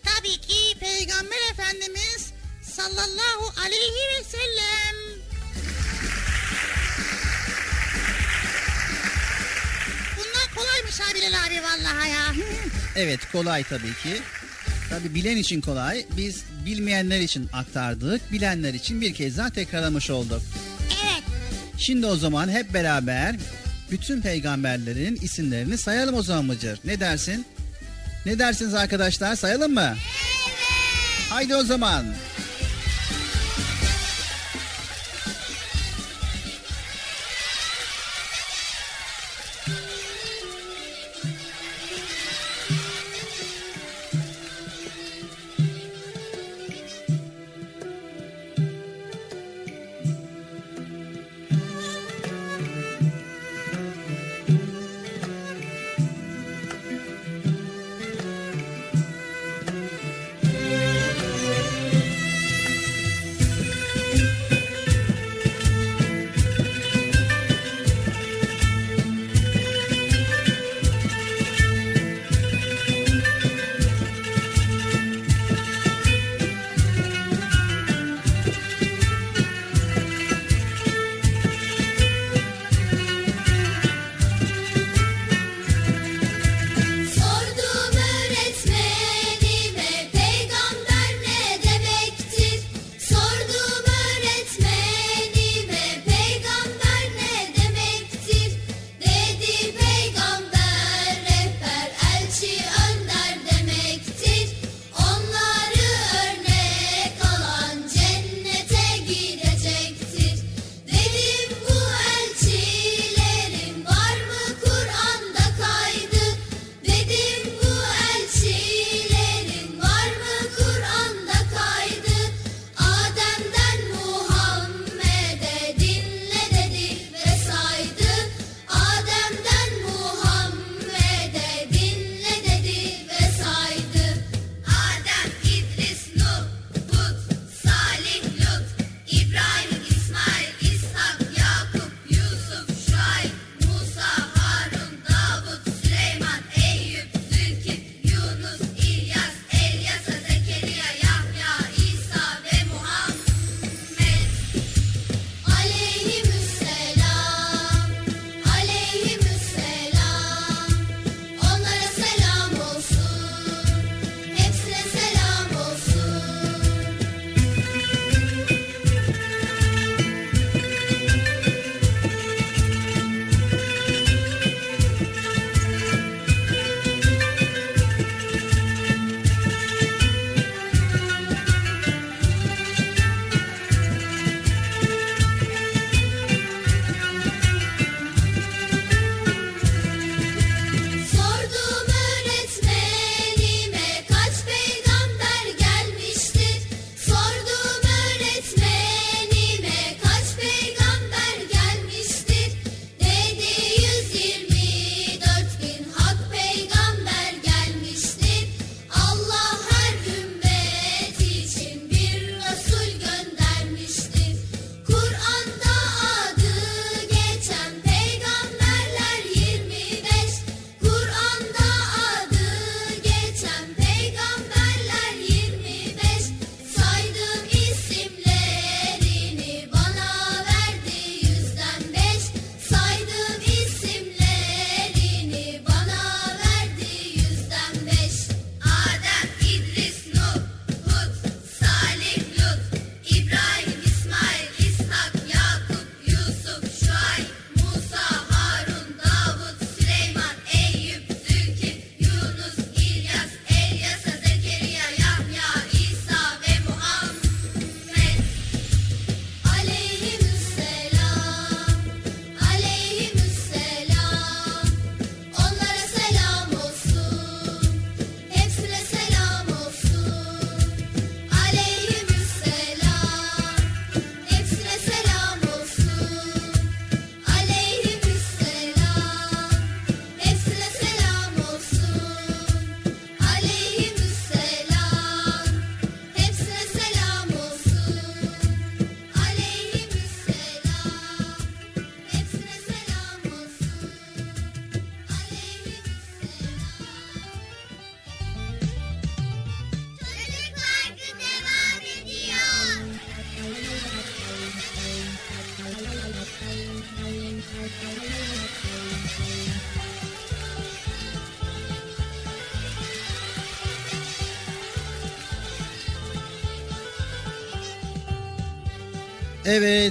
Tabii 0.04 0.40
ki 0.40 0.78
peygamber 0.80 1.50
efendimiz 1.52 2.32
sallallahu 2.62 3.60
aleyhi 3.60 4.18
ve 4.18 4.24
sellem. 4.24 5.19
Kolaymış 10.60 11.00
ha 11.00 11.14
Bilal 11.14 11.46
abi 11.46 11.62
vallahi 11.62 12.10
ya. 12.10 12.44
Evet 12.96 13.20
kolay 13.32 13.64
tabii 13.64 13.94
ki. 14.02 14.22
Tabii 14.90 15.14
bilen 15.14 15.36
için 15.36 15.60
kolay. 15.60 16.04
Biz 16.16 16.42
bilmeyenler 16.66 17.20
için 17.20 17.48
aktardık. 17.52 18.32
Bilenler 18.32 18.74
için 18.74 19.00
bir 19.00 19.14
kez 19.14 19.38
daha 19.38 19.50
tekrarlamış 19.50 20.10
olduk. 20.10 20.42
Evet. 21.04 21.22
Şimdi 21.78 22.06
o 22.06 22.16
zaman 22.16 22.48
hep 22.48 22.74
beraber 22.74 23.36
bütün 23.90 24.20
peygamberlerin 24.22 25.16
isimlerini 25.16 25.78
sayalım 25.78 26.14
o 26.14 26.22
zaman 26.22 26.44
Mıcır. 26.44 26.78
Ne 26.84 27.00
dersin? 27.00 27.46
Ne 28.26 28.38
dersiniz 28.38 28.74
arkadaşlar? 28.74 29.36
Sayalım 29.36 29.74
mı? 29.74 29.94
Evet. 29.96 31.30
Haydi 31.30 31.56
o 31.56 31.62
zaman. 31.62 32.04
Evet 32.06 32.29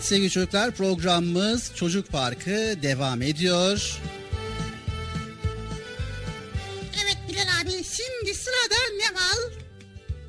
sevgili 0.02 0.30
çocuklar 0.30 0.72
programımız 0.72 1.72
Çocuk 1.76 2.08
Parkı 2.10 2.52
devam 2.82 3.22
ediyor. 3.22 4.00
Evet 7.04 7.18
Bilal 7.30 7.62
abi 7.62 7.70
şimdi 7.72 8.34
sırada 8.34 8.76
ne 8.98 9.16
var? 9.16 9.54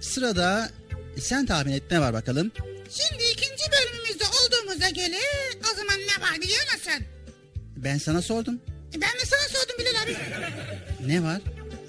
Sırada 0.01 0.71
e, 1.17 1.21
sen 1.21 1.47
tahmin 1.47 1.73
et 1.73 1.83
ne 1.91 2.01
var 2.01 2.13
bakalım? 2.13 2.53
Şimdi 2.91 3.23
ikinci 3.33 3.63
bölümümüzde 3.73 4.25
olduğumuza 4.25 4.89
göre 4.91 5.19
o 5.73 5.77
zaman 5.77 5.99
ne 5.99 6.23
var 6.23 6.41
biliyor 6.41 6.65
musun? 6.75 7.05
Ben 7.77 7.99
sana 7.99 8.23
sordum. 8.23 8.61
E, 8.97 9.01
Ben 9.01 9.13
de 9.15 9.25
sana 9.27 9.41
sordum 9.61 9.77
Bilal 9.79 10.03
abi. 10.03 10.17
Ne 11.13 11.23
var? 11.23 11.41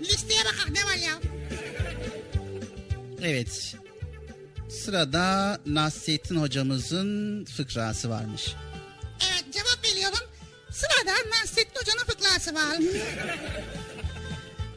Listeye 0.02 0.40
bakalım 0.46 0.74
ne 0.74 0.84
var 0.84 0.96
ya? 1.08 1.20
Evet. 3.24 3.71
Sırada 4.92 5.60
Nasrettin 5.66 6.36
hocamızın 6.36 7.46
fıkrası 7.46 8.10
varmış. 8.10 8.56
Evet 9.30 9.46
cevap 9.54 9.86
veriyorum. 9.92 10.28
Sırada 10.72 11.12
Nasrettin 11.30 11.80
Hoca'nın 11.80 12.06
fıkrası 12.06 12.56
var. 12.56 12.78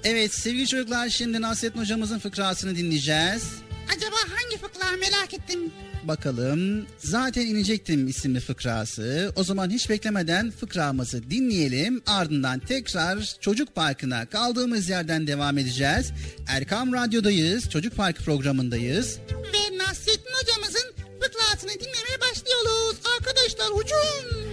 Evet 0.05 0.35
sevgili 0.35 0.66
çocuklar 0.66 1.09
şimdi 1.09 1.41
Nasrettin 1.41 1.81
hocamızın 1.81 2.19
fıkrasını 2.19 2.77
dinleyeceğiz. 2.77 3.45
Acaba 3.97 4.16
hangi 4.16 4.59
fıkra 4.59 4.97
merak 4.97 5.35
ettim. 5.35 5.73
Bakalım. 6.05 6.86
Zaten 6.99 7.47
inecektim 7.47 8.09
isimli 8.09 8.41
fıkrası. 8.41 9.32
O 9.36 9.45
zaman 9.45 9.70
hiç 9.70 9.91
beklemeden 9.91 10.51
fıkramızı 10.51 11.31
dinleyelim. 11.31 12.03
Ardından 12.07 12.61
tekrar 12.61 13.35
Çocuk 13.41 13.74
Parkı'na 13.74 14.27
kaldığımız 14.27 14.89
yerden 14.89 15.27
devam 15.27 15.59
edeceğiz. 15.59 16.12
Erkam 16.49 16.93
Radyo'dayız. 16.93 17.70
Çocuk 17.70 17.97
Parkı 17.97 18.24
programındayız. 18.24 19.19
Fıkrasını 21.65 21.81
dinlemeye 21.81 22.20
başlıyoruz. 22.20 22.97
Arkadaşlar 23.16 23.69
hücum. 23.69 24.45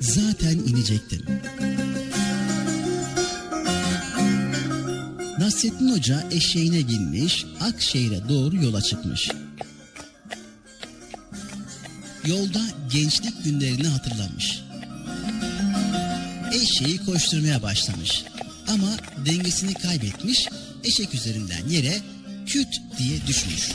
Zaten 0.00 0.58
inecektim. 0.58 1.24
Nasrettin 5.38 5.92
Hoca 5.92 6.28
eşeğine 6.30 6.88
binmiş, 6.88 7.46
Akşehir'e 7.60 8.28
doğru 8.28 8.56
yola 8.56 8.82
çıkmış. 8.82 9.30
Yolda 12.26 12.79
gençlik 12.90 13.44
günlerini 13.44 13.88
hatırlamış. 13.88 14.62
Eşeği 16.52 16.98
koşturmaya 16.98 17.62
başlamış. 17.62 18.24
Ama 18.68 18.96
dengesini 19.26 19.74
kaybetmiş, 19.74 20.48
eşek 20.84 21.14
üzerinden 21.14 21.68
yere 21.68 22.00
küt 22.46 22.80
diye 22.98 23.26
düşmüş. 23.26 23.70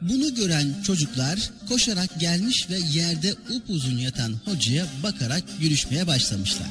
Bunu 0.00 0.34
gören 0.34 0.74
çocuklar 0.86 1.50
koşarak 1.68 2.20
gelmiş 2.20 2.70
ve 2.70 2.78
yerde 2.92 3.34
upuzun 3.50 3.98
yatan 3.98 4.34
hocaya 4.44 4.86
bakarak 5.02 5.42
gülüşmeye 5.60 6.06
başlamışlar. 6.06 6.66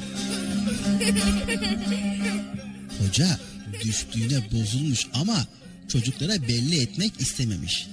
Hoca 2.99 3.40
düştüğüne 3.74 4.52
bozulmuş 4.52 5.00
ama 5.14 5.48
çocuklara 5.88 6.48
belli 6.48 6.82
etmek 6.82 7.22
istememiş. 7.22 7.88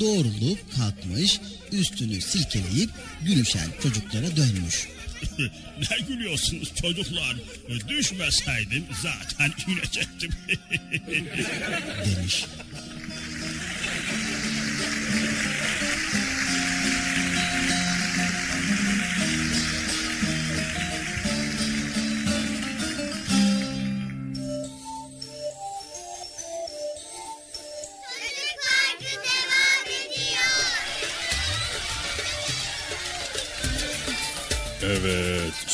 Doğrulup 0.00 0.74
kalkmış, 0.76 1.40
üstünü 1.72 2.20
silkeleyip 2.20 2.90
gülüşen 3.22 3.68
çocuklara 3.82 4.36
dönmüş. 4.36 4.88
ne 5.90 6.06
gülüyorsunuz 6.08 6.74
çocuklar? 6.74 7.36
Düşmeseydim 7.88 8.84
zaten 9.02 9.52
inecektim. 9.68 10.30
demiş. 12.04 12.44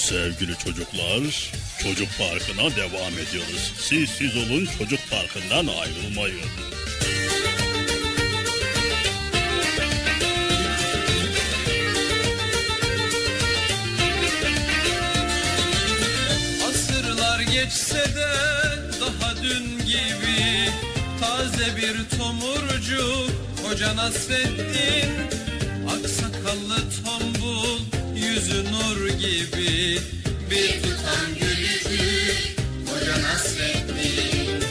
Sevgili 0.09 0.59
çocuklar. 0.59 1.53
Çocuk 1.83 2.09
Parkı'na 2.19 2.77
devam 2.77 3.13
ediyoruz. 3.13 3.73
Siz 3.79 4.11
siz 4.11 4.37
olun 4.37 4.69
çocuk 4.79 5.01
parkından 5.11 5.67
ayrılmayın. 5.75 6.41
Asırlar 16.69 17.41
geçse 17.41 18.05
de 18.17 18.31
daha 19.01 19.43
dün 19.43 19.79
gibi 19.79 20.71
Taze 21.21 21.77
bir 21.77 22.19
tomurcuk 22.19 23.31
Hoca 23.65 23.97
Nasreddin 23.97 25.11
Aksakallı 25.89 26.77
tombul 27.05 27.98
Yüzü 28.29 28.65
nur 28.73 29.09
gibi. 29.09 29.99
Bir 30.51 30.83
tutam 30.83 31.29
gülücük 31.41 32.57
Hoca 32.89 33.23
Nasreddin 33.23 34.65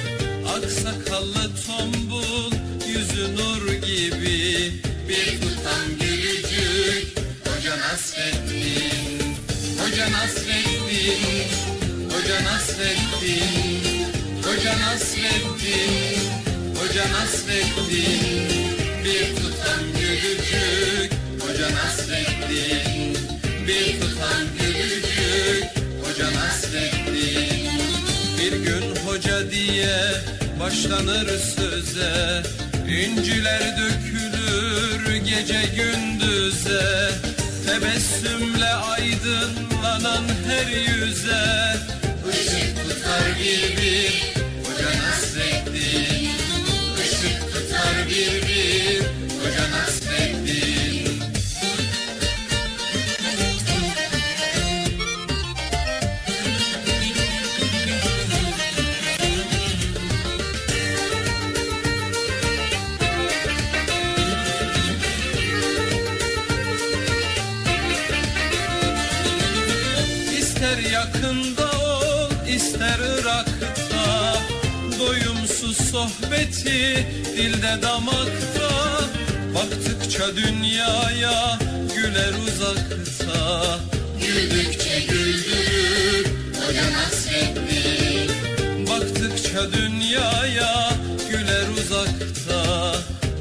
Aksakallı 0.55 1.51
tombul 1.67 2.51
Yüzü 2.87 3.35
nur 3.35 3.73
gibi. 3.73 4.71
Bir 5.09 5.41
tutam 5.41 5.87
gülücük 5.99 7.17
Hoca 7.45 7.77
Nasreddin 7.77 9.35
Hoca 9.79 10.11
Nasreddin 10.11 11.49
Hoca 12.11 12.43
Nasreddin 12.43 14.05
Hoca 14.43 14.79
Nasreddin 14.79 16.21
Hoca 16.75 17.05
Nasreddin 17.11 18.49
Bir 19.03 19.35
tutam 19.35 19.81
gülücük 19.99 21.11
Hoca 21.41 21.69
Nasreddin 21.75 22.96
Bir 23.67 24.01
tutam 24.01 24.43
gülücük 24.59 25.65
Hoca 26.03 26.25
Nasreddin 26.39 27.71
Bir 28.39 28.51
gün 28.51 28.95
hoca 29.05 29.51
diye 29.51 29.97
başlanır 30.59 31.27
söze 31.27 32.43
İnciler 32.87 33.77
dökülür 33.77 35.15
gece 35.15 35.61
gündüze. 35.75 37.11
Tebessümle 37.65 38.73
aydınlanan 38.73 40.23
her 40.47 40.67
yüze 40.67 41.75
sohbeti 76.37 77.05
dilde 77.37 77.81
damakta 77.81 78.69
Baktıkça 79.55 80.35
dünyaya 80.35 81.59
güler 81.95 82.33
uzakta. 82.47 83.79
Güldükçe 84.21 84.99
güldürür 84.99 86.25
Hoca 86.55 86.91
Nasreddin 86.91 88.31
Baktıkça 88.89 89.73
dünyaya 89.73 90.89
güler 91.29 91.67
uzakta. 91.81 92.95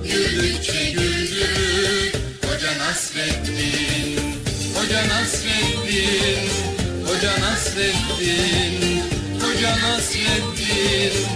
Güldükçe 0.04 0.90
güldürür 0.90 2.12
Hoca 2.42 2.78
Nasreddin 2.78 4.40
Hoca 4.74 5.08
Nasreddin 5.08 6.50
Hoca 7.06 7.40
Nasreddin 7.40 9.02
Hoca 9.40 9.70
Nasreddin 9.70 11.35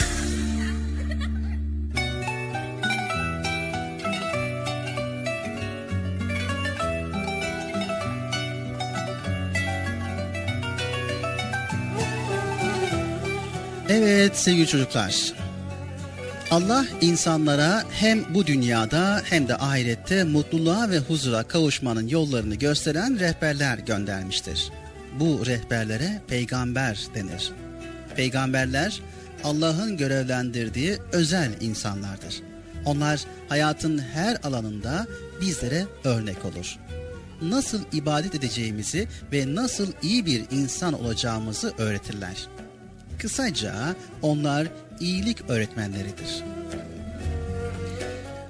Evet 13.91 14.37
sevgili 14.37 14.67
çocuklar. 14.67 15.33
Allah 16.51 16.85
insanlara 17.01 17.83
hem 17.91 18.33
bu 18.33 18.47
dünyada 18.47 19.21
hem 19.25 19.47
de 19.47 19.55
ahirette 19.55 20.23
mutluluğa 20.23 20.89
ve 20.89 20.99
huzura 20.99 21.43
kavuşmanın 21.43 22.07
yollarını 22.07 22.55
gösteren 22.55 23.19
rehberler 23.19 23.77
göndermiştir. 23.77 24.71
Bu 25.19 25.45
rehberlere 25.45 26.21
peygamber 26.27 26.99
denir. 27.15 27.51
Peygamberler 28.15 29.01
Allah'ın 29.43 29.97
görevlendirdiği 29.97 30.97
özel 31.11 31.51
insanlardır. 31.61 32.41
Onlar 32.85 33.21
hayatın 33.49 33.97
her 34.13 34.37
alanında 34.43 35.07
bizlere 35.41 35.85
örnek 36.03 36.45
olur. 36.45 36.77
Nasıl 37.41 37.79
ibadet 37.93 38.35
edeceğimizi 38.35 39.07
ve 39.31 39.55
nasıl 39.55 39.87
iyi 40.01 40.25
bir 40.25 40.43
insan 40.51 40.93
olacağımızı 40.93 41.73
öğretirler. 41.77 42.47
Kısaca 43.21 43.95
onlar 44.21 44.67
iyilik 44.99 45.49
öğretmenleridir. 45.49 46.43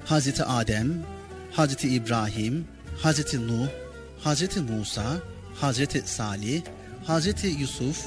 Hazreti 0.05 0.43
Adem, 0.43 0.93
Hazreti 1.51 1.87
İbrahim, 1.89 2.67
Hazreti 3.01 3.47
Nuh, 3.47 3.67
Hazreti 4.23 4.59
Musa, 4.59 5.03
Hazreti 5.55 6.03
Salih, 6.05 6.61
Hazreti 7.03 7.47
Yusuf, 7.47 8.05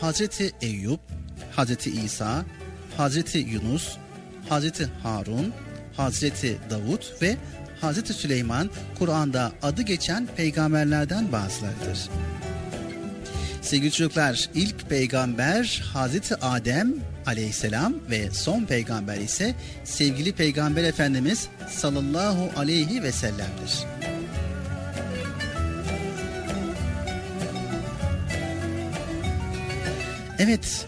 Hazreti 0.00 0.52
Eyüp, 0.60 1.00
Hazreti 1.56 1.90
İsa, 1.90 2.44
Hazreti 2.96 3.38
Yunus, 3.38 3.96
Hazreti 4.48 4.88
Harun, 5.02 5.52
Hazreti 5.96 6.58
Davut 6.70 7.22
ve 7.22 7.36
Hazreti 7.80 8.12
Süleyman 8.12 8.70
Kur'an'da 8.98 9.52
adı 9.62 9.82
geçen 9.82 10.26
peygamberlerden 10.26 11.32
bazılarıdır. 11.32 12.10
Sevgili 13.64 13.92
çocuklar 13.92 14.48
ilk 14.54 14.88
peygamber 14.88 15.82
Hazreti 15.92 16.36
Adem 16.36 16.94
aleyhisselam 17.26 17.94
ve 18.10 18.30
son 18.30 18.64
peygamber 18.64 19.16
ise 19.16 19.54
sevgili 19.84 20.32
peygamber 20.32 20.84
efendimiz 20.84 21.48
sallallahu 21.70 22.50
aleyhi 22.56 23.02
ve 23.02 23.12
sellem'dir. 23.12 23.84
Evet 30.38 30.86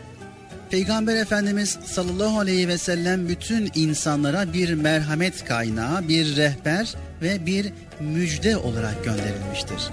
Peygamber 0.70 1.16
Efendimiz 1.16 1.78
sallallahu 1.84 2.38
aleyhi 2.38 2.68
ve 2.68 2.78
sellem 2.78 3.28
bütün 3.28 3.70
insanlara 3.74 4.52
bir 4.52 4.74
merhamet 4.74 5.44
kaynağı, 5.44 6.08
bir 6.08 6.36
rehber 6.36 6.94
ve 7.22 7.46
bir 7.46 7.72
müjde 8.00 8.56
olarak 8.56 9.04
gönderilmiştir. 9.04 9.90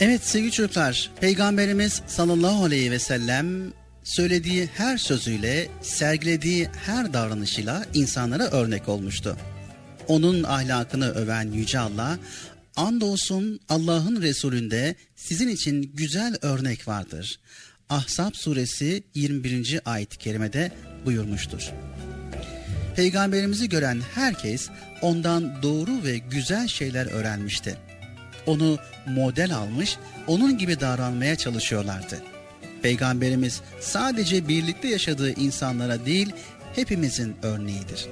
Evet 0.00 0.26
sevgili 0.26 0.52
çocuklar, 0.52 1.10
Peygamberimiz 1.20 2.02
sallallahu 2.06 2.64
aleyhi 2.64 2.90
ve 2.90 2.98
sellem 2.98 3.72
söylediği 4.04 4.68
her 4.76 4.98
sözüyle, 4.98 5.68
sergilediği 5.82 6.68
her 6.86 7.12
davranışıyla 7.12 7.84
insanlara 7.94 8.44
örnek 8.44 8.88
olmuştu. 8.88 9.36
Onun 10.08 10.42
ahlakını 10.42 11.10
öven 11.10 11.52
Yüce 11.52 11.78
Allah, 11.78 12.18
andolsun 12.76 13.60
Allah'ın 13.68 14.22
Resulünde 14.22 14.94
sizin 15.16 15.48
için 15.48 15.90
güzel 15.94 16.36
örnek 16.42 16.88
vardır. 16.88 17.40
Ahzab 17.88 18.34
suresi 18.34 19.02
21. 19.14 19.80
ayet-i 19.84 20.18
kerimede 20.18 20.72
buyurmuştur. 21.06 21.70
Peygamberimizi 22.96 23.68
gören 23.68 24.00
herkes 24.14 24.68
ondan 25.02 25.62
doğru 25.62 26.04
ve 26.04 26.18
güzel 26.18 26.68
şeyler 26.68 27.06
öğrenmişti 27.06 27.89
onu 28.46 28.78
model 29.06 29.54
almış, 29.56 29.96
onun 30.26 30.58
gibi 30.58 30.80
davranmaya 30.80 31.36
çalışıyorlardı. 31.36 32.22
Peygamberimiz 32.82 33.60
sadece 33.80 34.48
birlikte 34.48 34.88
yaşadığı 34.88 35.40
insanlara 35.40 36.06
değil, 36.06 36.32
hepimizin 36.74 37.36
örneğidir. 37.42 38.06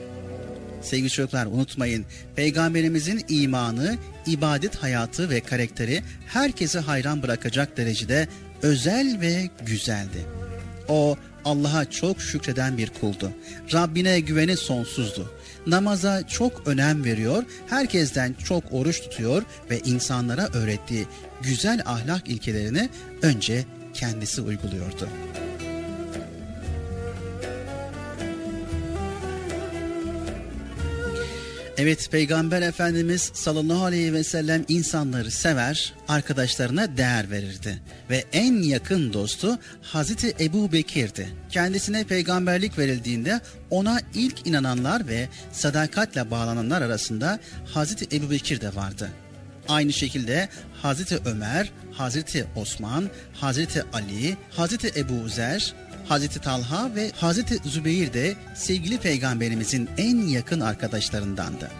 Sevgili 0.82 1.10
çocuklar 1.10 1.46
unutmayın, 1.46 2.04
Peygamberimizin 2.36 3.24
imanı, 3.28 3.96
ibadet 4.26 4.76
hayatı 4.76 5.30
ve 5.30 5.40
karakteri 5.40 6.02
herkesi 6.26 6.78
hayran 6.78 7.22
bırakacak 7.22 7.76
derecede 7.76 8.28
özel 8.62 9.20
ve 9.20 9.48
güzeldi. 9.66 10.26
O 10.88 11.16
Allah'a 11.44 11.90
çok 11.90 12.22
şükreden 12.22 12.78
bir 12.78 12.90
kuldu. 13.00 13.32
Rabbine 13.72 14.20
güveni 14.20 14.56
sonsuzdu 14.56 15.32
namaza 15.66 16.26
çok 16.26 16.68
önem 16.68 17.04
veriyor, 17.04 17.44
herkesten 17.66 18.34
çok 18.44 18.64
oruç 18.72 19.00
tutuyor 19.00 19.42
ve 19.70 19.78
insanlara 19.80 20.48
öğrettiği 20.52 21.06
güzel 21.42 21.82
ahlak 21.86 22.28
ilkelerini 22.28 22.88
önce 23.22 23.64
kendisi 23.94 24.40
uyguluyordu. 24.40 25.08
Evet 31.78 32.10
Peygamber 32.10 32.62
Efendimiz 32.62 33.30
sallallahu 33.34 33.84
aleyhi 33.84 34.12
ve 34.12 34.24
sellem 34.24 34.64
insanları 34.68 35.30
sever, 35.30 35.94
arkadaşlarına 36.08 36.96
değer 36.96 37.30
verirdi. 37.30 37.78
Ve 38.10 38.24
en 38.32 38.62
yakın 38.62 39.12
dostu 39.12 39.58
Hazreti 39.82 40.34
Ebu 40.40 40.72
Bekir'di. 40.72 41.28
Kendisine 41.50 42.04
peygamberlik 42.04 42.78
verildiğinde 42.78 43.40
ona 43.70 44.00
ilk 44.14 44.46
inananlar 44.46 45.08
ve 45.08 45.28
sadakatle 45.52 46.30
bağlananlar 46.30 46.82
arasında 46.82 47.38
Hazreti 47.74 48.16
Ebu 48.16 48.30
Bekir 48.30 48.60
de 48.60 48.74
vardı. 48.74 49.10
Aynı 49.68 49.92
şekilde 49.92 50.48
Hazreti 50.82 51.18
Ömer, 51.24 51.72
Hazreti 51.92 52.46
Osman, 52.56 53.10
Hazreti 53.32 53.82
Ali, 53.92 54.36
Hazreti 54.50 55.00
Ebu 55.00 55.28
Zer, 55.28 55.74
Hazreti 56.08 56.40
Talha 56.40 56.94
ve 56.94 57.10
Hazreti 57.16 57.68
Zübeyir 57.68 58.12
de 58.12 58.34
sevgili 58.54 58.98
peygamberimizin 58.98 59.90
en 59.98 60.16
yakın 60.16 60.60
arkadaşlarındandı. 60.60 61.70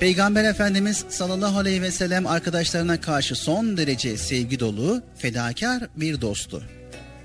Peygamber 0.00 0.44
Efendimiz 0.44 1.04
sallallahu 1.08 1.58
aleyhi 1.58 1.82
ve 1.82 1.90
sellem 1.90 2.26
arkadaşlarına 2.26 3.00
karşı 3.00 3.34
son 3.34 3.76
derece 3.76 4.16
sevgi 4.16 4.60
dolu, 4.60 5.02
fedakar 5.16 5.82
bir 5.96 6.20
dostu. 6.20 6.62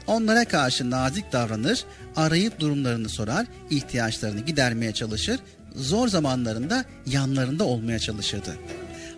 Onlara 0.08 0.46
karşı 0.46 0.92
nazik 0.92 1.32
davranır, 1.32 1.84
arayıp 2.16 2.60
durumlarını 2.60 3.10
sorar, 3.10 3.46
ihtiyaçlarını 3.70 4.40
gidermeye 4.40 4.94
çalışır, 4.94 5.40
zor 5.76 6.08
zamanlarında 6.08 6.86
yanlarında 7.06 7.64
olmaya 7.64 8.00
çalışırdı. 8.00 8.56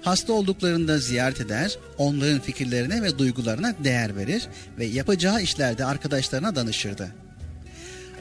Hasta 0.01 0.33
olduklarında 0.33 0.97
ziyaret 0.99 1.41
eder, 1.41 1.77
onların 1.97 2.39
fikirlerine 2.39 3.01
ve 3.01 3.17
duygularına 3.17 3.73
değer 3.83 4.15
verir 4.15 4.47
ve 4.79 4.85
yapacağı 4.85 5.41
işlerde 5.41 5.85
arkadaşlarına 5.85 6.55
danışırdı. 6.55 7.11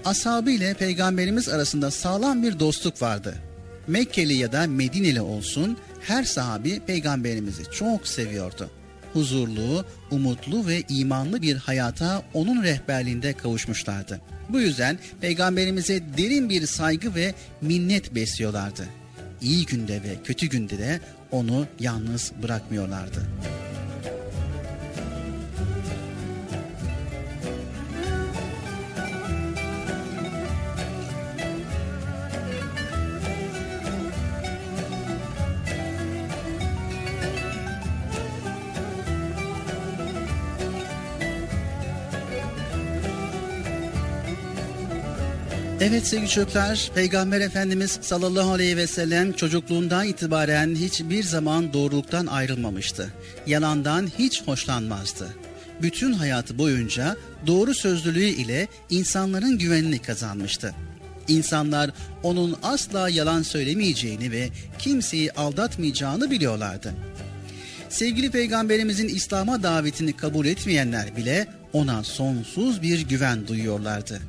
Ashabı 0.05 0.51
ile 0.51 0.75
peygamberimiz 0.75 1.49
arasında 1.49 1.91
sağlam 1.91 2.43
bir 2.43 2.61
dostluk 2.61 3.03
vardı. 3.03 3.35
Mekkeli 3.87 4.35
ya 4.35 4.53
da 4.53 4.67
Medineli 4.67 5.21
olsun 5.21 5.79
her 6.01 6.25
sahabi 6.25 6.81
peygamberimizi 6.81 7.63
çok 7.73 8.09
seviyordu. 8.09 8.71
huzurlu, 9.13 9.85
umutlu 10.11 10.67
ve 10.67 10.83
imanlı 10.89 11.43
bir 11.43 11.57
hayata 11.57 12.23
onun 12.35 12.63
rehberliğinde 12.63 13.33
kavuşmuşlardı. 13.33 14.21
Bu 14.49 14.61
yüzden 14.61 14.99
peygamberimize 15.21 16.03
derin 16.19 16.49
bir 16.49 16.67
saygı 16.67 17.15
ve 17.15 17.35
minnet 17.61 18.15
besliyorlardı. 18.15 18.89
İyi 19.43 19.67
günde 19.67 20.03
ve 20.03 20.23
kötü 20.25 20.47
günde 20.47 20.79
de 20.79 21.01
onu 21.31 21.67
yalnız 21.81 22.33
bırakmıyorlardı. 22.43 23.27
Evet 45.89 46.07
sevgili 46.07 46.29
çocuklar, 46.29 46.91
Peygamber 46.95 47.41
Efendimiz 47.41 47.99
sallallahu 48.03 48.53
aleyhi 48.53 48.77
ve 48.77 48.87
sellem 48.87 49.33
çocukluğundan 49.33 50.07
itibaren 50.07 50.75
hiçbir 50.75 51.23
zaman 51.23 51.73
doğruluktan 51.73 52.27
ayrılmamıştı. 52.27 53.13
Yalandan 53.47 54.09
hiç 54.19 54.43
hoşlanmazdı. 54.47 55.29
Bütün 55.83 56.13
hayatı 56.13 56.59
boyunca 56.59 57.17
doğru 57.47 57.75
sözlülüğü 57.75 58.29
ile 58.29 58.69
insanların 58.91 59.59
güvenini 59.59 59.99
kazanmıştı. 59.99 60.75
İnsanlar 61.29 61.91
onun 62.23 62.57
asla 62.63 63.09
yalan 63.09 63.43
söylemeyeceğini 63.43 64.33
ve 64.33 64.49
kimseyi 64.79 65.33
aldatmayacağını 65.33 66.31
biliyorlardı. 66.31 66.95
Sevgili 67.89 68.31
peygamberimizin 68.31 69.09
İslam'a 69.09 69.63
davetini 69.63 70.13
kabul 70.13 70.47
etmeyenler 70.47 71.17
bile 71.17 71.47
ona 71.73 72.05
sonsuz 72.05 72.83
bir 72.83 73.01
güven 73.01 73.49
duyuyorlardı 73.49 74.21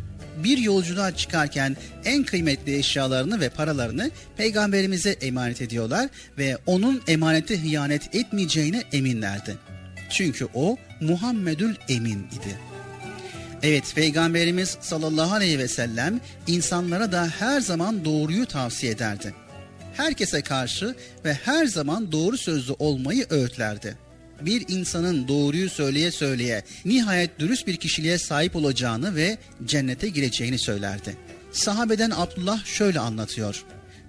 bir 0.43 0.57
yolculuğa 0.57 1.15
çıkarken 1.15 1.77
en 2.05 2.23
kıymetli 2.23 2.75
eşyalarını 2.75 3.39
ve 3.39 3.49
paralarını 3.49 4.11
peygamberimize 4.37 5.11
emanet 5.11 5.61
ediyorlar 5.61 6.09
ve 6.37 6.57
onun 6.65 7.01
emanete 7.07 7.61
hıyanet 7.61 8.15
etmeyeceğine 8.15 8.83
eminlerdi. 8.93 9.57
Çünkü 10.09 10.47
o 10.53 10.77
Muhammedül 11.01 11.75
Emin 11.89 12.19
idi. 12.19 12.59
Evet 13.63 13.95
peygamberimiz 13.95 14.77
sallallahu 14.81 15.33
aleyhi 15.33 15.59
ve 15.59 15.67
sellem 15.67 16.19
insanlara 16.47 17.11
da 17.11 17.29
her 17.39 17.61
zaman 17.61 18.05
doğruyu 18.05 18.45
tavsiye 18.45 18.91
ederdi. 18.91 19.33
Herkese 19.93 20.41
karşı 20.41 20.95
ve 21.25 21.33
her 21.33 21.65
zaman 21.65 22.11
doğru 22.11 22.37
sözlü 22.37 22.73
olmayı 22.79 23.25
öğütlerdi 23.29 24.06
bir 24.41 24.65
insanın 24.67 25.27
doğruyu 25.27 25.69
söyleye 25.69 26.11
söyleye 26.11 26.63
nihayet 26.85 27.39
dürüst 27.39 27.67
bir 27.67 27.75
kişiliğe 27.75 28.17
sahip 28.17 28.55
olacağını 28.55 29.15
ve 29.15 29.37
cennete 29.65 30.09
gireceğini 30.09 30.59
söylerdi. 30.59 31.17
Sahabeden 31.51 32.11
Abdullah 32.15 32.65
şöyle 32.65 32.99
anlatıyor. 32.99 33.63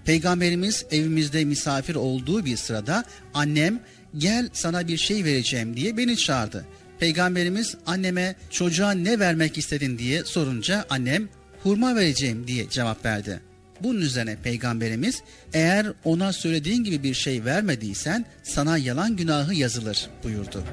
Peygamberimiz 0.05 0.87
evimizde 0.91 1.45
misafir 1.45 1.95
olduğu 1.95 2.45
bir 2.45 2.57
sırada 2.57 3.05
annem 3.35 3.81
gel 4.17 4.49
sana 4.53 4.89
bir 4.89 4.97
şey 4.97 5.25
vereceğim 5.25 5.77
diye 5.77 5.97
beni 5.97 6.17
çağırdı. 6.17 6.67
Peygamberimiz 6.99 7.75
anneme 7.87 8.35
çocuğa 8.51 8.91
ne 8.91 9.19
vermek 9.19 9.59
istedin 9.59 9.99
diye 9.99 10.25
sorunca 10.25 10.87
annem 10.91 11.29
hurma 11.63 11.97
vereceğim 11.97 12.47
diye 12.47 12.71
cevap 12.71 13.05
verdi. 13.05 13.48
Bunun 13.83 14.01
üzerine 14.01 14.37
peygamberimiz 14.37 15.23
eğer 15.55 15.87
ona 16.05 16.33
söylediğin 16.33 16.85
gibi 16.85 17.03
bir 17.03 17.15
şey 17.15 17.45
vermediysen 17.45 18.25
sana 18.43 18.79
yalan 18.79 19.17
günahı 19.17 19.55
yazılır 19.55 20.11
buyurdu. 20.25 20.65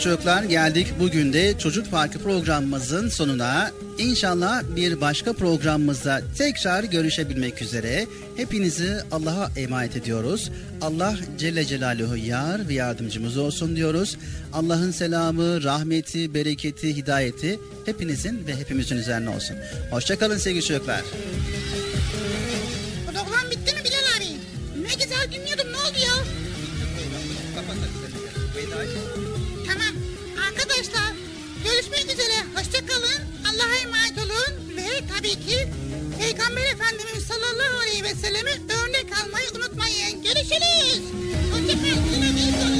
Sevgili 0.00 0.16
çocuklar 0.16 0.42
geldik 0.42 0.86
bugün 0.98 1.32
de 1.32 1.58
Çocuk 1.58 1.90
Parkı 1.90 2.18
programımızın 2.18 3.08
sonuna. 3.08 3.70
İnşallah 3.98 4.62
bir 4.76 5.00
başka 5.00 5.32
programımızda 5.32 6.22
tekrar 6.38 6.84
görüşebilmek 6.84 7.62
üzere. 7.62 8.06
Hepinizi 8.36 8.96
Allah'a 9.12 9.50
emanet 9.56 9.96
ediyoruz. 9.96 10.50
Allah 10.80 11.16
Celle 11.38 11.64
Celaluhu 11.64 12.16
yar 12.16 12.68
ve 12.68 12.74
yardımcımız 12.74 13.36
olsun 13.36 13.76
diyoruz. 13.76 14.16
Allah'ın 14.52 14.90
selamı, 14.90 15.62
rahmeti, 15.62 16.34
bereketi, 16.34 16.96
hidayeti 16.96 17.58
hepinizin 17.84 18.46
ve 18.46 18.56
hepimizin 18.56 18.96
üzerine 18.96 19.30
olsun. 19.30 19.56
Hoşçakalın 19.90 20.38
sevgili 20.38 20.64
çocuklar. 20.64 21.02
Program 23.06 23.50
bitti 23.50 23.74
mi 23.74 23.80
Bilal 23.84 24.16
abi? 24.16 24.36
Ne 24.82 24.94
güzel 25.04 25.32
dinliyordum 25.32 25.72
ne 25.72 25.76
oldu 25.76 25.98
ya? 26.06 26.14
Tamam. 27.54 29.09
Tabii 35.08 35.46
ki 35.46 35.68
Peygamber 36.18 36.62
Efendimiz 36.74 37.24
sallallahu 37.26 37.78
aleyhi 37.82 38.04
ve 38.04 38.14
selleme 38.14 38.50
örnek 38.50 39.06
almayı 39.24 39.46
unutmayın. 39.54 40.22
Görüşürüz. 40.22 41.02
Hoşçakalın. 41.52 42.79